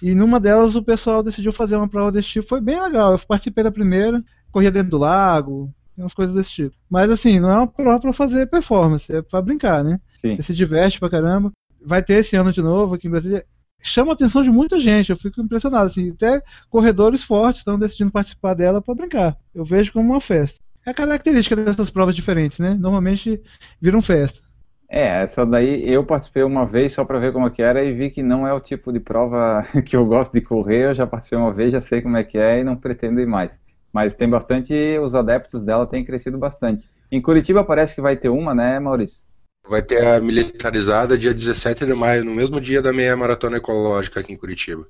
E 0.02 0.14
numa 0.14 0.40
delas 0.40 0.76
o 0.76 0.84
pessoal 0.84 1.24
decidiu 1.24 1.54
fazer 1.54 1.78
uma 1.78 1.88
prova 1.88 2.12
desse 2.12 2.28
tipo. 2.28 2.50
Foi 2.50 2.60
bem 2.60 2.82
legal. 2.82 3.14
Eu 3.14 3.20
participei 3.20 3.64
da 3.64 3.72
primeira, 3.72 4.22
corria 4.52 4.72
dentro 4.72 4.92
do 4.92 4.98
lago, 4.98 5.74
umas 6.02 6.14
coisas 6.14 6.36
desse 6.36 6.50
tipo. 6.50 6.76
Mas 6.90 7.10
assim, 7.10 7.40
não 7.40 7.52
é 7.52 7.58
uma 7.58 7.68
prova 7.68 8.00
para 8.00 8.14
fazer 8.14 8.48
performance, 8.48 9.12
é 9.12 9.22
para 9.22 9.42
brincar, 9.42 9.84
né? 9.84 10.00
Sim. 10.22 10.36
Você 10.36 10.44
se 10.44 10.54
diverte 10.54 11.00
pra 11.00 11.10
caramba. 11.10 11.52
Vai 11.86 12.02
ter 12.02 12.16
esse 12.16 12.36
ano 12.36 12.52
de 12.52 12.62
novo 12.62 12.96
aqui 12.96 13.08
em 13.08 13.12
Brasília 13.12 13.46
chama 13.86 14.12
a 14.12 14.16
atenção 14.16 14.44
de 14.44 14.50
muita 14.50 14.80
gente. 14.80 15.12
Eu 15.12 15.18
fico 15.18 15.42
impressionado. 15.42 15.88
Assim, 15.88 16.12
até 16.12 16.42
corredores 16.70 17.24
fortes 17.24 17.62
estão 17.62 17.80
decidindo 17.80 18.12
participar 18.12 18.54
dela 18.54 18.82
para 18.82 18.96
brincar. 18.96 19.38
Eu 19.54 19.64
vejo 19.64 19.94
como 19.94 20.12
uma 20.12 20.22
festa. 20.22 20.60
É 20.86 20.92
a 20.92 20.94
característica 20.94 21.56
dessas 21.56 21.90
provas 21.90 22.16
diferentes, 22.16 22.60
né? 22.60 22.76
Normalmente 22.80 23.42
viram 23.82 24.02
festa. 24.02 24.44
É, 24.88 25.24
essa 25.24 25.46
daí 25.46 25.92
eu 25.92 26.04
participei 26.06 26.44
uma 26.44 26.66
vez 26.66 26.94
só 26.94 27.04
para 27.04 27.20
ver 27.20 27.34
como 27.34 27.48
é 27.48 27.50
que 27.50 27.62
era 27.62 27.84
e 27.84 27.92
vi 27.92 28.12
que 28.12 28.22
não 28.22 28.48
é 28.48 28.54
o 28.54 28.60
tipo 28.60 28.94
de 28.94 29.00
prova 29.00 29.66
que 29.86 29.96
eu 29.96 30.06
gosto 30.06 30.34
de 30.34 30.42
correr. 30.42 30.90
Eu 30.90 30.96
já 30.96 31.08
participei 31.08 31.40
uma 31.40 31.54
vez, 31.54 31.72
já 31.72 31.82
sei 31.82 32.02
como 32.02 32.18
é 32.18 32.24
que 32.24 32.38
é 32.38 32.60
e 32.60 32.64
não 32.64 32.76
pretendo 32.76 33.20
ir 33.20 33.26
mais. 33.26 33.52
Mas 33.96 34.14
tem 34.14 34.30
bastante, 34.30 34.74
os 35.02 35.16
adeptos 35.16 35.64
dela 35.64 35.88
têm 35.88 36.04
crescido 36.04 36.38
bastante. 36.38 36.86
Em 37.10 37.22
Curitiba 37.22 37.64
parece 37.64 37.96
que 37.96 38.02
vai 38.02 38.18
ter 38.18 38.28
uma, 38.28 38.54
né, 38.54 38.78
Maurício? 38.78 39.24
Vai 39.70 39.82
ter 39.82 40.06
a 40.06 40.20
militarizada 40.20 41.18
dia 41.18 41.34
17 41.34 41.86
de 41.86 41.94
maio, 41.94 42.26
no 42.26 42.36
mesmo 42.36 42.60
dia 42.60 42.82
da 42.82 42.92
meia 42.92 43.16
maratona 43.16 43.56
ecológica 43.56 44.20
aqui 44.20 44.34
em 44.34 44.38
Curitiba. 44.38 44.86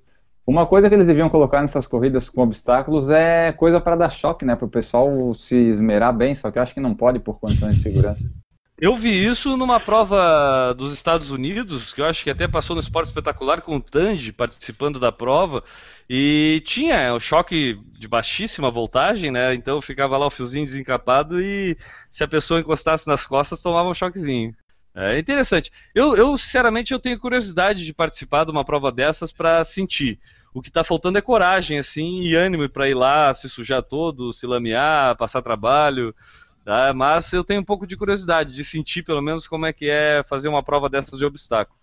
Uma 0.48 0.66
coisa 0.66 0.90
que 0.90 0.96
eles 0.96 1.06
deviam 1.06 1.30
colocar 1.30 1.62
nessas 1.62 1.86
corridas 1.86 2.30
com 2.30 2.42
obstáculos 2.42 3.08
é 3.12 3.52
coisa 3.52 3.80
para 3.80 3.96
dar 3.96 4.10
choque, 4.10 4.44
né? 4.44 4.56
Para 4.56 4.66
o 4.66 4.70
pessoal 4.70 5.36
se 5.36 5.56
esmerar 5.56 6.12
bem, 6.12 6.34
só 6.34 6.50
que 6.50 6.58
eu 6.58 6.64
acho 6.64 6.74
que 6.74 6.80
não 6.80 6.96
pode 6.96 7.20
por 7.20 7.40
condições 7.40 7.76
de 7.76 7.84
segurança. 7.84 8.34
Eu 8.78 8.94
vi 8.98 9.26
isso 9.26 9.56
numa 9.56 9.80
prova 9.80 10.74
dos 10.74 10.92
Estados 10.92 11.32
Unidos, 11.32 11.94
que 11.94 12.02
eu 12.02 12.06
acho 12.06 12.26
que 12.26 12.30
até 12.30 12.46
passou 12.46 12.76
no 12.76 12.82
Esporte 12.82 13.08
Espetacular 13.08 13.62
com 13.62 13.78
o 13.78 13.82
Tandy 13.82 14.34
participando 14.34 15.00
da 15.00 15.14
prova, 15.14 15.64
e 16.10 16.62
tinha 16.66 17.14
o 17.14 17.20
choque 17.20 17.80
de 17.98 18.06
baixíssima 18.06 18.70
voltagem, 18.70 19.32
né? 19.32 19.56
Então 19.56 19.82
ficava 19.82 20.18
lá 20.18 20.28
o 20.28 20.30
fiozinho 20.30 20.66
desencapado 20.66 21.42
e 21.42 21.78
se 22.12 22.22
a 22.22 22.28
pessoa 22.28 22.60
encostasse 22.60 23.08
nas 23.08 23.26
costas 23.26 23.62
tomava 23.62 23.88
um 23.88 23.94
choquezinho. 23.94 24.54
É 24.94 25.18
interessante. 25.18 25.72
Eu, 25.94 26.16
eu, 26.16 26.38
sinceramente, 26.38 26.94
eu 26.94 27.00
tenho 27.00 27.20
curiosidade 27.20 27.86
de 27.86 27.94
participar 27.94 28.44
de 28.44 28.52
uma 28.52 28.66
prova 28.66 28.92
dessas 28.92 29.32
para 29.32 29.64
sentir. 29.64 30.20
O 30.54 30.62
que 30.62 30.70
está 30.70 30.84
faltando 30.84 31.18
é 31.18 31.22
coragem, 31.22 31.78
assim, 31.78 32.22
e 32.22 32.36
ânimo 32.36 32.68
para 32.70 32.90
ir 32.90 32.94
lá, 32.94 33.34
se 33.34 33.50
sujar 33.50 33.84
todo, 33.84 34.32
se 34.32 34.46
lamear, 34.46 35.18
passar 35.18 35.42
trabalho. 35.42 36.16
Tá? 36.66 36.92
Mas 36.96 37.32
eu 37.32 37.44
tenho 37.44 37.62
um 37.62 37.64
pouco 37.64 37.86
de 37.86 37.96
curiosidade 37.96 38.52
de 38.52 38.66
sentir, 38.66 39.04
pelo 39.04 39.22
menos, 39.22 39.48
como 39.48 39.68
é 39.68 39.72
que 39.72 39.88
é 39.88 40.24
fazer 40.24 40.50
uma 40.50 40.64
prova 40.64 40.90
dessas 40.90 41.20
de 41.20 41.24
obstáculo. 41.24 41.78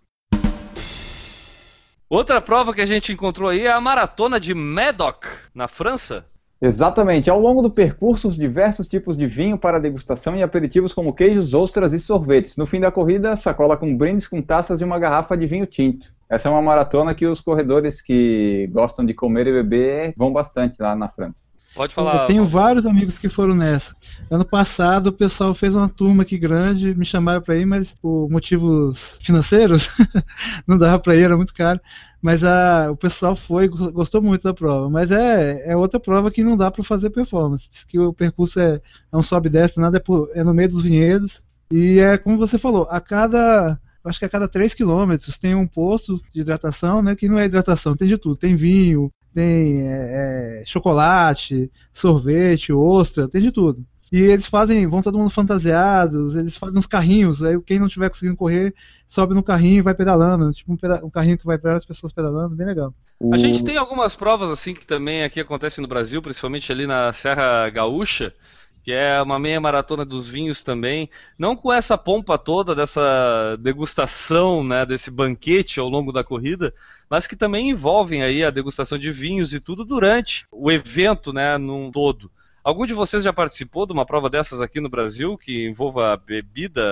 Outra 2.10 2.40
prova 2.40 2.74
que 2.74 2.80
a 2.80 2.86
gente 2.86 3.12
encontrou 3.12 3.48
aí 3.48 3.60
é 3.60 3.70
a 3.70 3.80
maratona 3.80 4.40
de 4.40 4.52
Medoc, 4.54 5.24
na 5.54 5.68
França. 5.68 6.26
Exatamente. 6.60 7.30
Ao 7.30 7.40
longo 7.40 7.62
do 7.62 7.70
percurso, 7.70 8.30
diversos 8.30 8.86
tipos 8.88 9.16
de 9.16 9.26
vinho 9.26 9.56
para 9.56 9.80
degustação 9.80 10.36
e 10.36 10.42
aperitivos 10.42 10.92
como 10.92 11.14
queijos, 11.14 11.54
ostras 11.54 11.92
e 11.92 11.98
sorvetes. 11.98 12.56
No 12.56 12.66
fim 12.66 12.80
da 12.80 12.90
corrida, 12.90 13.36
sacola 13.36 13.76
com 13.76 13.96
brindes 13.96 14.26
com 14.26 14.42
taças 14.42 14.80
e 14.80 14.84
uma 14.84 14.98
garrafa 14.98 15.36
de 15.36 15.46
vinho 15.46 15.66
tinto. 15.66 16.12
Essa 16.28 16.48
é 16.48 16.50
uma 16.50 16.62
maratona 16.62 17.14
que 17.14 17.26
os 17.26 17.40
corredores 17.40 18.02
que 18.02 18.68
gostam 18.72 19.04
de 19.04 19.14
comer 19.14 19.46
e 19.46 19.52
beber 19.52 20.14
vão 20.16 20.32
bastante 20.32 20.80
lá 20.80 20.94
na 20.96 21.08
França. 21.08 21.41
Pode 21.74 21.94
falar. 21.94 22.22
Eu 22.22 22.26
tenho 22.26 22.46
vários 22.46 22.84
amigos 22.84 23.18
que 23.18 23.28
foram 23.28 23.54
nessa. 23.54 23.94
Ano 24.30 24.44
passado 24.44 25.08
o 25.08 25.12
pessoal 25.12 25.54
fez 25.54 25.74
uma 25.74 25.88
turma 25.88 26.22
aqui 26.22 26.38
grande, 26.38 26.94
me 26.94 27.04
chamaram 27.04 27.40
para 27.40 27.56
ir, 27.56 27.66
mas 27.66 27.90
por 28.00 28.28
motivos 28.30 28.98
financeiros 29.22 29.88
não 30.66 30.76
dava 30.76 30.98
para 30.98 31.16
ir, 31.16 31.22
era 31.22 31.36
muito 31.36 31.54
caro. 31.54 31.80
Mas 32.20 32.44
a, 32.44 32.90
o 32.90 32.96
pessoal 32.96 33.34
foi, 33.34 33.68
gostou 33.68 34.22
muito 34.22 34.42
da 34.42 34.54
prova. 34.54 34.88
Mas 34.88 35.10
é, 35.10 35.70
é 35.70 35.76
outra 35.76 35.98
prova 35.98 36.30
que 36.30 36.44
não 36.44 36.56
dá 36.56 36.70
para 36.70 36.84
fazer 36.84 37.10
performance. 37.10 37.68
Diz 37.70 37.84
que 37.84 37.98
o 37.98 38.12
percurso 38.12 38.60
é, 38.60 38.80
é 39.12 39.16
um 39.16 39.22
sobe 39.22 39.48
e 39.48 39.52
desce, 39.52 39.80
nada 39.80 39.96
é, 39.96 40.00
por, 40.00 40.30
é 40.34 40.44
no 40.44 40.54
meio 40.54 40.68
dos 40.68 40.82
vinhedos. 40.82 41.42
E 41.70 41.98
é 41.98 42.18
como 42.18 42.38
você 42.38 42.58
falou, 42.58 42.86
a 42.90 43.00
cada 43.00 43.78
acho 44.04 44.18
que 44.18 44.24
a 44.24 44.28
cada 44.28 44.48
3 44.48 44.74
quilômetros 44.74 45.38
tem 45.38 45.54
um 45.54 45.66
posto 45.66 46.20
de 46.34 46.40
hidratação, 46.40 47.02
né? 47.02 47.14
Que 47.14 47.28
não 47.28 47.38
é 47.38 47.46
hidratação, 47.46 47.96
tem 47.96 48.08
de 48.08 48.18
tudo. 48.18 48.36
Tem 48.36 48.56
vinho, 48.56 49.10
tem 49.34 49.88
é, 49.88 50.60
é, 50.60 50.64
chocolate, 50.66 51.70
sorvete, 51.94 52.72
ostra, 52.72 53.28
tem 53.28 53.42
de 53.42 53.52
tudo. 53.52 53.84
E 54.12 54.18
eles 54.20 54.46
fazem, 54.46 54.86
vão 54.86 55.00
todo 55.00 55.16
mundo 55.16 55.30
fantasiados, 55.30 56.36
eles 56.36 56.56
fazem 56.56 56.78
uns 56.78 56.86
carrinhos, 56.86 57.42
aí 57.42 57.58
quem 57.62 57.78
não 57.78 57.88
tiver 57.88 58.10
conseguindo 58.10 58.36
correr, 58.36 58.74
sobe 59.08 59.34
no 59.34 59.42
carrinho 59.42 59.78
e 59.78 59.82
vai 59.82 59.94
pedalando, 59.94 60.52
tipo 60.52 60.70
um, 60.70 60.76
peda 60.76 61.00
um 61.02 61.08
carrinho 61.08 61.38
que 61.38 61.46
vai 61.46 61.56
para 61.56 61.78
as 61.78 61.84
pessoas 61.86 62.12
pedalando, 62.12 62.54
bem 62.54 62.66
legal. 62.66 62.94
A 63.32 63.36
gente 63.36 63.64
tem 63.64 63.76
algumas 63.76 64.14
provas 64.14 64.50
assim 64.50 64.74
que 64.74 64.86
também 64.86 65.22
aqui 65.22 65.40
acontecem 65.40 65.80
no 65.80 65.88
Brasil, 65.88 66.20
principalmente 66.20 66.70
ali 66.70 66.86
na 66.86 67.12
Serra 67.12 67.70
Gaúcha, 67.70 68.34
que 68.82 68.92
é 68.92 69.22
uma 69.22 69.38
meia 69.38 69.60
maratona 69.60 70.04
dos 70.04 70.26
vinhos 70.26 70.62
também, 70.62 71.08
não 71.38 71.54
com 71.54 71.72
essa 71.72 71.96
pompa 71.96 72.36
toda 72.36 72.74
dessa 72.74 73.56
degustação, 73.60 74.64
né, 74.64 74.84
desse 74.84 75.10
banquete 75.10 75.78
ao 75.78 75.88
longo 75.88 76.12
da 76.12 76.24
corrida, 76.24 76.74
mas 77.08 77.26
que 77.26 77.36
também 77.36 77.70
envolvem 77.70 78.22
aí 78.22 78.44
a 78.44 78.50
degustação 78.50 78.98
de 78.98 79.12
vinhos 79.12 79.54
e 79.54 79.60
tudo 79.60 79.84
durante 79.84 80.46
o 80.50 80.70
evento, 80.70 81.32
né, 81.32 81.56
num 81.58 81.90
todo. 81.90 82.30
Algum 82.64 82.86
de 82.86 82.94
vocês 82.94 83.24
já 83.24 83.32
participou 83.32 83.86
de 83.86 83.92
uma 83.92 84.06
prova 84.06 84.30
dessas 84.30 84.60
aqui 84.60 84.80
no 84.80 84.88
Brasil 84.88 85.36
que 85.36 85.66
envolva 85.66 86.16
bebida, 86.16 86.82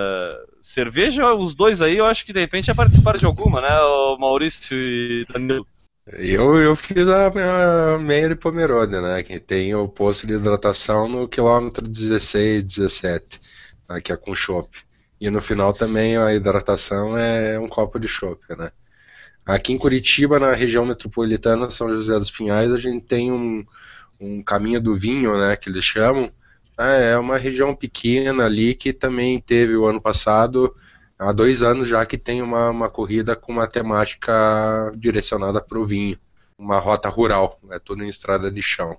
cerveja? 0.60 1.32
Os 1.32 1.54
dois 1.54 1.80
aí, 1.80 1.96
eu 1.96 2.06
acho 2.06 2.26
que 2.26 2.32
de 2.32 2.40
repente 2.40 2.66
já 2.66 2.74
participaram 2.74 3.20
de 3.20 3.26
alguma, 3.26 3.60
né, 3.60 3.80
o 3.80 4.16
Maurício 4.18 4.76
e 4.76 5.24
Danilo? 5.32 5.66
Eu, 6.12 6.58
eu 6.58 6.74
fiz 6.74 7.06
a, 7.06 7.26
a 7.94 7.98
meia 7.98 8.28
de 8.28 8.34
Pomerode, 8.34 9.00
né? 9.00 9.22
Que 9.22 9.38
tem 9.38 9.74
o 9.74 9.86
posto 9.88 10.26
de 10.26 10.34
hidratação 10.34 11.08
no 11.08 11.28
quilômetro 11.28 11.86
16, 11.86 12.64
17, 12.64 13.40
tá, 13.86 14.00
que 14.00 14.12
é 14.12 14.16
com 14.16 14.34
chopp. 14.34 14.76
E 15.20 15.30
no 15.30 15.40
final 15.40 15.72
também 15.72 16.16
a 16.16 16.34
hidratação 16.34 17.16
é 17.16 17.58
um 17.58 17.68
copo 17.68 17.98
de 18.00 18.08
chopp, 18.08 18.40
né? 18.56 18.72
Aqui 19.46 19.72
em 19.72 19.78
Curitiba, 19.78 20.40
na 20.40 20.52
região 20.52 20.84
metropolitana 20.84 21.70
São 21.70 21.88
José 21.88 22.18
dos 22.18 22.30
Pinhais, 22.30 22.72
a 22.72 22.76
gente 22.76 23.04
tem 23.06 23.30
um, 23.30 23.64
um 24.18 24.42
caminho 24.42 24.80
do 24.80 24.94
vinho, 24.94 25.38
né? 25.38 25.56
Que 25.56 25.68
eles 25.70 25.84
chamam. 25.84 26.32
É 26.76 27.16
uma 27.18 27.36
região 27.36 27.74
pequena 27.74 28.46
ali 28.46 28.74
que 28.74 28.92
também 28.92 29.40
teve 29.40 29.76
o 29.76 29.86
ano 29.86 30.00
passado 30.00 30.74
há 31.20 31.32
dois 31.32 31.62
anos 31.62 31.86
já 31.86 32.04
que 32.06 32.16
tem 32.16 32.40
uma, 32.40 32.70
uma 32.70 32.88
corrida 32.88 33.36
com 33.36 33.52
uma 33.52 33.66
temática 33.66 34.90
direcionada 34.96 35.60
para 35.60 35.78
o 35.78 35.84
vinho, 35.84 36.18
uma 36.58 36.78
rota 36.78 37.08
rural, 37.08 37.60
é 37.70 37.78
tudo 37.78 38.02
em 38.02 38.08
estrada 38.08 38.50
de 38.50 38.62
chão. 38.62 38.96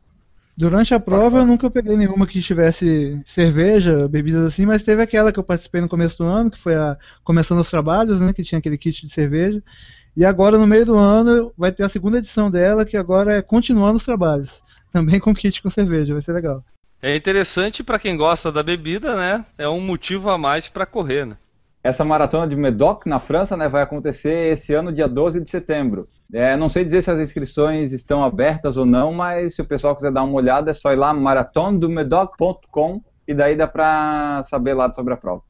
Durante 0.56 0.94
a 0.94 1.00
prova 1.00 1.40
eu 1.40 1.46
nunca 1.46 1.72
peguei 1.72 1.98
nenhuma 1.98 2.28
que 2.28 2.42
tivesse 2.42 3.20
cerveja, 3.34 4.08
bebidas 4.08 4.46
assim, 4.46 4.66
mas 4.66 4.84
teve 4.84 5.02
aquela 5.02 5.32
que 5.32 5.40
eu 5.40 5.44
participei 5.44 5.82
no 5.82 5.90
começo 5.90 6.18
do 6.20 6.26
ano, 6.26 6.52
que 6.52 6.62
foi 6.62 6.76
a 6.76 6.98
Começando 7.24 7.62
os 7.62 7.70
Trabalhos, 7.70 8.20
né, 8.20 8.34
que 8.34 8.44
tinha 8.44 8.60
aquele 8.60 8.78
kit 8.78 9.08
de 9.08 9.14
cerveja. 9.14 9.64
E 10.16 10.26
agora 10.26 10.58
no 10.58 10.68
meio 10.68 10.86
do 10.86 10.98
ano 10.98 11.54
vai 11.58 11.72
ter 11.72 11.84
a 11.84 11.90
segunda 11.90 12.18
edição 12.18 12.52
dela, 12.52 12.86
que 12.86 12.98
agora 12.98 13.34
é 13.34 13.42
Continuando 13.42 13.98
os 13.98 14.06
Trabalhos, 14.06 14.52
também 14.92 15.20
com 15.20 15.34
kit 15.34 15.62
com 15.62 15.70
cerveja, 15.70 16.14
vai 16.14 16.22
ser 16.22 16.34
legal. 16.34 16.64
É 17.02 17.16
interessante 17.16 17.84
para 17.84 17.98
quem 17.98 18.16
gosta 18.16 18.52
da 18.52 18.62
bebida, 18.62 19.16
né? 19.16 19.44
É 19.58 19.68
um 19.68 19.80
motivo 19.80 20.30
a 20.30 20.38
mais 20.38 20.68
para 20.68 20.86
correr, 20.86 21.26
né? 21.26 21.38
Essa 21.84 22.06
maratona 22.06 22.48
de 22.48 22.56
Medoc, 22.56 23.08
na 23.08 23.18
França, 23.18 23.58
né, 23.58 23.68
vai 23.68 23.82
acontecer 23.82 24.54
esse 24.54 24.72
ano, 24.72 24.94
dia 24.94 25.08
12 25.08 25.44
de 25.44 25.50
setembro. 25.50 26.08
É, 26.32 26.56
não 26.56 26.70
sei 26.70 26.86
dizer 26.86 27.02
se 27.02 27.10
as 27.10 27.20
inscrições 27.20 27.92
estão 27.92 28.24
abertas 28.24 28.78
ou 28.78 28.86
não, 28.86 29.12
mas 29.12 29.56
se 29.56 29.64
o 29.64 29.66
pessoal 29.66 29.96
quiser 29.96 30.12
dar 30.12 30.24
uma 30.24 30.36
olhada, 30.36 30.70
é 30.70 30.74
só 30.76 30.94
ir 30.94 30.96
lá 30.96 31.12
maratondomedoc.com 31.12 33.02
e 33.28 33.34
daí 33.34 33.56
dá 33.56 33.68
para 33.68 34.44
saber 34.44 34.76
lá 34.76 34.92
sobre 34.92 35.16
a 35.16 35.18
prova. 35.18 35.42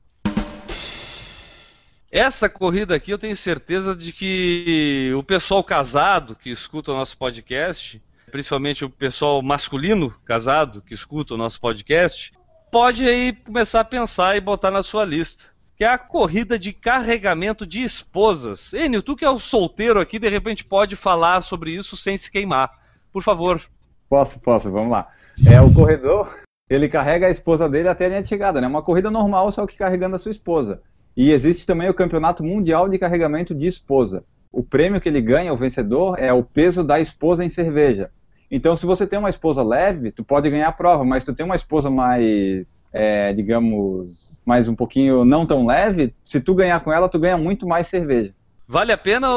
Essa 2.09 2.47
corrida 2.47 2.95
aqui 2.95 3.11
eu 3.11 3.17
tenho 3.17 3.35
certeza 3.35 3.93
de 3.93 4.13
que 4.13 5.11
o 5.17 5.23
pessoal 5.23 5.61
casado 5.63 6.35
que 6.35 6.49
escuta 6.49 6.93
o 6.93 6.95
nosso 6.95 7.17
podcast, 7.17 8.01
principalmente 8.31 8.85
o 8.85 8.89
pessoal 8.89 9.41
masculino 9.41 10.13
casado 10.23 10.81
que 10.81 10.93
escuta 10.93 11.33
o 11.33 11.37
nosso 11.37 11.59
podcast, 11.59 12.31
pode 12.71 13.05
aí 13.05 13.33
começar 13.33 13.81
a 13.81 13.85
pensar 13.85 14.37
e 14.37 14.41
botar 14.41 14.71
na 14.71 14.81
sua 14.81 15.03
lista 15.03 15.51
que 15.81 15.85
é 15.85 15.87
a 15.87 15.97
corrida 15.97 16.59
de 16.59 16.73
carregamento 16.73 17.65
de 17.65 17.81
esposas. 17.81 18.71
Enio, 18.71 19.01
tu 19.01 19.15
que 19.15 19.25
é 19.25 19.29
o 19.31 19.39
solteiro 19.39 19.99
aqui, 19.99 20.19
de 20.19 20.29
repente 20.29 20.63
pode 20.63 20.95
falar 20.95 21.41
sobre 21.41 21.71
isso 21.71 21.97
sem 21.97 22.15
se 22.15 22.29
queimar. 22.29 22.69
Por 23.11 23.23
favor. 23.23 23.59
Posso, 24.07 24.39
posso, 24.39 24.69
vamos 24.69 24.91
lá. 24.91 25.07
É 25.43 25.59
o 25.59 25.73
corredor, 25.73 26.37
ele 26.69 26.87
carrega 26.87 27.25
a 27.25 27.31
esposa 27.31 27.67
dele 27.67 27.87
até 27.87 28.05
a 28.05 28.09
linha 28.09 28.21
de 28.21 28.27
chegada, 28.27 28.61
né? 28.61 28.67
Uma 28.67 28.83
corrida 28.83 29.09
normal, 29.09 29.51
só 29.51 29.65
que 29.65 29.75
carregando 29.75 30.15
a 30.15 30.19
sua 30.19 30.29
esposa. 30.29 30.83
E 31.17 31.31
existe 31.31 31.65
também 31.65 31.89
o 31.89 31.95
Campeonato 31.95 32.43
Mundial 32.43 32.87
de 32.87 32.99
Carregamento 32.99 33.55
de 33.55 33.65
Esposa. 33.65 34.23
O 34.51 34.61
prêmio 34.61 35.01
que 35.01 35.09
ele 35.09 35.19
ganha, 35.19 35.51
o 35.51 35.57
vencedor, 35.57 36.19
é 36.19 36.31
o 36.31 36.43
peso 36.43 36.83
da 36.83 36.99
esposa 36.99 37.43
em 37.43 37.49
cerveja. 37.49 38.11
Então, 38.51 38.75
se 38.75 38.85
você 38.85 39.07
tem 39.07 39.17
uma 39.17 39.29
esposa 39.29 39.63
leve, 39.63 40.11
tu 40.11 40.25
pode 40.25 40.49
ganhar 40.49 40.67
a 40.67 40.73
prova, 40.73 41.05
mas 41.05 41.23
se 41.23 41.31
tu 41.31 41.35
tem 41.37 41.45
uma 41.45 41.55
esposa 41.55 41.89
mais, 41.89 42.83
é, 42.91 43.31
digamos, 43.31 44.41
mais 44.45 44.67
um 44.67 44.75
pouquinho 44.75 45.23
não 45.23 45.45
tão 45.45 45.65
leve, 45.65 46.13
se 46.21 46.41
tu 46.41 46.53
ganhar 46.53 46.81
com 46.81 46.91
ela, 46.91 47.07
tu 47.07 47.17
ganha 47.17 47.37
muito 47.37 47.65
mais 47.65 47.87
cerveja. 47.87 48.35
Vale 48.67 48.91
a 48.91 48.97
pena, 48.97 49.27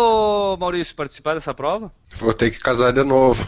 Maurício, 0.58 0.96
participar 0.96 1.34
dessa 1.34 1.54
prova? 1.54 1.92
Vou 2.16 2.34
ter 2.34 2.50
que 2.50 2.58
casar 2.58 2.92
de 2.92 3.04
novo. 3.04 3.46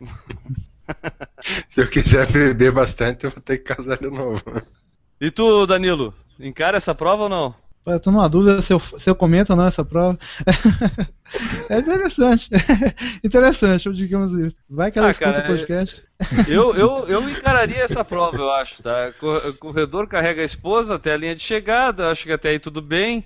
se 1.68 1.80
eu 1.80 1.88
quiser 1.88 2.30
beber 2.30 2.72
bastante, 2.72 3.24
eu 3.24 3.30
vou 3.30 3.40
ter 3.40 3.58
que 3.58 3.64
casar 3.64 3.98
de 3.98 4.10
novo. 4.10 4.42
E 5.20 5.30
tu, 5.30 5.64
Danilo, 5.64 6.12
encara 6.40 6.76
essa 6.76 6.94
prova 6.94 7.24
ou 7.24 7.28
não? 7.28 7.54
Eu 7.86 8.00
tô 8.00 8.10
numa 8.10 8.28
dúvida 8.28 8.62
se 8.62 8.72
eu, 8.72 8.80
se 8.98 9.10
eu 9.10 9.14
comento 9.14 9.52
ou 9.52 9.56
não 9.56 9.66
essa 9.66 9.84
prova. 9.84 10.18
é 11.68 11.78
interessante. 11.78 12.48
interessante, 13.22 13.92
digamos 13.92 14.32
isso. 14.38 14.56
Vai 14.70 14.90
que 14.90 14.98
ela 14.98 15.08
ah, 15.08 15.10
escuta 15.10 15.32
cara, 15.32 15.44
o 15.44 15.46
podcast. 15.48 16.02
Eu, 16.48 16.74
eu, 16.74 17.06
eu 17.08 17.28
encararia 17.28 17.82
essa 17.82 18.02
prova, 18.02 18.38
eu 18.38 18.50
acho, 18.50 18.82
tá? 18.82 19.12
Corredor 19.58 20.06
carrega 20.06 20.40
a 20.40 20.46
esposa 20.46 20.94
até 20.94 21.12
a 21.12 21.16
linha 21.16 21.34
de 21.34 21.42
chegada, 21.42 22.10
acho 22.10 22.24
que 22.24 22.32
até 22.32 22.50
aí 22.50 22.58
tudo 22.58 22.80
bem 22.80 23.24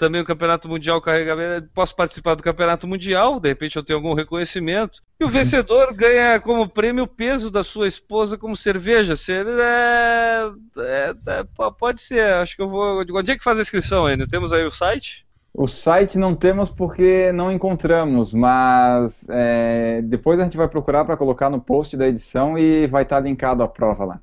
também 0.00 0.22
o 0.22 0.24
Campeonato 0.24 0.66
Mundial 0.66 0.98
carregamento, 0.98 1.68
posso 1.74 1.94
participar 1.94 2.34
do 2.34 2.42
Campeonato 2.42 2.88
Mundial, 2.88 3.38
de 3.38 3.50
repente 3.50 3.76
eu 3.76 3.84
tenho 3.84 3.98
algum 3.98 4.14
reconhecimento. 4.14 5.02
E 5.20 5.24
o 5.24 5.26
uhum. 5.26 5.32
vencedor 5.32 5.92
ganha 5.92 6.40
como 6.40 6.66
prêmio 6.66 7.04
o 7.04 7.06
peso 7.06 7.50
da 7.50 7.62
sua 7.62 7.86
esposa 7.86 8.38
como 8.38 8.56
cerveja. 8.56 9.12
É, 9.28 10.50
é, 10.78 11.14
é, 11.26 11.44
pode 11.78 12.00
ser, 12.00 12.32
acho 12.34 12.56
que 12.56 12.62
eu 12.62 12.68
vou. 12.68 13.04
Onde 13.12 13.30
é 13.30 13.36
que 13.36 13.44
faz 13.44 13.58
a 13.58 13.62
inscrição 13.62 14.06
ainda? 14.06 14.26
Temos 14.26 14.54
aí 14.54 14.64
o 14.64 14.70
site? 14.70 15.26
O 15.52 15.66
site 15.66 16.16
não 16.16 16.34
temos 16.34 16.70
porque 16.70 17.30
não 17.32 17.52
encontramos, 17.52 18.32
mas 18.32 19.26
é, 19.28 20.00
depois 20.02 20.40
a 20.40 20.44
gente 20.44 20.56
vai 20.56 20.68
procurar 20.68 21.04
para 21.04 21.16
colocar 21.16 21.50
no 21.50 21.60
post 21.60 21.94
da 21.94 22.08
edição 22.08 22.56
e 22.56 22.86
vai 22.86 23.02
estar 23.02 23.20
linkado 23.20 23.62
a 23.62 23.68
prova 23.68 24.04
lá. 24.04 24.20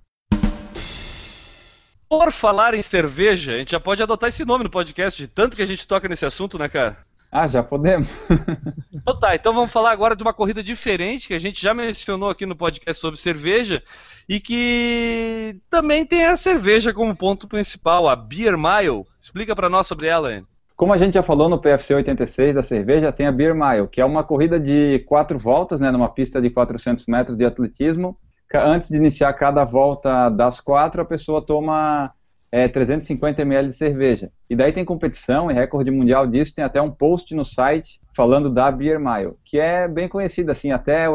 Por 2.10 2.32
falar 2.32 2.74
em 2.74 2.82
cerveja, 2.82 3.54
a 3.54 3.58
gente 3.58 3.72
já 3.72 3.80
pode 3.80 4.02
adotar 4.02 4.30
esse 4.30 4.46
nome 4.46 4.64
no 4.64 4.70
podcast, 4.70 5.22
de 5.22 5.28
tanto 5.28 5.56
que 5.56 5.62
a 5.62 5.66
gente 5.66 5.86
toca 5.86 6.08
nesse 6.08 6.26
assunto, 6.26 6.58
né, 6.58 6.70
cara? 6.70 6.98
Ah, 7.30 7.48
já 7.48 7.62
podemos. 7.62 8.10
então 8.94 9.20
tá, 9.20 9.36
então 9.36 9.54
vamos 9.54 9.72
falar 9.72 9.92
agora 9.92 10.16
de 10.16 10.24
uma 10.24 10.34
corrida 10.34 10.64
diferente 10.64 11.28
que 11.28 11.34
a 11.34 11.40
gente 11.40 11.62
já 11.62 11.74
mencionou 11.74 12.30
aqui 12.30 12.46
no 12.46 12.56
podcast 12.56 13.02
sobre 13.02 13.20
cerveja 13.20 13.84
e 14.28 14.40
que 14.40 15.58
também 15.70 16.06
tem 16.06 16.26
a 16.26 16.38
cerveja 16.38 16.94
como 16.94 17.16
ponto 17.16 17.48
principal, 17.48 18.08
a 18.08 18.16
Beer 18.16 18.58
Mile. 18.58 19.06
Explica 19.22 19.54
para 19.54 19.70
nós 19.70 19.86
sobre 19.86 20.08
ela, 20.08 20.30
Anne. 20.30 20.46
Como 20.78 20.94
a 20.94 20.98
gente 20.98 21.16
já 21.16 21.24
falou 21.24 21.50
no 21.50 21.60
PFC 21.60 21.96
86 21.96 22.54
da 22.54 22.64
cerveja, 22.64 23.12
tem 23.12 23.26
a 23.26 23.32
Beer 23.32 23.54
Mile, 23.54 23.88
que 23.88 24.00
é 24.00 24.06
uma 24.06 24.24
corrida 24.24 24.60
de 24.60 25.00
quatro 25.08 25.38
voltas, 25.38 25.82
né, 25.82 25.92
numa 25.92 26.08
pista 26.08 26.42
de 26.42 26.50
400 26.50 27.06
metros 27.08 27.36
de 27.36 27.44
atletismo, 27.44 28.18
antes 28.54 28.90
de 28.90 28.98
iniciar 28.98 29.34
cada 29.34 29.64
volta 29.64 30.30
das 30.30 30.60
quatro, 30.60 31.02
a 31.02 31.06
pessoa 31.06 31.42
toma 31.42 32.14
é, 32.52 32.68
350 32.68 33.42
ml 33.42 33.68
de 33.70 33.76
cerveja. 33.76 34.32
E 34.50 34.56
daí 34.56 34.72
tem 34.72 34.86
competição 34.86 35.52
e 35.52 35.54
recorde 35.54 35.92
mundial 35.92 36.26
disso, 36.26 36.56
tem 36.56 36.64
até 36.64 36.82
um 36.82 36.92
post 36.92 37.34
no 37.36 37.44
site 37.44 38.00
falando 38.16 38.50
da 38.50 38.72
Beer 38.72 39.00
Mile, 39.00 39.36
que 39.46 39.60
é 39.60 39.88
bem 39.88 40.08
conhecida, 40.08 40.52
assim, 40.52 40.72
até 40.72 41.06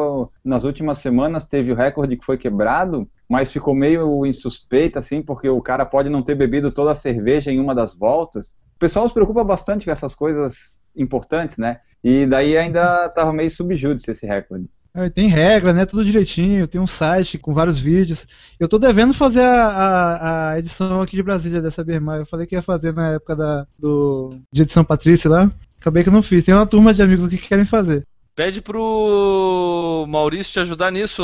nas 0.43 0.63
últimas 0.63 0.99
semanas 0.99 1.47
teve 1.47 1.71
o 1.71 1.75
recorde 1.75 2.15
que 2.15 2.25
foi 2.25 2.37
quebrado, 2.37 3.09
mas 3.27 3.51
ficou 3.51 3.73
meio 3.73 4.25
insuspeito, 4.25 4.99
assim, 4.99 5.21
porque 5.21 5.49
o 5.49 5.61
cara 5.61 5.85
pode 5.85 6.09
não 6.09 6.23
ter 6.23 6.35
bebido 6.35 6.71
toda 6.71 6.91
a 6.91 6.95
cerveja 6.95 7.51
em 7.51 7.59
uma 7.59 7.75
das 7.75 7.93
voltas. 7.97 8.55
O 8.75 8.79
pessoal 8.79 9.07
se 9.07 9.13
preocupa 9.13 9.43
bastante 9.43 9.85
com 9.85 9.91
essas 9.91 10.15
coisas 10.15 10.81
importantes, 10.95 11.57
né? 11.57 11.79
E 12.03 12.25
daí 12.25 12.57
ainda 12.57 13.07
estava 13.07 13.33
meio 13.33 13.49
subjúdice 13.49 14.11
esse 14.11 14.27
recorde. 14.27 14.69
É, 14.95 15.09
tem 15.09 15.27
regra, 15.27 15.73
né? 15.73 15.85
Tudo 15.85 16.05
direitinho. 16.05 16.67
Tem 16.67 16.79
um 16.79 16.87
site 16.87 17.37
com 17.37 17.53
vários 17.53 17.79
vídeos. 17.79 18.25
Eu 18.59 18.69
tô 18.69 18.77
devendo 18.77 19.13
fazer 19.13 19.41
a, 19.41 19.67
a, 19.67 20.49
a 20.51 20.59
edição 20.59 21.01
aqui 21.01 21.15
de 21.15 21.23
Brasília 21.23 21.61
dessa 21.61 21.83
Bermar. 21.83 22.19
Eu 22.19 22.25
falei 22.27 22.45
que 22.45 22.55
ia 22.55 22.61
fazer 22.61 22.93
na 22.93 23.13
época 23.13 23.35
da, 23.35 23.65
do, 23.77 24.37
de 24.51 24.61
edição 24.61 24.85
Patrícia 24.85 25.29
lá. 25.29 25.51
Acabei 25.79 26.03
que 26.03 26.11
não 26.11 26.21
fiz. 26.21 26.43
Tem 26.43 26.53
uma 26.53 26.67
turma 26.67 26.93
de 26.93 27.01
amigos 27.01 27.25
aqui 27.25 27.37
que 27.37 27.47
querem 27.47 27.65
fazer. 27.65 28.05
Pede 28.35 28.61
pro 28.61 30.05
Maurício 30.07 30.53
te 30.53 30.59
ajudar 30.59 30.91
nisso, 30.91 31.23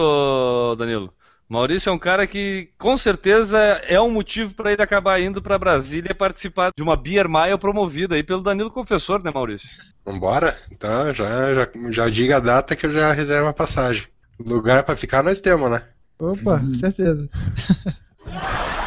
Danilo. 0.77 1.13
Maurício 1.49 1.89
é 1.89 1.91
um 1.91 1.97
cara 1.97 2.27
que 2.27 2.69
com 2.77 2.95
certeza 2.95 3.57
é 3.57 3.99
um 3.99 4.11
motivo 4.11 4.53
para 4.53 4.71
ele 4.71 4.83
acabar 4.83 5.19
indo 5.19 5.41
para 5.41 5.57
Brasília 5.57 6.13
participar 6.13 6.71
de 6.77 6.83
uma 6.83 6.95
Beer 6.95 7.27
Mile 7.27 7.57
promovida 7.57 8.13
aí 8.13 8.21
pelo 8.21 8.43
Danilo 8.43 8.69
Confessor, 8.69 9.23
né, 9.23 9.31
Maurício? 9.33 9.67
Vambora? 10.05 10.55
Então 10.71 11.11
já, 11.11 11.51
já, 11.55 11.67
já 11.89 12.07
diga 12.07 12.37
a 12.37 12.39
data 12.39 12.75
que 12.75 12.85
eu 12.85 12.91
já 12.91 13.11
reservo 13.11 13.47
a 13.47 13.53
passagem. 13.53 14.05
Lugar 14.39 14.83
para 14.83 14.95
ficar 14.95 15.23
nós 15.23 15.39
temos, 15.39 15.71
né? 15.71 15.83
Opa, 16.19 16.61
certeza. 16.79 17.27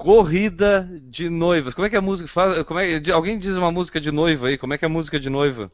Corrida 0.00 0.88
de 1.02 1.28
noivas. 1.28 1.74
Como 1.74 1.86
é 1.86 1.90
que 1.90 1.94
é 1.94 1.98
a 1.98 2.02
música 2.02 2.26
faz? 2.26 2.62
Como 2.62 2.80
é, 2.80 3.02
alguém 3.12 3.38
diz 3.38 3.54
uma 3.54 3.70
música 3.70 4.00
de 4.00 4.10
noiva 4.10 4.46
aí? 4.46 4.56
Como 4.56 4.72
é 4.72 4.78
que 4.78 4.84
é 4.86 4.88
a 4.88 4.88
música 4.88 5.20
de 5.20 5.28
noiva? 5.28 5.70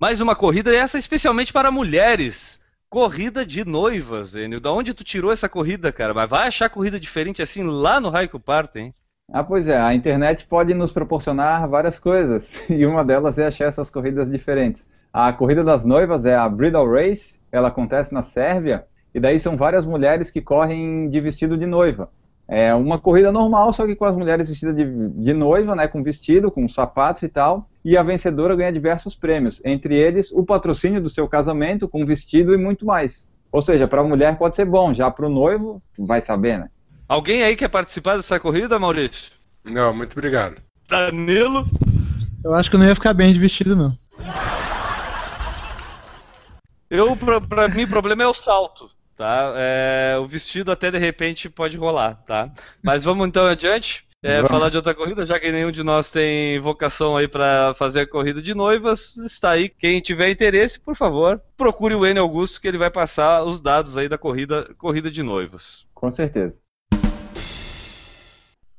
Mais 0.00 0.22
uma 0.22 0.34
corrida, 0.34 0.74
essa 0.74 0.96
especialmente 0.96 1.52
para 1.52 1.70
mulheres. 1.70 2.58
Corrida 2.88 3.44
de 3.44 3.66
noivas, 3.66 4.34
Enio. 4.34 4.62
Da 4.62 4.72
onde 4.72 4.94
tu 4.94 5.04
tirou 5.04 5.30
essa 5.30 5.46
corrida, 5.46 5.92
cara? 5.92 6.14
Mas 6.14 6.30
vai 6.30 6.48
achar 6.48 6.70
corrida 6.70 6.98
diferente 6.98 7.42
assim 7.42 7.62
lá 7.62 8.00
no 8.00 8.08
Raico 8.08 8.40
Parto, 8.40 8.78
hein? 8.78 8.94
Ah, 9.30 9.44
pois 9.44 9.68
é, 9.68 9.78
a 9.78 9.94
internet 9.94 10.46
pode 10.46 10.72
nos 10.72 10.90
proporcionar 10.90 11.68
várias 11.68 11.98
coisas, 11.98 12.50
e 12.70 12.86
uma 12.86 13.04
delas 13.04 13.36
é 13.36 13.46
achar 13.46 13.66
essas 13.66 13.90
corridas 13.90 14.30
diferentes. 14.30 14.86
A 15.12 15.30
corrida 15.30 15.62
das 15.62 15.84
noivas 15.84 16.24
é 16.24 16.34
a 16.34 16.48
Bridal 16.48 16.90
Race, 16.90 17.38
ela 17.52 17.68
acontece 17.68 18.14
na 18.14 18.22
Sérvia, 18.22 18.86
e 19.14 19.20
daí 19.20 19.38
são 19.38 19.58
várias 19.58 19.84
mulheres 19.84 20.30
que 20.30 20.40
correm 20.40 21.10
de 21.10 21.20
vestido 21.20 21.58
de 21.58 21.66
noiva. 21.66 22.08
É 22.48 22.74
uma 22.74 22.98
corrida 22.98 23.30
normal, 23.30 23.74
só 23.74 23.86
que 23.86 23.94
com 23.94 24.06
as 24.06 24.16
mulheres 24.16 24.48
vestidas 24.48 24.74
de, 24.74 24.84
de 24.86 25.34
noiva, 25.34 25.76
né, 25.76 25.86
com 25.86 26.02
vestido, 26.02 26.50
com 26.50 26.66
sapatos 26.66 27.22
e 27.22 27.28
tal, 27.28 27.68
e 27.84 27.94
a 27.94 28.02
vencedora 28.02 28.56
ganha 28.56 28.72
diversos 28.72 29.14
prêmios, 29.14 29.62
entre 29.66 29.94
eles 29.94 30.32
o 30.32 30.44
patrocínio 30.44 31.00
do 31.00 31.10
seu 31.10 31.28
casamento, 31.28 31.86
com 31.86 32.06
vestido 32.06 32.54
e 32.54 32.56
muito 32.56 32.86
mais. 32.86 33.30
Ou 33.50 33.60
seja, 33.60 33.86
para 33.86 34.00
a 34.00 34.04
mulher 34.04 34.38
pode 34.38 34.56
ser 34.56 34.64
bom, 34.64 34.94
já 34.94 35.10
para 35.10 35.26
o 35.26 35.30
noivo, 35.30 35.82
vai 35.98 36.22
saber, 36.22 36.58
né? 36.58 36.70
Alguém 37.06 37.42
aí 37.42 37.54
quer 37.54 37.68
participar 37.68 38.16
dessa 38.16 38.40
corrida, 38.40 38.78
Maurício? 38.78 39.30
Não, 39.62 39.92
muito 39.94 40.12
obrigado. 40.12 40.56
Danilo? 40.88 41.66
Eu 42.42 42.54
acho 42.54 42.70
que 42.70 42.76
eu 42.76 42.80
não 42.80 42.86
ia 42.86 42.94
ficar 42.94 43.12
bem 43.12 43.32
de 43.32 43.38
vestido, 43.38 43.76
não. 43.76 43.96
Eu, 46.94 47.16
pra, 47.16 47.40
pra 47.40 47.68
mim, 47.68 47.84
o 47.84 47.88
problema 47.88 48.22
é 48.22 48.26
o 48.26 48.34
salto, 48.34 48.90
tá? 49.16 49.54
É, 49.56 50.18
o 50.20 50.26
vestido 50.26 50.70
até 50.70 50.90
de 50.90 50.98
repente 50.98 51.48
pode 51.48 51.78
rolar, 51.78 52.16
tá? 52.26 52.52
Mas 52.82 53.02
vamos 53.02 53.26
então 53.26 53.46
adiante. 53.46 54.06
É, 54.22 54.36
Vamos. 54.36 54.50
falar 54.50 54.68
de 54.68 54.76
outra 54.76 54.94
corrida, 54.94 55.24
já 55.24 55.40
que 55.40 55.50
nenhum 55.50 55.72
de 55.72 55.82
nós 55.82 56.12
tem 56.12 56.60
vocação 56.60 57.16
aí 57.16 57.26
pra 57.26 57.72
fazer 57.78 58.02
a 58.02 58.06
corrida 58.06 58.42
de 58.42 58.54
noivas, 58.54 59.16
está 59.16 59.52
aí. 59.52 59.70
Quem 59.70 60.02
tiver 60.02 60.30
interesse, 60.30 60.78
por 60.78 60.94
favor, 60.94 61.40
procure 61.56 61.94
o 61.94 62.04
N 62.04 62.20
Augusto 62.20 62.60
que 62.60 62.68
ele 62.68 62.78
vai 62.78 62.90
passar 62.90 63.42
os 63.42 63.58
dados 63.58 63.96
aí 63.96 64.06
da 64.06 64.18
corrida, 64.18 64.68
corrida 64.76 65.10
de 65.10 65.22
noivas. 65.22 65.86
Com 65.94 66.10
certeza. 66.10 66.54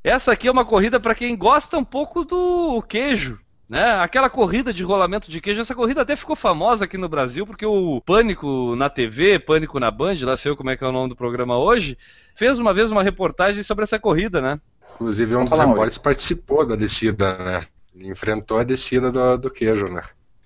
Essa 0.03 0.33
aqui 0.33 0.47
é 0.47 0.51
uma 0.51 0.63
corrida 0.63 0.99
para 0.99 1.15
quem 1.15 1.35
gosta 1.35 1.79
um 1.79 1.83
pouco 1.83 2.23
do 2.23 2.79
queijo. 2.83 3.39
Né? 3.67 3.91
Aquela 3.99 4.29
corrida 4.29 4.73
de 4.73 4.83
rolamento 4.83 5.31
de 5.31 5.39
queijo, 5.39 5.61
essa 5.61 5.73
corrida 5.73 6.01
até 6.01 6.15
ficou 6.15 6.35
famosa 6.35 6.85
aqui 6.85 6.97
no 6.97 7.09
Brasil, 7.09 7.45
porque 7.47 7.65
o 7.65 8.01
Pânico 8.01 8.75
na 8.75 8.89
TV, 8.89 9.39
Pânico 9.39 9.79
na 9.79 9.89
Band, 9.89 10.17
lá 10.21 10.35
sei 10.35 10.51
eu 10.51 10.57
como 10.57 10.69
é 10.69 10.77
que 10.77 10.83
é 10.83 10.87
o 10.87 10.91
nome 10.91 11.09
do 11.09 11.15
programa 11.15 11.57
hoje, 11.57 11.97
fez 12.35 12.59
uma 12.59 12.73
vez 12.73 12.91
uma 12.91 13.03
reportagem 13.03 13.63
sobre 13.63 13.83
essa 13.83 13.97
corrida, 13.97 14.41
né? 14.41 14.59
Inclusive, 14.95 15.35
um 15.35 15.45
dos 15.45 15.57
repórteres 15.57 15.97
participou 15.97 16.65
da 16.65 16.75
descida, 16.75 17.37
né? 17.37 17.67
Ele 17.95 18.09
enfrentou 18.09 18.59
a 18.59 18.63
descida 18.63 19.11
do, 19.11 19.37
do 19.37 19.49
queijo, 19.49 19.85
né? 19.85 20.03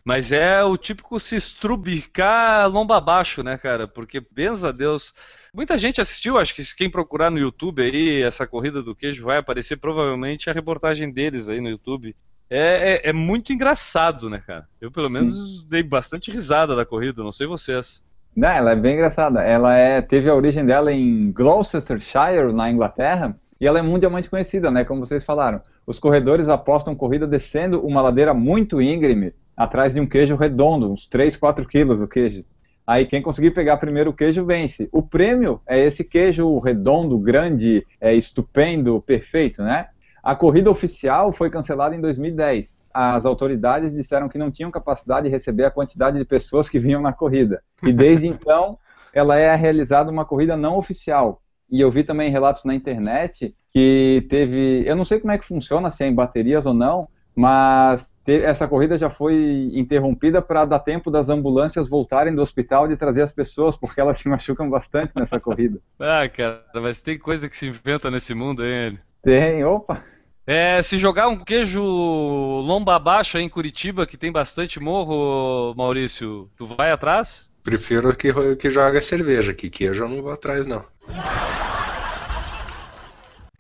Mas 0.08 0.32
é 0.32 0.64
o 0.64 0.78
típico 0.78 1.20
se 1.20 1.36
estrubicar 1.36 2.72
lomba 2.72 2.96
abaixo, 2.96 3.44
né, 3.44 3.58
cara? 3.58 3.88
Porque, 3.90 4.22
benza 4.32 4.70
a 4.70 4.72
Deus. 4.72 5.14
Muita 5.54 5.78
gente 5.78 6.00
assistiu, 6.00 6.38
acho 6.38 6.56
que 6.56 6.64
quem 6.76 6.90
procurar 6.90 7.30
no 7.30 7.38
YouTube 7.38 7.82
aí, 7.82 8.22
essa 8.22 8.48
corrida 8.48 8.82
do 8.82 8.96
queijo, 8.96 9.26
vai 9.26 9.38
aparecer 9.38 9.76
provavelmente 9.76 10.50
a 10.50 10.54
reportagem 10.54 11.12
deles 11.12 11.50
aí 11.50 11.60
no 11.60 11.70
YouTube. 11.70 12.16
É, 12.50 13.02
é, 13.06 13.10
é 13.10 13.14
muito 13.14 13.52
engraçado, 13.52 14.30
né, 14.30 14.42
cara? 14.46 14.68
Eu, 14.80 14.92
pelo 14.92 15.10
menos, 15.10 15.64
dei 15.64 15.84
bastante 15.84 16.32
risada 16.32 16.76
da 16.76 16.86
corrida, 16.86 17.24
não 17.24 17.32
sei 17.32 17.46
vocês. 17.46 18.04
Não, 18.36 18.50
ela 18.50 18.72
é 18.72 18.76
bem 18.76 18.94
engraçada. 18.94 19.42
Ela 19.42 19.78
é, 19.78 20.02
teve 20.02 20.30
a 20.30 20.36
origem 20.36 20.66
dela 20.66 20.94
em 20.94 21.32
Gloucestershire, 21.32 22.54
na 22.54 22.70
Inglaterra, 22.70 23.38
e 23.60 23.68
ela 23.68 23.80
é 23.80 23.82
mundialmente 23.82 24.30
conhecida, 24.30 24.70
né? 24.70 24.86
Como 24.86 25.06
vocês 25.06 25.26
falaram. 25.26 25.62
Os 25.86 26.00
corredores 26.00 26.48
apostam 26.48 26.96
corrida 26.96 27.26
descendo 27.26 27.82
uma 27.86 28.02
ladeira 28.02 28.34
muito 28.34 28.82
íngreme, 28.82 29.34
atrás 29.56 29.94
de 29.94 30.00
um 30.00 30.06
queijo 30.06 30.36
redondo, 30.36 30.92
uns 30.92 31.08
3, 31.08 31.36
4 31.36 31.68
quilos 31.68 32.00
o 32.00 32.08
queijo. 32.08 32.46
Aí 32.86 33.06
quem 33.06 33.22
conseguir 33.22 33.52
pegar 33.52 33.78
primeiro 33.78 34.12
o 34.12 34.14
queijo 34.14 34.46
vence. 34.46 34.88
O 34.94 35.02
prêmio 35.02 35.60
é 35.68 35.80
esse 35.80 36.04
queijo 36.04 36.58
redondo, 36.60 37.18
grande, 37.18 37.86
é, 38.00 38.14
estupendo, 38.14 39.02
perfeito, 39.02 39.62
né? 39.62 39.88
A 40.28 40.36
corrida 40.36 40.70
oficial 40.70 41.32
foi 41.32 41.50
cancelada 41.50 41.96
em 41.96 42.02
2010. 42.02 42.86
As 42.94 43.26
autoridades 43.26 43.94
disseram 43.94 44.28
que 44.28 44.38
não 44.38 44.52
tinham 44.52 44.70
capacidade 44.70 45.26
de 45.26 45.32
receber 45.32 45.64
a 45.64 45.72
quantidade 45.72 46.18
de 46.18 46.26
pessoas 46.26 46.68
que 46.68 46.80
vinham 46.80 47.02
na 47.02 47.14
corrida. 47.14 47.64
E 47.82 47.94
desde 47.94 48.28
então, 48.28 48.78
ela 49.14 49.38
é 49.40 49.56
realizada 49.56 50.12
uma 50.12 50.26
corrida 50.26 50.58
não 50.58 50.76
oficial. 50.76 51.42
E 51.72 51.80
eu 51.80 51.90
vi 51.90 52.04
também 52.04 52.30
relatos 52.30 52.66
na 52.66 52.76
internet 52.76 53.56
que 53.72 54.28
teve, 54.30 54.84
eu 54.86 54.98
não 54.98 55.06
sei 55.06 55.18
como 55.22 55.32
é 55.32 55.38
que 55.38 55.46
funciona, 55.46 55.90
se 55.90 56.04
é 56.04 56.08
em 56.08 56.14
baterias 56.14 56.66
ou 56.66 56.74
não, 56.74 57.08
mas 57.34 58.14
te- 58.26 58.42
essa 58.44 58.68
corrida 58.68 58.98
já 58.98 59.10
foi 59.10 59.70
interrompida 59.76 60.42
para 60.42 60.66
dar 60.66 60.80
tempo 60.80 61.10
das 61.10 61.30
ambulâncias 61.30 61.88
voltarem 61.88 62.36
do 62.36 62.42
hospital 62.42 62.86
de 62.86 62.98
trazer 62.98 63.22
as 63.22 63.32
pessoas, 63.32 63.78
porque 63.78 64.02
elas 64.02 64.18
se 64.20 64.28
machucam 64.28 64.70
bastante 64.70 65.14
nessa 65.16 65.40
corrida. 65.40 65.80
Ah, 65.98 66.28
cara, 66.28 66.66
mas 66.82 67.02
tem 67.02 67.18
coisa 67.18 67.48
que 67.48 67.56
se 67.56 67.68
inventa 67.68 68.12
nesse 68.12 68.34
mundo, 68.34 68.66
hein? 68.66 69.00
Tem, 69.24 69.64
opa, 69.66 70.04
É, 70.50 70.82
se 70.82 70.98
jogar 70.98 71.28
um 71.28 71.36
queijo 71.38 71.84
lomba 71.84 72.96
abaixo 72.96 73.38
aí 73.38 73.44
em 73.44 73.50
Curitiba, 73.50 74.08
que 74.08 74.16
tem 74.16 74.32
bastante 74.32 74.80
morro, 74.80 75.76
Maurício, 75.76 76.50
tu 76.56 76.66
vai 76.66 76.90
atrás? 76.90 77.52
Prefiro 77.62 78.16
que, 78.16 78.32
que 78.56 78.72
joga 78.72 79.02
cerveja, 79.02 79.54
que 79.54 79.70
queijo 79.70 80.06
eu 80.06 80.08
não 80.08 80.22
vou 80.22 80.32
atrás, 80.32 80.66
não. 80.66 80.86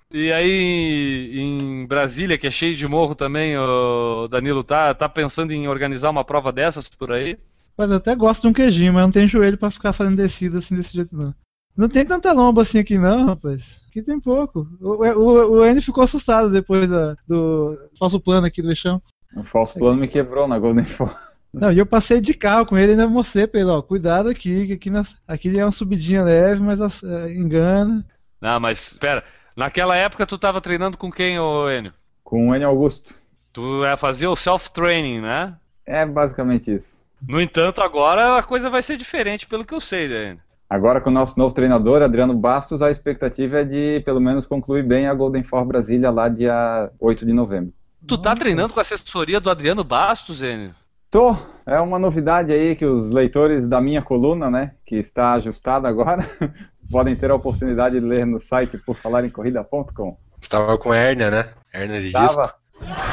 E 0.10 0.32
aí 0.32 1.38
em 1.38 1.86
Brasília, 1.86 2.38
que 2.38 2.48
é 2.48 2.52
cheio 2.52 2.78
de 2.78 2.88
morro 2.88 3.14
também, 3.14 3.58
ô, 3.58 4.30
Danilo, 4.30 4.64
tá, 4.64 4.94
tá 4.94 5.10
pensando 5.10 5.52
em 5.52 5.68
organizar 5.68 6.10
uma 6.10 6.24
prova 6.24 6.54
dessas 6.54 6.88
por 6.88 7.12
aí? 7.12 7.38
Mas 7.78 7.90
eu 7.90 7.98
até 7.98 8.16
gosto 8.16 8.44
de 8.44 8.48
um 8.48 8.54
queijinho, 8.54 8.94
mas 8.94 9.04
não 9.04 9.12
tem 9.12 9.28
joelho 9.28 9.58
pra 9.58 9.70
ficar 9.70 9.92
fazendo 9.92 10.16
descida 10.16 10.60
assim 10.60 10.76
desse 10.76 10.94
jeito 10.94 11.14
não. 11.14 11.36
Não 11.76 11.90
tem 11.90 12.06
tanta 12.06 12.32
lomba 12.32 12.62
assim 12.62 12.80
aqui 12.80 12.98
não, 12.98 13.26
rapaz. 13.26 13.62
Aqui 13.98 14.06
tem 14.06 14.20
pouco. 14.20 14.68
O, 14.80 15.04
o, 15.04 15.52
o 15.60 15.66
N 15.66 15.82
ficou 15.82 16.04
assustado 16.04 16.52
depois 16.52 16.88
da- 16.88 17.16
do 17.28 17.76
falso 17.98 18.20
plano 18.20 18.46
aqui 18.46 18.62
do 18.62 18.68
Leixão. 18.68 19.02
o 19.36 19.44
falso 19.44 19.74
plano 19.80 20.00
me 20.00 20.08
quebrou 20.08 20.48
na 20.48 20.60
Golden 20.60 20.86
Four. 20.86 21.18
Não, 21.52 21.72
e 21.72 21.80
eu 21.80 21.86
passei 21.86 22.22
de 22.22 22.36
carro 22.36 22.68
com 22.68 22.78
ele 22.78 22.90
e 22.90 22.92
ainda 22.92 23.08
mostrei 23.08 23.48
pra 23.48 23.60
ele, 23.60 23.70
ó, 23.72 23.82
cuidado 23.82 24.30
aqui, 24.30 24.68
que 24.68 24.74
aqui, 24.74 24.90
nas- 24.92 25.16
aqui 25.28 25.58
é 25.58 25.66
uma 25.66 25.72
subidinha 25.72 26.22
leve, 26.24 26.62
mas 26.62 26.80
é, 27.04 27.34
engana. 27.34 28.06
Não, 28.40 28.60
mas 28.60 28.92
espera, 28.92 29.24
naquela 29.56 29.96
época 29.96 30.28
tu 30.28 30.38
tava 30.38 30.62
treinando 30.62 30.96
com 30.96 31.12
quem, 31.12 31.40
ô 31.40 31.68
Enio? 31.68 31.94
Com 32.24 32.50
o 32.50 32.56
N. 32.56 32.64
Augusto. 32.66 33.16
Tu 33.52 33.84
é, 33.84 33.98
fazia 33.98 34.30
o 34.30 34.36
self-training, 34.36 35.22
né? 35.22 35.56
É 35.88 36.06
basicamente 36.06 36.72
isso. 36.72 37.02
No 37.28 37.42
entanto, 37.42 37.82
agora 37.82 38.38
a 38.38 38.44
coisa 38.44 38.70
vai 38.70 38.84
ser 38.84 38.96
diferente, 38.96 39.48
pelo 39.48 39.66
que 39.66 39.74
eu 39.74 39.82
sei, 39.82 40.08
né, 40.08 40.24
Enio. 40.32 40.42
Agora 40.70 41.00
com 41.00 41.10
o 41.10 41.14
nosso 41.14 41.40
novo 41.40 41.54
treinador, 41.54 42.02
Adriano 42.02 42.34
Bastos, 42.34 42.82
a 42.82 42.92
expectativa 42.92 43.62
é 43.62 43.64
de 43.64 44.02
pelo 44.04 44.20
menos 44.20 44.46
concluir 44.46 44.84
bem 44.84 45.08
a 45.08 45.14
Golden 45.14 45.44
Four 45.44 45.66
Brasília 45.66 46.12
lá 46.12 46.28
dia 46.28 46.92
8 47.00 47.26
de 47.26 47.32
novembro. 47.32 47.74
Tu 48.06 48.18
tá 48.18 48.36
treinando 48.36 48.74
com 48.74 48.80
a 48.80 48.82
assessoria 48.82 49.40
do 49.40 49.50
Adriano 49.50 49.84
Bastos, 49.84 50.42
Enio? 50.42 50.76
Tô. 51.10 51.38
É 51.66 51.80
uma 51.80 51.98
novidade 51.98 52.52
aí 52.52 52.76
que 52.76 52.86
os 52.86 53.12
leitores 53.12 53.68
da 53.68 53.82
minha 53.82 54.02
coluna, 54.02 54.50
né, 54.50 54.74
que 54.86 54.96
está 54.98 55.34
ajustada 55.34 55.88
agora, 55.88 56.20
podem 56.92 57.16
ter 57.16 57.32
a 57.32 57.36
oportunidade 57.36 58.00
de 58.00 58.06
ler 58.06 58.26
no 58.26 58.40
site 58.40 58.78
por 58.78 58.96
falarencorrida.com. 58.96 60.18
Estava 60.42 60.78
com 60.78 60.94
hérnia, 60.94 61.32
né? 61.32 61.50
Hérnia 61.74 62.02
de 62.02 62.08
Estava. 62.08 62.26
disco. 62.28 63.07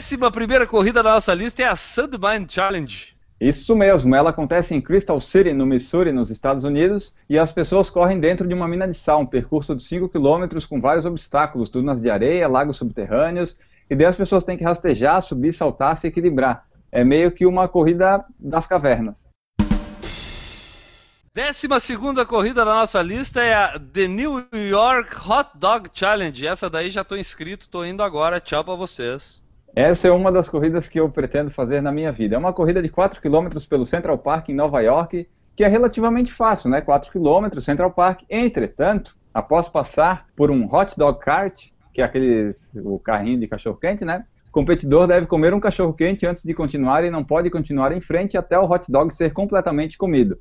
Décima 0.00 0.30
primeira 0.30 0.66
corrida 0.66 1.02
da 1.02 1.12
nossa 1.12 1.34
lista 1.34 1.62
é 1.62 1.66
a 1.66 1.76
Sandmine 1.76 2.46
Challenge. 2.48 3.14
Isso 3.38 3.76
mesmo, 3.76 4.14
ela 4.14 4.30
acontece 4.30 4.74
em 4.74 4.80
Crystal 4.80 5.20
City, 5.20 5.52
no 5.52 5.66
Missouri, 5.66 6.10
nos 6.10 6.30
Estados 6.30 6.64
Unidos, 6.64 7.14
e 7.28 7.38
as 7.38 7.52
pessoas 7.52 7.90
correm 7.90 8.18
dentro 8.18 8.48
de 8.48 8.54
uma 8.54 8.66
mina 8.66 8.88
de 8.88 8.94
sal, 8.94 9.20
um 9.20 9.26
percurso 9.26 9.76
de 9.76 9.82
5 9.82 10.08
km 10.08 10.66
com 10.66 10.80
vários 10.80 11.04
obstáculos, 11.04 11.68
dunas 11.68 12.00
de 12.00 12.08
areia, 12.08 12.48
lagos 12.48 12.78
subterrâneos, 12.78 13.58
e 13.90 13.94
daí 13.94 14.06
as 14.06 14.16
pessoas 14.16 14.42
têm 14.42 14.56
que 14.56 14.64
rastejar, 14.64 15.20
subir, 15.20 15.52
saltar, 15.52 15.94
se 15.98 16.06
equilibrar. 16.06 16.64
É 16.90 17.04
meio 17.04 17.30
que 17.30 17.44
uma 17.44 17.68
corrida 17.68 18.24
das 18.38 18.66
cavernas. 18.66 19.28
Décima 21.34 21.78
segunda 21.78 22.24
corrida 22.24 22.64
da 22.64 22.72
nossa 22.72 23.02
lista 23.02 23.42
é 23.42 23.52
a 23.52 23.78
The 23.78 24.08
New 24.08 24.46
York 24.50 25.14
Hot 25.28 25.50
Dog 25.56 25.90
Challenge. 25.92 26.46
Essa 26.46 26.70
daí 26.70 26.88
já 26.88 27.02
estou 27.02 27.18
inscrito, 27.18 27.66
estou 27.66 27.84
indo 27.84 28.02
agora. 28.02 28.40
Tchau 28.40 28.64
para 28.64 28.74
vocês. 28.74 29.42
Essa 29.74 30.08
é 30.08 30.10
uma 30.10 30.32
das 30.32 30.48
corridas 30.48 30.88
que 30.88 30.98
eu 30.98 31.08
pretendo 31.08 31.50
fazer 31.50 31.80
na 31.80 31.92
minha 31.92 32.10
vida. 32.10 32.34
É 32.34 32.38
uma 32.38 32.52
corrida 32.52 32.82
de 32.82 32.88
4 32.88 33.20
km 33.20 33.48
pelo 33.68 33.86
Central 33.86 34.18
Park 34.18 34.48
em 34.48 34.54
Nova 34.54 34.80
York, 34.80 35.28
que 35.54 35.62
é 35.62 35.68
relativamente 35.68 36.32
fácil, 36.32 36.70
né? 36.70 36.80
4 36.80 37.10
km 37.10 37.60
Central 37.60 37.92
Park. 37.92 38.22
Entretanto, 38.28 39.16
após 39.32 39.68
passar 39.68 40.26
por 40.34 40.50
um 40.50 40.68
hot 40.72 40.98
dog 40.98 41.20
cart, 41.20 41.68
que 41.94 42.02
é 42.02 42.04
aquele 42.04 42.52
o 42.76 42.98
carrinho 42.98 43.38
de 43.38 43.46
cachorro 43.46 43.76
quente, 43.76 44.04
né? 44.04 44.24
O 44.48 44.52
competidor 44.52 45.06
deve 45.06 45.26
comer 45.26 45.54
um 45.54 45.60
cachorro 45.60 45.92
quente 45.92 46.26
antes 46.26 46.42
de 46.42 46.52
continuar 46.52 47.04
e 47.04 47.10
não 47.10 47.24
pode 47.24 47.48
continuar 47.50 47.92
em 47.92 48.00
frente 48.00 48.36
até 48.36 48.58
o 48.58 48.68
hot 48.68 48.90
dog 48.90 49.14
ser 49.14 49.32
completamente 49.32 49.96
comido. 49.96 50.38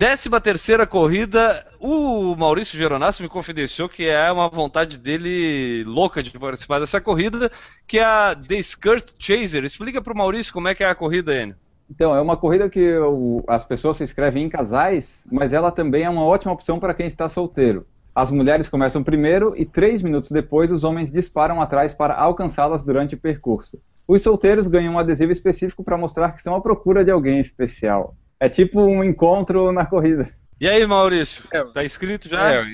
Décima 0.00 0.40
terceira 0.40 0.86
corrida, 0.86 1.62
o 1.78 2.34
Maurício 2.34 2.78
Geronassi 2.78 3.22
me 3.22 3.28
confidenciou 3.28 3.86
que 3.86 4.06
é 4.06 4.32
uma 4.32 4.48
vontade 4.48 4.96
dele 4.96 5.84
louca 5.84 6.22
de 6.22 6.30
participar 6.30 6.80
dessa 6.80 7.02
corrida, 7.02 7.52
que 7.86 7.98
é 7.98 8.02
a 8.02 8.34
The 8.34 8.54
Skirt 8.60 9.12
Chaser. 9.18 9.62
Explica 9.62 10.00
para 10.00 10.14
o 10.14 10.16
Maurício 10.16 10.54
como 10.54 10.68
é 10.68 10.74
que 10.74 10.82
é 10.82 10.88
a 10.88 10.94
corrida, 10.94 11.34
Enio. 11.34 11.54
Então, 11.90 12.16
é 12.16 12.20
uma 12.22 12.34
corrida 12.34 12.70
que 12.70 12.96
o, 12.96 13.44
as 13.46 13.62
pessoas 13.62 13.98
se 13.98 14.04
inscrevem 14.04 14.44
em 14.44 14.48
casais, 14.48 15.26
mas 15.30 15.52
ela 15.52 15.70
também 15.70 16.04
é 16.04 16.08
uma 16.08 16.24
ótima 16.24 16.54
opção 16.54 16.80
para 16.80 16.94
quem 16.94 17.06
está 17.06 17.28
solteiro. 17.28 17.86
As 18.14 18.30
mulheres 18.30 18.70
começam 18.70 19.04
primeiro 19.04 19.52
e 19.54 19.66
três 19.66 20.02
minutos 20.02 20.30
depois 20.30 20.72
os 20.72 20.82
homens 20.82 21.12
disparam 21.12 21.60
atrás 21.60 21.92
para 21.92 22.14
alcançá-las 22.14 22.82
durante 22.82 23.16
o 23.16 23.18
percurso. 23.18 23.78
Os 24.08 24.22
solteiros 24.22 24.66
ganham 24.66 24.94
um 24.94 24.98
adesivo 24.98 25.30
específico 25.30 25.84
para 25.84 25.98
mostrar 25.98 26.32
que 26.32 26.38
estão 26.38 26.54
à 26.54 26.60
procura 26.62 27.04
de 27.04 27.10
alguém 27.10 27.38
especial. 27.38 28.16
É 28.40 28.48
tipo 28.48 28.80
um 28.80 29.04
encontro 29.04 29.70
na 29.70 29.84
corrida. 29.84 30.28
E 30.58 30.66
aí, 30.66 30.84
Maurício? 30.86 31.44
É, 31.52 31.62
tá 31.64 31.84
inscrito 31.84 32.28
já? 32.28 32.52
É, 32.52 32.64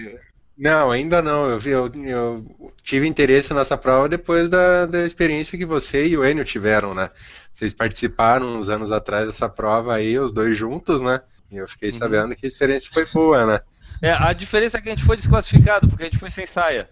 não, 0.57 0.91
ainda 0.91 1.21
não. 1.21 1.51
Eu, 1.51 1.59
vi, 1.59 1.71
eu, 1.71 1.93
eu, 2.07 2.73
tive 2.83 3.07
interesse 3.07 3.53
nessa 3.53 3.77
prova 3.77 4.09
depois 4.09 4.49
da, 4.49 4.87
da 4.87 5.05
experiência 5.05 5.59
que 5.59 5.67
você 5.67 6.07
e 6.07 6.17
o 6.17 6.25
Enio 6.25 6.45
tiveram, 6.45 6.95
né? 6.95 7.11
Vocês 7.53 7.75
participaram 7.75 8.59
uns 8.59 8.69
anos 8.69 8.91
atrás 8.91 9.27
dessa 9.27 9.49
prova 9.49 9.95
aí, 9.95 10.19
os 10.19 10.33
dois 10.33 10.57
juntos, 10.57 11.03
né? 11.03 11.21
E 11.51 11.57
eu 11.57 11.69
fiquei 11.69 11.91
uhum. 11.91 11.97
sabendo 11.97 12.37
que 12.37 12.47
a 12.47 12.49
experiência 12.49 12.91
foi 12.93 13.07
boa, 13.13 13.45
né? 13.45 13.61
É, 14.01 14.13
a 14.13 14.33
diferença 14.33 14.79
é 14.79 14.81
que 14.81 14.89
a 14.89 14.93
gente 14.93 15.05
foi 15.05 15.17
desclassificado, 15.17 15.89
porque 15.89 16.05
a 16.05 16.07
gente 16.07 16.19
foi 16.19 16.31
sem 16.31 16.47
saia. 16.47 16.89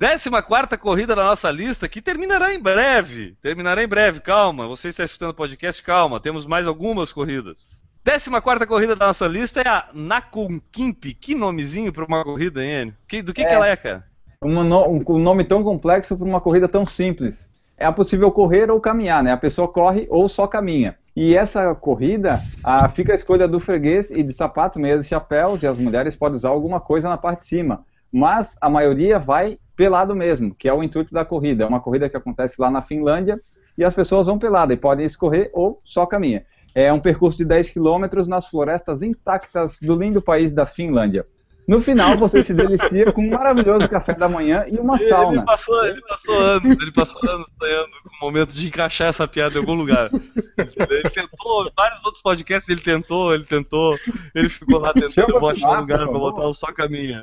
Décima 0.00 0.42
quarta 0.42 0.78
corrida 0.78 1.14
da 1.14 1.22
nossa 1.22 1.50
lista, 1.50 1.86
que 1.86 2.00
terminará 2.00 2.54
em 2.54 2.58
breve. 2.58 3.36
Terminará 3.42 3.84
em 3.84 3.86
breve, 3.86 4.18
calma. 4.20 4.66
Você 4.66 4.88
está 4.88 5.04
escutando 5.04 5.32
o 5.32 5.34
podcast, 5.34 5.82
calma. 5.82 6.18
Temos 6.18 6.46
mais 6.46 6.66
algumas 6.66 7.12
corridas. 7.12 7.68
Décima 8.02 8.40
quarta 8.40 8.66
corrida 8.66 8.96
da 8.96 9.08
nossa 9.08 9.26
lista 9.26 9.60
é 9.60 9.68
a 9.68 9.90
Nakunkimp. 9.92 11.04
Que 11.20 11.34
nomezinho 11.34 11.92
para 11.92 12.06
uma 12.06 12.24
corrida, 12.24 12.64
hein, 12.64 12.94
que, 13.06 13.20
Do 13.20 13.34
que, 13.34 13.42
é, 13.42 13.44
que 13.44 13.52
ela 13.52 13.68
é, 13.68 13.76
cara? 13.76 14.06
no, 14.42 14.86
um 14.86 15.18
nome 15.18 15.44
tão 15.44 15.62
complexo 15.62 16.16
para 16.16 16.26
uma 16.26 16.40
corrida 16.40 16.66
tão 16.66 16.86
simples. 16.86 17.50
É 17.76 17.90
possível 17.92 18.32
correr 18.32 18.70
ou 18.70 18.80
caminhar, 18.80 19.22
né? 19.22 19.32
A 19.32 19.36
pessoa 19.36 19.68
corre 19.68 20.06
ou 20.08 20.30
só 20.30 20.46
caminha. 20.46 20.96
E 21.14 21.36
essa 21.36 21.74
corrida 21.74 22.40
a, 22.64 22.88
fica 22.88 23.12
a 23.12 23.16
escolha 23.16 23.46
do 23.46 23.60
freguês 23.60 24.10
e 24.10 24.22
de 24.22 24.32
sapato, 24.32 24.80
meias 24.80 25.04
e 25.04 25.08
chapéus, 25.10 25.62
e 25.62 25.66
as 25.66 25.78
mulheres 25.78 26.16
podem 26.16 26.36
usar 26.36 26.48
alguma 26.48 26.80
coisa 26.80 27.06
na 27.06 27.18
parte 27.18 27.40
de 27.40 27.48
cima. 27.48 27.84
Mas 28.10 28.56
a 28.62 28.70
maioria 28.70 29.18
vai 29.18 29.58
pelado 29.80 30.14
mesmo, 30.14 30.54
que 30.54 30.68
é 30.68 30.74
o 30.74 30.82
intuito 30.82 31.14
da 31.14 31.24
corrida. 31.24 31.64
É 31.64 31.66
uma 31.66 31.80
corrida 31.80 32.06
que 32.06 32.14
acontece 32.14 32.60
lá 32.60 32.70
na 32.70 32.82
Finlândia 32.82 33.40
e 33.78 33.82
as 33.82 33.94
pessoas 33.94 34.26
vão 34.26 34.38
pelada 34.38 34.74
e 34.74 34.76
podem 34.76 35.06
escorrer 35.06 35.50
ou 35.54 35.80
só 35.86 36.04
caminha. 36.04 36.44
É 36.74 36.92
um 36.92 37.00
percurso 37.00 37.38
de 37.38 37.46
10 37.46 37.70
quilômetros 37.70 38.28
nas 38.28 38.46
florestas 38.46 39.02
intactas 39.02 39.78
do 39.80 39.96
lindo 39.96 40.20
país 40.20 40.52
da 40.52 40.66
Finlândia. 40.66 41.24
No 41.70 41.80
final, 41.80 42.18
você 42.18 42.42
se 42.42 42.52
delicia 42.52 43.12
com 43.12 43.22
um 43.22 43.30
maravilhoso 43.30 43.88
café 43.88 44.12
da 44.12 44.28
manhã 44.28 44.64
e 44.66 44.76
uma 44.76 44.98
sauna. 44.98 45.36
Ele 45.36 45.46
passou, 45.46 45.86
ele 45.86 46.00
passou 46.02 46.36
anos, 46.36 46.80
ele 46.80 46.90
passou 46.90 47.30
anos 47.30 47.48
sonhando 47.56 47.90
com 48.02 48.16
o 48.16 48.26
momento 48.26 48.52
de 48.52 48.66
encaixar 48.66 49.06
essa 49.06 49.28
piada 49.28 49.54
em 49.54 49.58
algum 49.58 49.74
lugar. 49.74 50.10
Ele 50.58 51.10
tentou, 51.10 51.70
vários 51.76 52.04
outros 52.04 52.20
podcasts 52.24 52.68
ele 52.68 52.80
tentou, 52.80 53.32
ele 53.32 53.44
tentou, 53.44 53.96
ele 54.34 54.48
ficou 54.48 54.80
lá 54.80 54.92
tentando 54.92 55.46
achar 55.46 55.76
um 55.76 55.80
lugar 55.82 56.08
pra 56.08 56.18
botar 56.18 56.48
o 56.48 56.52
só 56.52 56.72
caminha. 56.72 57.22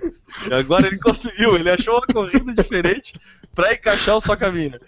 E 0.49 0.53
agora 0.53 0.87
ele 0.87 0.97
conseguiu, 0.97 1.57
ele 1.57 1.69
achou 1.69 1.95
uma 1.95 2.07
corrida 2.07 2.53
diferente 2.53 3.19
pra 3.53 3.73
encaixar 3.73 4.15
o 4.15 4.21
só 4.21 4.33
caminha. 4.37 4.79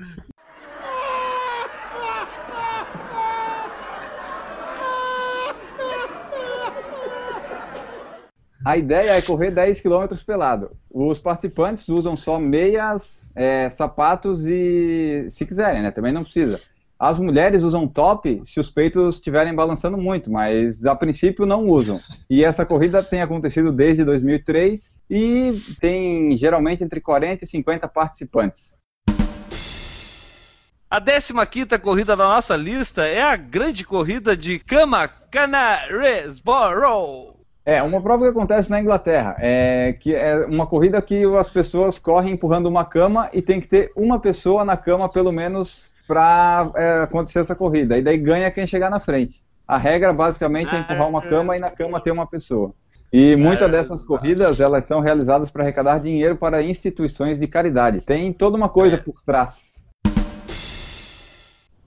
A 8.66 8.76
ideia 8.76 9.12
é 9.12 9.22
correr 9.22 9.52
10 9.52 9.80
km 9.80 10.06
pelado. 10.26 10.72
Os 10.92 11.18
participantes 11.18 11.88
usam 11.88 12.18
só 12.18 12.38
meias, 12.38 13.30
é, 13.36 13.70
sapatos 13.70 14.46
e, 14.46 15.28
se 15.30 15.46
quiserem, 15.46 15.82
né? 15.82 15.92
Também 15.92 16.12
não 16.12 16.24
precisa. 16.24 16.60
As 17.00 17.20
mulheres 17.20 17.64
usam 17.64 17.88
top 17.88 18.42
se 18.44 18.60
os 18.60 18.70
peitos 18.70 19.16
estiverem 19.16 19.56
balançando 19.56 19.98
muito, 19.98 20.30
mas 20.30 20.84
a 20.84 20.94
princípio 20.94 21.46
não 21.46 21.66
usam. 21.66 22.02
E 22.30 22.44
essa 22.44 22.66
corrida 22.66 23.02
tem 23.02 23.22
acontecido 23.22 23.72
desde 23.72 24.04
2003 24.04 24.94
e 25.10 25.54
tem 25.80 26.38
geralmente 26.38 26.84
entre 26.84 27.00
40 27.00 27.46
e 27.46 27.48
50 27.48 27.88
participantes. 27.88 28.78
A 30.92 31.00
15 31.00 31.32
corrida 31.80 32.18
da 32.18 32.28
nossa 32.28 32.58
lista 32.58 33.06
é 33.06 33.22
a 33.22 33.38
grande 33.38 33.86
corrida 33.86 34.36
de 34.36 34.60
Camacanarese-Borough. 34.60 37.39
É, 37.70 37.84
uma 37.84 38.02
prova 38.02 38.24
que 38.24 38.32
acontece 38.32 38.68
na 38.68 38.82
Inglaterra, 38.82 39.36
é 39.38 39.94
que 40.00 40.16
é 40.16 40.44
uma 40.48 40.66
corrida 40.66 41.00
que 41.04 41.24
as 41.38 41.52
pessoas 41.52 42.00
correm 42.00 42.34
empurrando 42.34 42.66
uma 42.66 42.84
cama 42.84 43.30
e 43.32 43.44
tem 43.44 43.62
que 43.62 43.68
ter 43.68 43.92
uma 43.96 44.20
pessoa 44.20 44.66
na 44.66 44.76
cama, 44.76 45.08
pelo 45.08 45.32
menos, 45.32 45.92
para 46.08 46.72
é, 46.76 47.02
acontecer 47.04 47.38
essa 47.38 47.54
corrida. 47.54 47.96
E 47.96 48.02
daí 48.02 48.18
ganha 48.18 48.50
quem 48.50 48.66
chegar 48.66 48.90
na 48.90 49.00
frente. 49.00 49.44
A 49.68 49.78
regra, 49.78 50.12
basicamente, 50.12 50.76
é 50.76 50.80
empurrar 50.80 51.08
uma 51.08 51.22
cama 51.22 51.56
e 51.56 51.60
na 51.60 51.70
cama 51.70 52.02
ter 52.02 52.10
uma 52.10 52.26
pessoa. 52.26 52.74
E 53.14 53.36
muitas 53.36 53.70
dessas 53.70 54.04
corridas, 54.04 54.60
elas 54.60 54.86
são 54.86 55.00
realizadas 55.00 55.52
para 55.52 55.62
arrecadar 55.62 56.00
dinheiro 56.00 56.36
para 56.38 56.64
instituições 56.64 57.40
de 57.40 57.46
caridade. 57.46 58.02
Tem 58.02 58.34
toda 58.34 58.58
uma 58.58 58.70
coisa 58.70 58.96
é. 58.96 59.00
por 59.00 59.22
trás. 59.24 59.79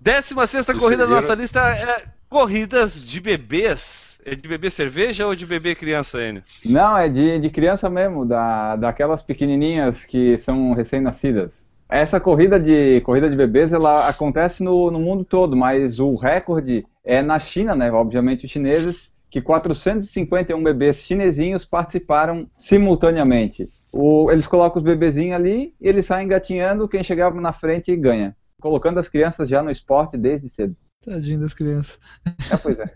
Décima 0.02 0.48
sexta 0.48 0.74
corrida 0.74 1.06
da 1.06 1.14
nossa 1.14 1.32
lista 1.32 1.60
é 1.60 2.02
corridas 2.28 3.04
de 3.04 3.20
bebês. 3.20 4.20
É 4.26 4.34
de 4.34 4.48
beber 4.48 4.68
cerveja 4.68 5.28
ou 5.28 5.36
de 5.36 5.46
beber 5.46 5.76
criança, 5.76 6.20
Enio? 6.20 6.42
Não, 6.64 6.98
é 6.98 7.08
de, 7.08 7.38
de 7.38 7.48
criança 7.50 7.88
mesmo, 7.88 8.26
da, 8.26 8.74
daquelas 8.74 9.22
pequenininhas 9.22 10.04
que 10.04 10.36
são 10.38 10.72
recém-nascidas. 10.72 11.64
Essa 11.88 12.18
corrida 12.18 12.58
de 12.58 13.00
corrida 13.02 13.30
de 13.30 13.36
bebês, 13.36 13.72
ela 13.72 14.08
acontece 14.08 14.64
no, 14.64 14.90
no 14.90 14.98
mundo 14.98 15.24
todo, 15.24 15.56
mas 15.56 16.00
o 16.00 16.16
recorde 16.16 16.84
é 17.04 17.22
na 17.22 17.38
China, 17.38 17.76
né? 17.76 17.92
Obviamente 17.92 18.44
os 18.46 18.50
chineses, 18.50 19.08
que 19.30 19.40
451 19.40 20.60
bebês 20.60 20.96
chinesinhos 20.96 21.64
participaram 21.64 22.48
simultaneamente. 22.56 23.70
O, 23.92 24.32
eles 24.32 24.48
colocam 24.48 24.78
os 24.78 24.84
bebezinhos 24.84 25.36
ali 25.36 25.74
e 25.80 25.88
eles 25.88 26.06
saem 26.06 26.26
gatinhando, 26.26 26.88
quem 26.88 27.04
chegar 27.04 27.32
na 27.34 27.52
frente 27.52 27.94
ganha. 27.94 28.34
Colocando 28.62 28.98
as 28.98 29.08
crianças 29.08 29.48
já 29.48 29.60
no 29.60 29.70
esporte 29.70 30.16
desde 30.16 30.48
cedo. 30.48 30.76
Tadinho 31.04 31.40
das 31.40 31.52
crianças. 31.52 31.98
É, 32.48 32.56
pois 32.56 32.78
é. 32.78 32.94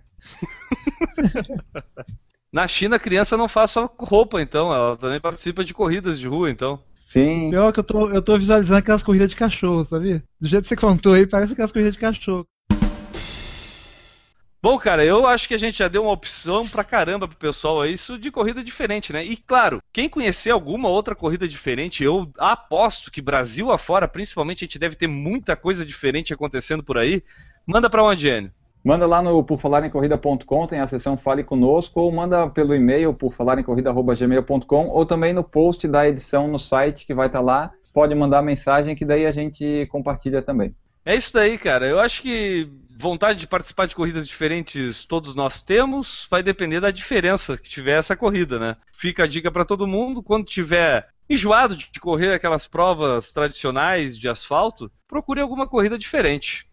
Na 2.53 2.69
China, 2.69 2.95
a 2.97 3.01
criança 3.01 3.37
não 3.37 3.49
faz 3.49 3.73
só 3.73 3.93
roupa, 3.99 4.41
então. 4.41 4.73
Ela 4.73 4.97
também 4.97 5.21
participa 5.21 5.65
de 5.65 5.75
corridas 5.75 6.19
de 6.19 6.29
rua, 6.29 6.49
então. 6.49 6.81
Sim. 7.09 7.51
Pior 7.51 7.73
que 7.73 7.81
eu 7.81 7.85
tô, 7.85 8.11
eu 8.11 8.23
tô 8.23 8.39
visualizando 8.39 8.79
aquelas 8.79 9.03
corridas 9.03 9.31
de 9.31 9.37
cachorro, 9.37 9.85
sabia? 9.85 10.23
Do 10.41 10.49
jeito 10.49 10.63
que 10.63 10.69
você 10.69 10.77
contou 10.77 11.15
aí, 11.15 11.27
parece 11.27 11.53
aquelas 11.53 11.73
corridas 11.73 11.95
de 11.95 11.99
cachorro. 11.99 12.47
Bom, 14.63 14.79
cara, 14.79 15.05
eu 15.05 15.27
acho 15.27 15.47
que 15.47 15.55
a 15.55 15.59
gente 15.59 15.79
já 15.79 15.87
deu 15.87 16.03
uma 16.03 16.13
opção 16.13 16.67
pra 16.67 16.83
caramba 16.83 17.29
pro 17.29 17.37
pessoal 17.37 17.83
aí, 17.83 17.93
isso 17.93 18.19
de 18.19 18.31
corrida 18.31 18.65
diferente, 18.65 19.13
né? 19.13 19.25
E 19.25 19.37
claro, 19.37 19.81
quem 19.93 20.09
conhecer 20.09 20.51
alguma 20.51 20.89
outra 20.89 21.15
corrida 21.15 21.47
diferente, 21.47 22.03
eu 22.03 22.29
aposto 22.39 23.11
que 23.11 23.23
Brasil 23.23 23.71
afora, 23.71 24.09
principalmente, 24.09 24.65
a 24.65 24.67
gente 24.67 24.79
deve 24.79 24.97
ter 24.97 25.07
muita 25.07 25.55
coisa 25.55 25.85
diferente 25.85 26.35
acontecendo 26.35 26.83
por 26.83 26.99
aí. 26.99 27.23
Manda 27.67 27.89
pra 27.89 28.03
onde, 28.03 28.29
Enio? 28.29 28.51
Manda 28.83 29.05
lá 29.05 29.21
no 29.21 29.43
por 29.43 29.59
falar 29.59 29.85
em 29.85 29.91
corrida.com, 29.91 30.67
tem 30.67 30.81
a 30.81 30.87
seção 30.87 31.17
Fale 31.17 31.43
Conosco, 31.43 32.01
ou 32.01 32.13
manda 32.13 32.49
pelo 32.49 32.75
e-mail 32.75 33.13
por 33.13 33.33
falar 33.33 33.59
em 33.59 33.65
corrida.gmail.com, 33.65 34.89
ou 34.89 35.05
também 35.05 35.33
no 35.33 35.43
post 35.43 35.89
da 35.89 36.09
edição 36.09 36.47
no 36.47 36.59
site 36.59 37.05
que 37.05 37.13
vai 37.13 37.27
estar 37.27 37.41
tá 37.41 37.45
lá 37.45 37.73
pode 37.97 38.15
mandar 38.15 38.43
mensagem 38.43 38.95
que 38.95 39.07
daí 39.07 39.25
a 39.25 39.33
gente 39.33 39.87
compartilha 39.91 40.43
também. 40.43 40.77
É 41.03 41.17
isso 41.17 41.33
daí, 41.33 41.57
cara. 41.57 41.87
Eu 41.87 41.99
acho 41.99 42.21
que 42.21 42.69
vontade 42.99 43.39
de 43.39 43.47
participar 43.47 43.87
de 43.87 43.95
corridas 43.95 44.27
diferentes 44.27 45.05
todos 45.05 45.35
nós 45.35 45.61
temos, 45.61 46.27
vai 46.31 46.43
depender 46.43 46.81
da 46.81 46.91
diferença 46.91 47.57
que 47.57 47.69
tiver 47.69 47.99
essa 47.99 48.17
corrida, 48.17 48.59
né? 48.59 48.77
Fica 48.93 49.25
a 49.25 49.27
dica 49.27 49.51
para 49.51 49.65
todo 49.65 49.87
mundo, 49.87 50.23
quando 50.23 50.47
tiver 50.47 51.07
enjoado 51.29 51.77
de 51.77 51.89
correr 52.01 52.33
aquelas 52.33 52.67
provas 52.67 53.33
tradicionais 53.33 54.19
de 54.19 54.29
asfalto, 54.29 54.91
procure 55.07 55.41
alguma 55.41 55.67
corrida 55.67 55.99
diferente. 55.99 56.67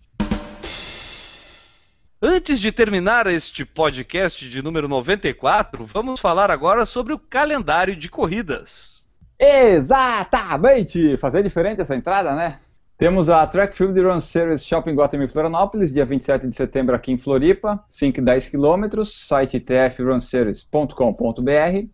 Antes 2.21 2.61
de 2.61 2.71
terminar 2.71 3.28
este 3.28 3.65
podcast 3.65 4.47
de 4.47 4.61
número 4.61 4.88
94, 4.88 5.84
vamos 5.84 6.21
falar 6.21 6.49
agora 6.49 6.86
sobre 6.86 7.11
o 7.11 7.19
calendário 7.19 7.97
de 7.97 8.09
corridas. 8.09 9.05
Exatamente! 9.38 11.17
Fazer 11.17 11.43
diferente 11.43 11.82
essa 11.82 11.95
entrada, 11.95 12.34
né? 12.34 12.59
Temos 12.98 13.28
a 13.28 13.46
Track 13.48 13.76
Field 13.76 14.00
Run 14.00 14.20
Series 14.20 14.64
Shopping 14.64 14.94
Gotham 14.94 15.24
em 15.24 15.28
Florianópolis, 15.28 15.91
dia 15.91 16.06
27 16.06 16.48
de 16.48 16.56
setembro 16.56 16.96
aqui 16.96 17.12
em 17.12 17.18
Floripa, 17.18 17.84
5 17.89 18.20
e 18.20 18.24
10 18.24 18.50
quilômetros, 18.50 19.28
site 19.28 19.60
tfrunseries.com.br. 19.60 21.88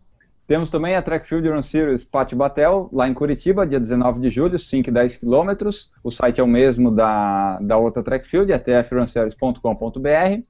Temos 0.45 0.69
também 0.69 0.95
a 0.95 1.01
Track 1.01 1.25
Field 1.25 1.47
Run 1.47 1.61
Series 1.61 2.03
Pátio 2.03 2.37
Batel, 2.37 2.89
lá 2.91 3.07
em 3.07 3.13
Curitiba, 3.13 3.65
dia 3.65 3.79
19 3.79 4.19
de 4.19 4.29
julho, 4.29 4.59
5 4.59 4.89
e 4.89 4.91
10 4.91 5.15
quilômetros. 5.15 5.89
O 6.03 6.11
site 6.11 6.41
é 6.41 6.43
o 6.43 6.47
mesmo 6.47 6.91
da, 6.91 7.59
da 7.59 7.77
outra 7.77 8.03
Track 8.03 8.27
Field, 8.27 8.51
é 8.51 8.59
tfrunseries.com.br. 8.59 10.43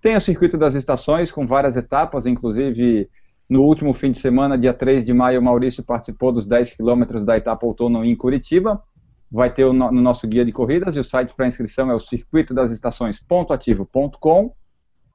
Tem 0.00 0.16
o 0.16 0.20
Circuito 0.20 0.58
das 0.58 0.74
Estações, 0.74 1.30
com 1.30 1.46
várias 1.46 1.76
etapas, 1.76 2.26
inclusive 2.26 3.08
no 3.48 3.62
último 3.62 3.92
fim 3.92 4.10
de 4.10 4.18
semana, 4.18 4.58
dia 4.58 4.72
3 4.72 5.04
de 5.04 5.12
maio, 5.12 5.38
o 5.38 5.44
Maurício 5.44 5.84
participou 5.84 6.32
dos 6.32 6.46
10 6.46 6.72
quilômetros 6.72 7.22
da 7.22 7.36
etapa 7.36 7.66
outono 7.66 8.04
em 8.04 8.16
Curitiba. 8.16 8.82
Vai 9.32 9.52
ter 9.52 9.64
no, 9.64 9.72
no 9.72 10.02
nosso 10.02 10.28
guia 10.28 10.44
de 10.44 10.52
corridas 10.52 10.94
e 10.94 11.00
o 11.00 11.04
site 11.04 11.34
para 11.34 11.46
inscrição 11.46 11.90
é 11.90 11.94
o 11.94 12.00
circuitodastações.ativo.com. 12.00 14.54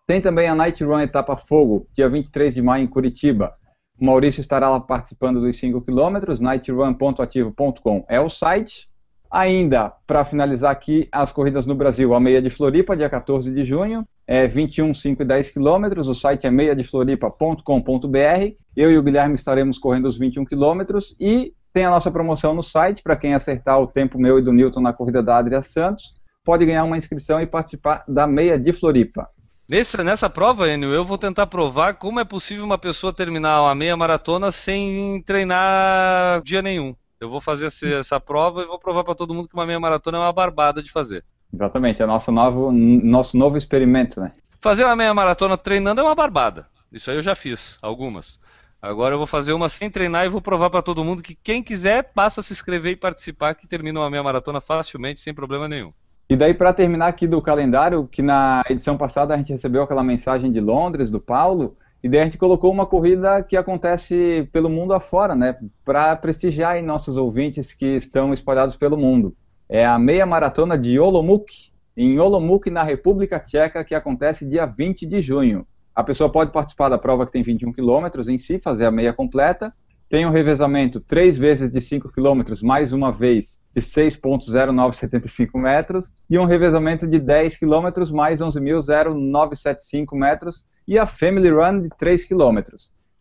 Tem 0.07 0.20
também 0.20 0.47
a 0.47 0.55
Night 0.55 0.84
Run 0.84 1.01
Etapa 1.01 1.38
Fogo, 1.38 1.88
dia 1.93 2.09
23 2.09 2.55
de 2.55 2.61
maio 2.61 2.84
em 2.84 2.88
Curitiba. 2.88 3.53
O 3.99 4.05
Maurício 4.05 4.41
estará 4.41 4.70
lá 4.70 4.80
participando 4.80 5.39
dos 5.39 5.57
5 5.57 5.82
km, 5.82 6.39
nightrun.ativo.com 6.39 8.05
é 8.07 8.20
o 8.20 8.30
site. 8.30 8.88
Ainda, 9.30 9.93
para 10.07 10.24
finalizar 10.24 10.72
aqui, 10.72 11.09
as 11.11 11.32
corridas 11.32 11.65
no 11.65 11.76
Brasil, 11.76 12.15
a 12.15 12.20
meia 12.20 12.41
de 12.41 12.49
Floripa, 12.49 12.95
dia 12.95 13.09
14 13.09 13.53
de 13.53 13.65
junho, 13.65 14.07
é 14.26 14.47
21, 14.47 14.93
5 14.93 15.22
e 15.22 15.26
10 15.26 15.49
km, 15.49 15.99
o 15.99 16.15
site 16.15 16.47
é 16.47 16.51
meiadefloripa.com.br, 16.51 18.55
eu 18.76 18.91
e 18.91 18.97
o 18.97 19.03
Guilherme 19.03 19.36
estaremos 19.36 19.78
correndo 19.78 20.05
os 20.05 20.18
21 20.18 20.45
km, 20.45 20.97
e 21.20 21.53
tem 21.78 21.86
a 21.86 21.91
nossa 21.91 22.09
promoção 22.09 22.55
no 22.55 22.63
site, 22.63 23.03
para 23.03 23.15
quem 23.15 23.36
acertar 23.36 23.80
o 23.80 23.86
tempo 23.86 24.17
meu 24.17 24.39
e 24.39 24.41
do 24.41 24.51
Newton 24.51 24.82
na 24.82 24.91
corrida 24.91 25.21
da 25.21 25.38
Adria 25.38 25.61
Santos, 25.61 26.15
pode 26.43 26.65
ganhar 26.65 26.84
uma 26.84 26.97
inscrição 26.97 27.39
e 27.39 27.45
participar 27.45 28.03
da 28.07 28.25
meia 28.25 28.57
de 28.57 28.73
Floripa. 28.73 29.30
Nesse, 29.69 29.95
nessa 30.03 30.28
prova, 30.28 30.67
Enio, 30.67 30.91
eu 30.91 31.05
vou 31.05 31.19
tentar 31.19 31.45
provar 31.45 31.93
como 31.93 32.19
é 32.19 32.25
possível 32.25 32.65
uma 32.65 32.80
pessoa 32.80 33.13
terminar 33.13 33.61
uma 33.61 33.75
meia 33.75 33.95
maratona 33.95 34.49
sem 34.49 35.21
treinar 35.21 36.41
dia 36.41 36.63
nenhum. 36.63 36.95
Eu 37.21 37.30
vou 37.30 37.39
fazer 37.39 37.67
essa, 37.67 37.88
essa 37.88 38.19
prova 38.19 38.63
e 38.63 38.65
vou 38.65 38.80
provar 38.80 39.03
para 39.03 39.13
todo 39.13 39.36
mundo 39.36 39.47
que 39.47 39.53
uma 39.53 39.67
meia 39.67 39.80
maratona 39.80 40.17
é 40.17 40.21
uma 40.21 40.34
barbada 40.34 40.82
de 40.82 40.91
fazer. 40.91 41.23
Exatamente, 41.53 42.01
é 42.01 42.05
o 42.05 42.07
nosso 42.07 42.32
novo, 42.32 42.71
nosso 42.71 43.38
novo 43.38 43.55
experimento, 43.55 44.19
né? 44.19 44.32
Fazer 44.59 44.84
uma 44.84 44.95
meia 44.95 45.13
maratona 45.13 45.55
treinando 45.55 46.01
é 46.01 46.03
uma 46.03 46.15
barbada. 46.15 46.65
Isso 46.91 47.11
aí 47.11 47.17
eu 47.17 47.21
já 47.21 47.36
fiz, 47.36 47.78
algumas. 47.84 48.39
Agora 48.88 49.14
eu 49.14 49.18
vou 49.18 49.28
fazer 49.28 49.52
uma 49.52 49.68
sem 49.68 49.90
treinar 49.90 50.26
e 50.26 50.30
vou 50.30 50.40
provar 50.40 50.70
para 50.70 50.82
todo 50.82 51.04
mundo 51.04 51.22
que 51.22 51.36
quem 51.36 51.62
quiser 51.62 52.14
passa 52.14 52.40
a 52.40 52.44
se 52.44 52.54
inscrever 52.54 52.94
e 52.94 52.96
participar, 52.96 53.54
que 53.54 53.68
termina 53.68 54.00
uma 54.00 54.10
meia 54.10 54.24
maratona 54.24 54.62
facilmente, 54.62 55.20
sem 55.20 55.34
problema 55.34 55.68
nenhum. 55.68 55.92
E 56.30 56.38
daí, 56.38 56.54
para 56.54 56.72
terminar 56.72 57.08
aqui 57.08 57.28
do 57.28 57.42
calendário, 57.42 58.08
que 58.10 58.22
na 58.22 58.64
edição 58.70 58.98
passada 58.98 59.34
a 59.34 59.38
gente 59.38 59.52
recebeu 59.52 59.84
aquela 59.84 60.04
mensagem 60.04 60.54
de 60.54 60.62
Londres, 60.62 61.12
do 61.12 61.20
Paulo, 61.20 61.76
e 62.02 62.08
daí 62.08 62.22
a 62.22 62.24
gente 62.24 62.38
colocou 62.38 62.72
uma 62.72 62.86
corrida 62.86 63.44
que 63.44 63.58
acontece 63.58 64.48
pelo 64.54 64.70
mundo 64.70 64.94
afora, 64.94 65.36
né? 65.36 65.58
Para 65.84 66.16
prestigiar 66.16 66.82
nossos 66.82 67.18
ouvintes 67.18 67.74
que 67.74 67.98
estão 67.98 68.32
espalhados 68.32 68.78
pelo 68.78 68.96
mundo. 68.96 69.36
É 69.68 69.86
a 69.86 70.00
meia 70.00 70.26
maratona 70.26 70.78
de 70.78 70.98
Olomouc, 70.98 71.52
em 71.96 72.18
Olomouc, 72.20 72.70
na 72.70 72.84
República 72.84 73.38
Tcheca, 73.38 73.84
que 73.84 73.94
acontece 73.94 74.48
dia 74.48 74.66
20 74.66 75.06
de 75.06 75.22
junho. 75.22 75.68
A 75.98 76.04
pessoa 76.04 76.32
pode 76.32 76.52
participar 76.52 76.89
da 76.89 76.98
prova 77.00 77.26
que 77.26 77.32
tem 77.32 77.41
21 77.41 77.74
quilômetros 77.74 78.30
em 78.30 78.38
si, 78.38 78.60
fazer 78.60 78.86
a 78.86 78.91
meia 78.91 79.12
completa, 79.12 79.74
tem 80.08 80.28
um 80.28 80.30
revezamento 80.30 81.00
3 81.00 81.36
vezes 81.39 81.72
de 81.72 81.82
5 81.82 82.12
km, 82.12 82.43
mais 82.62 82.93
uma 82.93 83.12
vez 83.12 83.60
de 83.74 83.82
6.0975 83.82 85.60
metros, 85.60 86.14
e 86.30 86.38
um 86.38 86.45
revezamento 86.45 87.08
de 87.08 87.18
10 87.18 87.58
km, 87.58 87.88
mais 88.14 88.41
11.0975 88.41 90.14
metros, 90.14 90.68
e 90.88 91.00
a 91.00 91.08
Family 91.08 91.50
Run 91.50 91.82
de 91.82 91.89
3 91.98 92.26
km. 92.26 92.60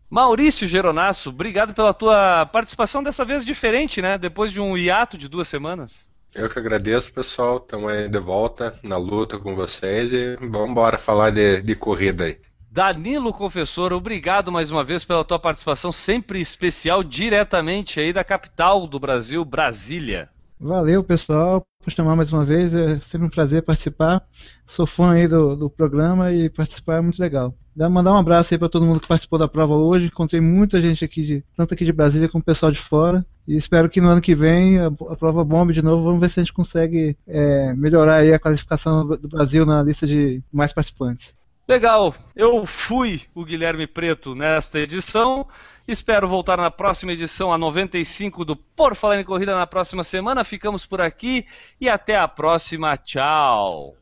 Maurício 0.09 0.65
Geronasso, 0.65 1.31
obrigado 1.31 1.73
pela 1.73 1.93
tua 1.93 2.45
participação 2.45 3.03
dessa 3.03 3.25
vez 3.25 3.43
diferente, 3.43 4.01
né? 4.01 4.17
Depois 4.17 4.53
de 4.53 4.61
um 4.61 4.77
hiato 4.77 5.17
de 5.17 5.27
duas 5.27 5.49
semanas. 5.49 6.09
Eu 6.33 6.47
que 6.47 6.57
agradeço, 6.57 7.13
pessoal. 7.13 7.57
Estamos 7.57 7.91
aí 7.91 8.07
de 8.07 8.19
volta 8.19 8.73
na 8.81 8.95
luta 8.95 9.37
com 9.37 9.53
vocês 9.53 10.13
e 10.13 10.37
vamos 10.49 10.69
embora 10.69 10.97
falar 10.97 11.29
de, 11.29 11.61
de 11.61 11.75
corrida 11.75 12.23
aí. 12.23 12.37
Danilo 12.73 13.31
Confessor, 13.31 13.93
obrigado 13.93 14.51
mais 14.51 14.71
uma 14.71 14.83
vez 14.83 15.05
pela 15.05 15.23
tua 15.23 15.37
participação 15.37 15.91
sempre 15.91 16.41
especial 16.41 17.03
diretamente 17.03 17.99
aí 17.99 18.11
da 18.11 18.23
capital 18.23 18.87
do 18.87 18.99
Brasil, 18.99 19.45
Brasília. 19.45 20.27
Valeu, 20.59 21.03
pessoal, 21.03 21.63
por 21.83 21.93
chamar 21.93 22.15
mais 22.15 22.33
uma 22.33 22.43
vez. 22.43 22.73
É 22.73 22.99
sempre 23.01 23.27
um 23.27 23.29
prazer 23.29 23.61
participar. 23.61 24.23
Sou 24.65 24.87
fã 24.87 25.11
aí 25.11 25.27
do, 25.27 25.55
do 25.55 25.69
programa 25.69 26.31
e 26.31 26.49
participar 26.49 26.97
é 26.97 27.01
muito 27.01 27.21
legal. 27.21 27.53
Dá 27.75 27.87
mandar 27.87 28.11
um 28.11 28.17
abraço 28.17 28.51
aí 28.51 28.57
para 28.57 28.69
todo 28.69 28.87
mundo 28.87 28.99
que 28.99 29.07
participou 29.07 29.37
da 29.37 29.47
prova 29.47 29.75
hoje. 29.75 30.07
Encontrei 30.07 30.41
muita 30.41 30.81
gente 30.81 31.05
aqui, 31.05 31.23
de, 31.23 31.43
tanto 31.55 31.75
aqui 31.75 31.85
de 31.85 31.93
Brasília 31.93 32.27
como 32.27 32.43
pessoal 32.43 32.71
de 32.71 32.81
fora. 32.81 33.23
E 33.47 33.55
espero 33.55 33.87
que 33.87 34.01
no 34.01 34.09
ano 34.09 34.21
que 34.21 34.33
vem 34.33 34.79
a, 34.79 34.87
a 34.87 35.15
prova 35.15 35.43
bombe 35.43 35.73
de 35.73 35.83
novo. 35.83 36.05
Vamos 36.05 36.21
ver 36.21 36.31
se 36.31 36.39
a 36.39 36.43
gente 36.43 36.53
consegue 36.53 37.15
é, 37.27 37.71
melhorar 37.75 38.15
aí 38.15 38.33
a 38.33 38.39
classificação 38.39 39.05
do 39.05 39.27
Brasil 39.27 39.63
na 39.63 39.83
lista 39.83 40.07
de 40.07 40.41
mais 40.51 40.73
participantes. 40.73 41.35
Legal, 41.65 42.13
eu 42.35 42.65
fui 42.65 43.21
o 43.33 43.45
Guilherme 43.45 43.87
Preto 43.87 44.35
nesta 44.35 44.79
edição. 44.79 45.47
Espero 45.87 46.27
voltar 46.27 46.57
na 46.57 46.69
próxima 46.69 47.13
edição, 47.13 47.53
a 47.53 47.57
95 47.57 48.43
do 48.43 48.53
Por 48.53 48.95
Falar 48.97 49.21
em 49.21 49.23
Corrida, 49.23 49.55
na 49.55 49.65
próxima 49.65 50.03
semana. 50.03 50.43
Ficamos 50.43 50.85
por 50.85 50.99
aqui 50.99 51.45
e 51.79 51.87
até 51.87 52.17
a 52.17 52.27
próxima. 52.27 52.97
Tchau. 52.97 53.95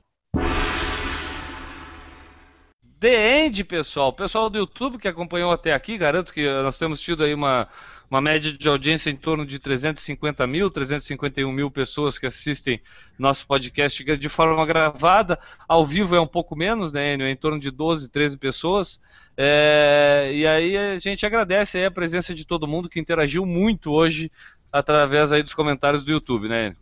The 2.99 3.45
End, 3.45 3.63
pessoal. 3.63 4.11
Pessoal 4.11 4.49
do 4.49 4.57
YouTube 4.57 4.97
que 4.97 5.07
acompanhou 5.07 5.51
até 5.51 5.71
aqui, 5.71 5.99
garanto 5.99 6.33
que 6.33 6.47
nós 6.63 6.79
temos 6.79 6.99
tido 6.99 7.23
aí 7.23 7.33
uma, 7.33 7.67
uma 8.11 8.19
média 8.19 8.51
de 8.51 8.67
audiência 8.67 9.09
em 9.09 9.15
torno 9.15 9.45
de 9.45 9.57
350 9.57 10.45
mil, 10.45 10.69
351 10.69 11.49
mil 11.49 11.71
pessoas 11.71 12.19
que 12.19 12.25
assistem 12.25 12.81
nosso 13.17 13.47
podcast 13.47 14.03
de 14.03 14.29
forma 14.29 14.65
gravada. 14.65 15.39
Ao 15.65 15.85
vivo 15.85 16.13
é 16.13 16.19
um 16.19 16.27
pouco 16.27 16.53
menos, 16.53 16.91
né, 16.91 17.13
Enio? 17.13 17.25
É 17.25 17.31
em 17.31 17.37
torno 17.37 17.57
de 17.57 17.71
12, 17.71 18.11
13 18.11 18.37
pessoas. 18.37 18.99
É, 19.37 20.29
e 20.33 20.45
aí 20.45 20.77
a 20.77 20.97
gente 20.97 21.25
agradece 21.25 21.85
a 21.85 21.89
presença 21.89 22.33
de 22.33 22.45
todo 22.45 22.67
mundo 22.67 22.89
que 22.89 22.99
interagiu 22.99 23.45
muito 23.45 23.93
hoje 23.93 24.29
através 24.69 25.31
aí 25.31 25.41
dos 25.41 25.53
comentários 25.53 26.03
do 26.03 26.11
YouTube, 26.11 26.49
né, 26.49 26.65
Enio? 26.65 26.77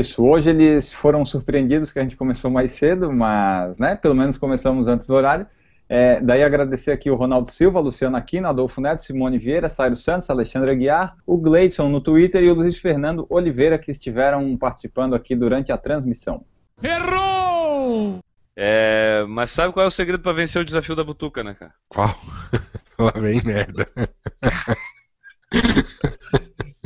Isso, 0.00 0.22
hoje 0.22 0.48
eles 0.48 0.90
foram 0.90 1.22
surpreendidos 1.24 1.92
que 1.92 1.98
a 1.98 2.02
gente 2.02 2.16
começou 2.16 2.50
mais 2.50 2.72
cedo, 2.72 3.12
mas, 3.12 3.76
né, 3.76 3.94
pelo 3.94 4.14
menos 4.14 4.38
começamos 4.38 4.88
antes 4.88 5.06
do 5.06 5.14
horário. 5.14 5.46
É, 5.94 6.18
daí 6.22 6.42
agradecer 6.42 6.90
aqui 6.90 7.10
o 7.10 7.14
Ronaldo 7.14 7.50
Silva, 7.50 7.78
Luciano 7.78 8.16
Aquino, 8.16 8.48
Adolfo 8.48 8.80
Neto, 8.80 9.02
Simone 9.02 9.36
Vieira, 9.36 9.68
Sairo 9.68 9.94
Santos, 9.94 10.30
Alexandre 10.30 10.70
Aguiar, 10.70 11.14
o 11.26 11.36
Gleidson 11.36 11.90
no 11.90 12.00
Twitter 12.00 12.42
e 12.42 12.50
o 12.50 12.54
Luiz 12.54 12.78
Fernando 12.78 13.26
Oliveira 13.28 13.78
que 13.78 13.90
estiveram 13.90 14.56
participando 14.56 15.14
aqui 15.14 15.36
durante 15.36 15.70
a 15.70 15.76
transmissão. 15.76 16.46
Errou! 16.82 18.20
É, 18.56 19.22
mas 19.28 19.50
sabe 19.50 19.74
qual 19.74 19.84
é 19.84 19.86
o 19.86 19.90
segredo 19.90 20.22
para 20.22 20.32
vencer 20.32 20.62
o 20.62 20.64
desafio 20.64 20.96
da 20.96 21.04
butuca, 21.04 21.44
né, 21.44 21.52
cara? 21.52 21.74
Qual? 21.90 22.08
Lá 22.98 23.12
vem 23.14 23.42
merda. 23.44 23.86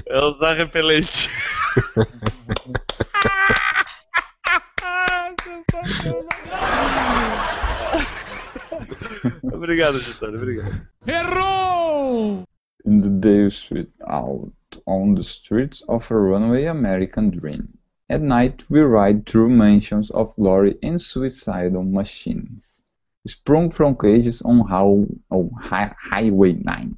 É 0.08 0.20
usar 0.20 0.54
repelente. 0.54 1.28
obrigado, 9.42 9.98
Vitória, 10.00 10.36
obrigado. 10.36 10.86
Errou! 11.06 12.44
In 12.84 13.00
the 13.00 13.08
day 13.08 13.48
street 13.50 13.90
out 14.08 14.52
on 14.86 15.14
the 15.14 15.22
streets 15.22 15.82
of 15.88 16.10
a 16.10 16.16
runaway 16.16 16.66
American 16.66 17.30
dream. 17.30 17.76
At 18.08 18.22
night 18.22 18.62
we 18.70 18.80
ride 18.80 19.26
through 19.26 19.48
mansions 19.48 20.10
of 20.10 20.34
glory 20.36 20.78
and 20.82 21.00
suicidal 21.00 21.82
machines. 21.82 22.82
Sprung 23.26 23.70
from 23.70 23.96
cages 23.96 24.40
on, 24.42 24.68
how, 24.68 25.04
on 25.30 25.50
hi- 25.60 25.94
Highway 25.98 26.52
9. 26.52 26.96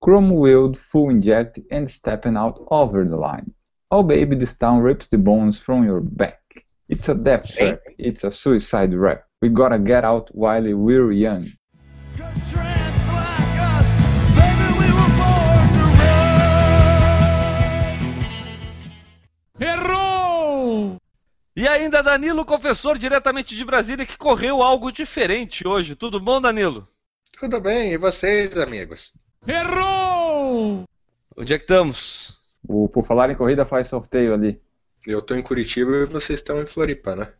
Chrome-wheeled, 0.00 0.76
full 0.76 1.10
inject, 1.10 1.60
and 1.70 1.88
stepping 1.88 2.36
out 2.36 2.58
over 2.70 3.04
the 3.04 3.16
line. 3.16 3.54
Oh 3.90 4.02
baby, 4.02 4.34
this 4.34 4.56
town 4.56 4.80
rips 4.80 5.06
the 5.06 5.18
bones 5.18 5.56
from 5.58 5.84
your 5.84 6.00
back. 6.00 6.40
It's 6.88 7.08
a 7.08 7.14
death 7.14 7.54
trap. 7.54 7.80
It's 7.98 8.24
a 8.24 8.30
suicide 8.30 8.94
rap. 8.94 9.27
We 9.40 9.48
gotta 9.50 9.78
get 9.78 10.04
out 10.04 10.30
while 10.34 10.74
we're 10.74 11.12
young. 11.12 11.46
Errou! 19.60 20.96
E 21.54 21.68
ainda 21.68 22.02
Danilo 22.02 22.44
Confessor, 22.44 22.98
diretamente 22.98 23.54
de 23.54 23.64
Brasília, 23.64 24.04
que 24.04 24.18
correu 24.18 24.60
algo 24.60 24.90
diferente 24.90 25.66
hoje. 25.66 25.94
Tudo 25.94 26.18
bom, 26.18 26.40
Danilo? 26.40 26.88
Tudo 27.38 27.60
bem, 27.60 27.92
e 27.92 27.96
vocês, 27.96 28.56
amigos? 28.56 29.14
Errou! 29.46 30.82
Onde 31.36 31.54
é 31.54 31.58
que 31.58 31.64
estamos? 31.64 32.40
O 32.68 32.88
Por 32.88 33.06
Falar 33.06 33.30
em 33.30 33.36
Corrida 33.36 33.64
faz 33.64 33.86
sorteio 33.86 34.34
ali. 34.34 34.60
Eu 35.06 35.22
tô 35.22 35.36
em 35.36 35.42
Curitiba 35.42 35.92
e 35.98 36.06
vocês 36.06 36.40
estão 36.40 36.60
em 36.60 36.66
Floripa, 36.66 37.14
né? 37.14 37.32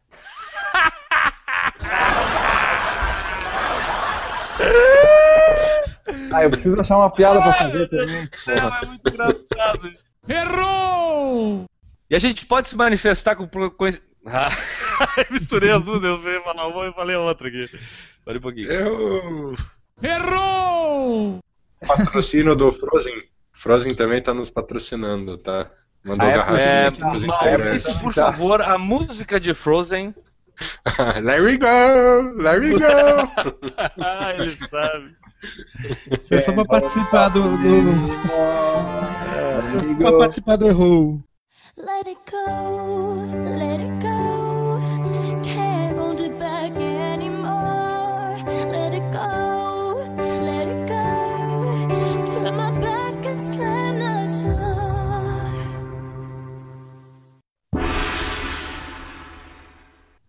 Ah, 6.32 6.42
eu 6.44 6.50
preciso 6.50 6.80
achar 6.80 6.96
uma 6.98 7.10
piada 7.10 7.40
pra 7.40 7.52
fazer 7.52 7.88
também. 7.88 8.28
Porra. 8.44 8.80
É 8.82 8.86
muito 8.86 9.08
engraçado. 9.08 9.94
Errou! 10.28 11.64
E 12.10 12.16
a 12.16 12.18
gente 12.18 12.46
pode 12.46 12.68
se 12.68 12.76
manifestar 12.76 13.34
com. 13.36 13.48
Ah, 14.26 14.48
misturei 15.30 15.70
as 15.70 15.84
duas, 15.84 16.02
eu 16.02 16.18
falei 16.20 16.40
falar 16.40 16.66
uma 16.66 16.88
e 16.88 16.92
falei 16.92 17.16
outra 17.16 17.48
aqui. 17.48 17.64
Espera 18.18 18.38
um 18.38 18.40
pouquinho. 18.42 18.70
Eu. 18.70 19.54
Errou! 20.02 21.38
Patrocínio 21.86 22.54
do 22.56 22.70
Frozen. 22.72 23.22
Frozen 23.52 23.94
também 23.94 24.22
tá 24.22 24.32
nos 24.34 24.50
patrocinando, 24.50 25.38
tá? 25.38 25.70
Mandou 26.04 26.26
Ah, 26.26 26.30
é, 26.30 26.36
garrafinha 26.36 26.68
É, 26.68 26.86
aqui 26.88 27.00
pros 27.00 27.24
integrantes. 27.24 27.98
por 28.00 28.12
favor, 28.14 28.62
a 28.62 28.78
música 28.78 29.40
de 29.40 29.54
Frozen. 29.54 30.14
Let 31.22 31.42
me 31.42 31.56
go! 31.56 32.34
Let 32.36 32.60
me 32.60 32.78
go! 32.78 33.28
Ele 34.38 34.56
sabe. 34.70 35.16
Eu 36.30 36.44
só 36.44 36.52
pra 36.52 36.64
participar 36.64 37.28
do. 37.28 37.42
do... 37.42 38.12
É, 39.36 40.02
só 40.02 40.10
pra 40.10 40.18
participar 40.18 40.56
do 40.56 40.66
erro. 40.68 41.24
Let 41.76 42.08
it 42.08 42.18
go, 42.28 43.24
let 43.44 43.80
it 43.80 44.02
go. 44.02 44.80
Can't 45.44 45.96
hold 45.96 46.20
it 46.20 46.36
back 46.36 46.76
anymore. 46.76 48.36
Let 48.66 48.94
it 48.94 49.12
go. 49.12 49.47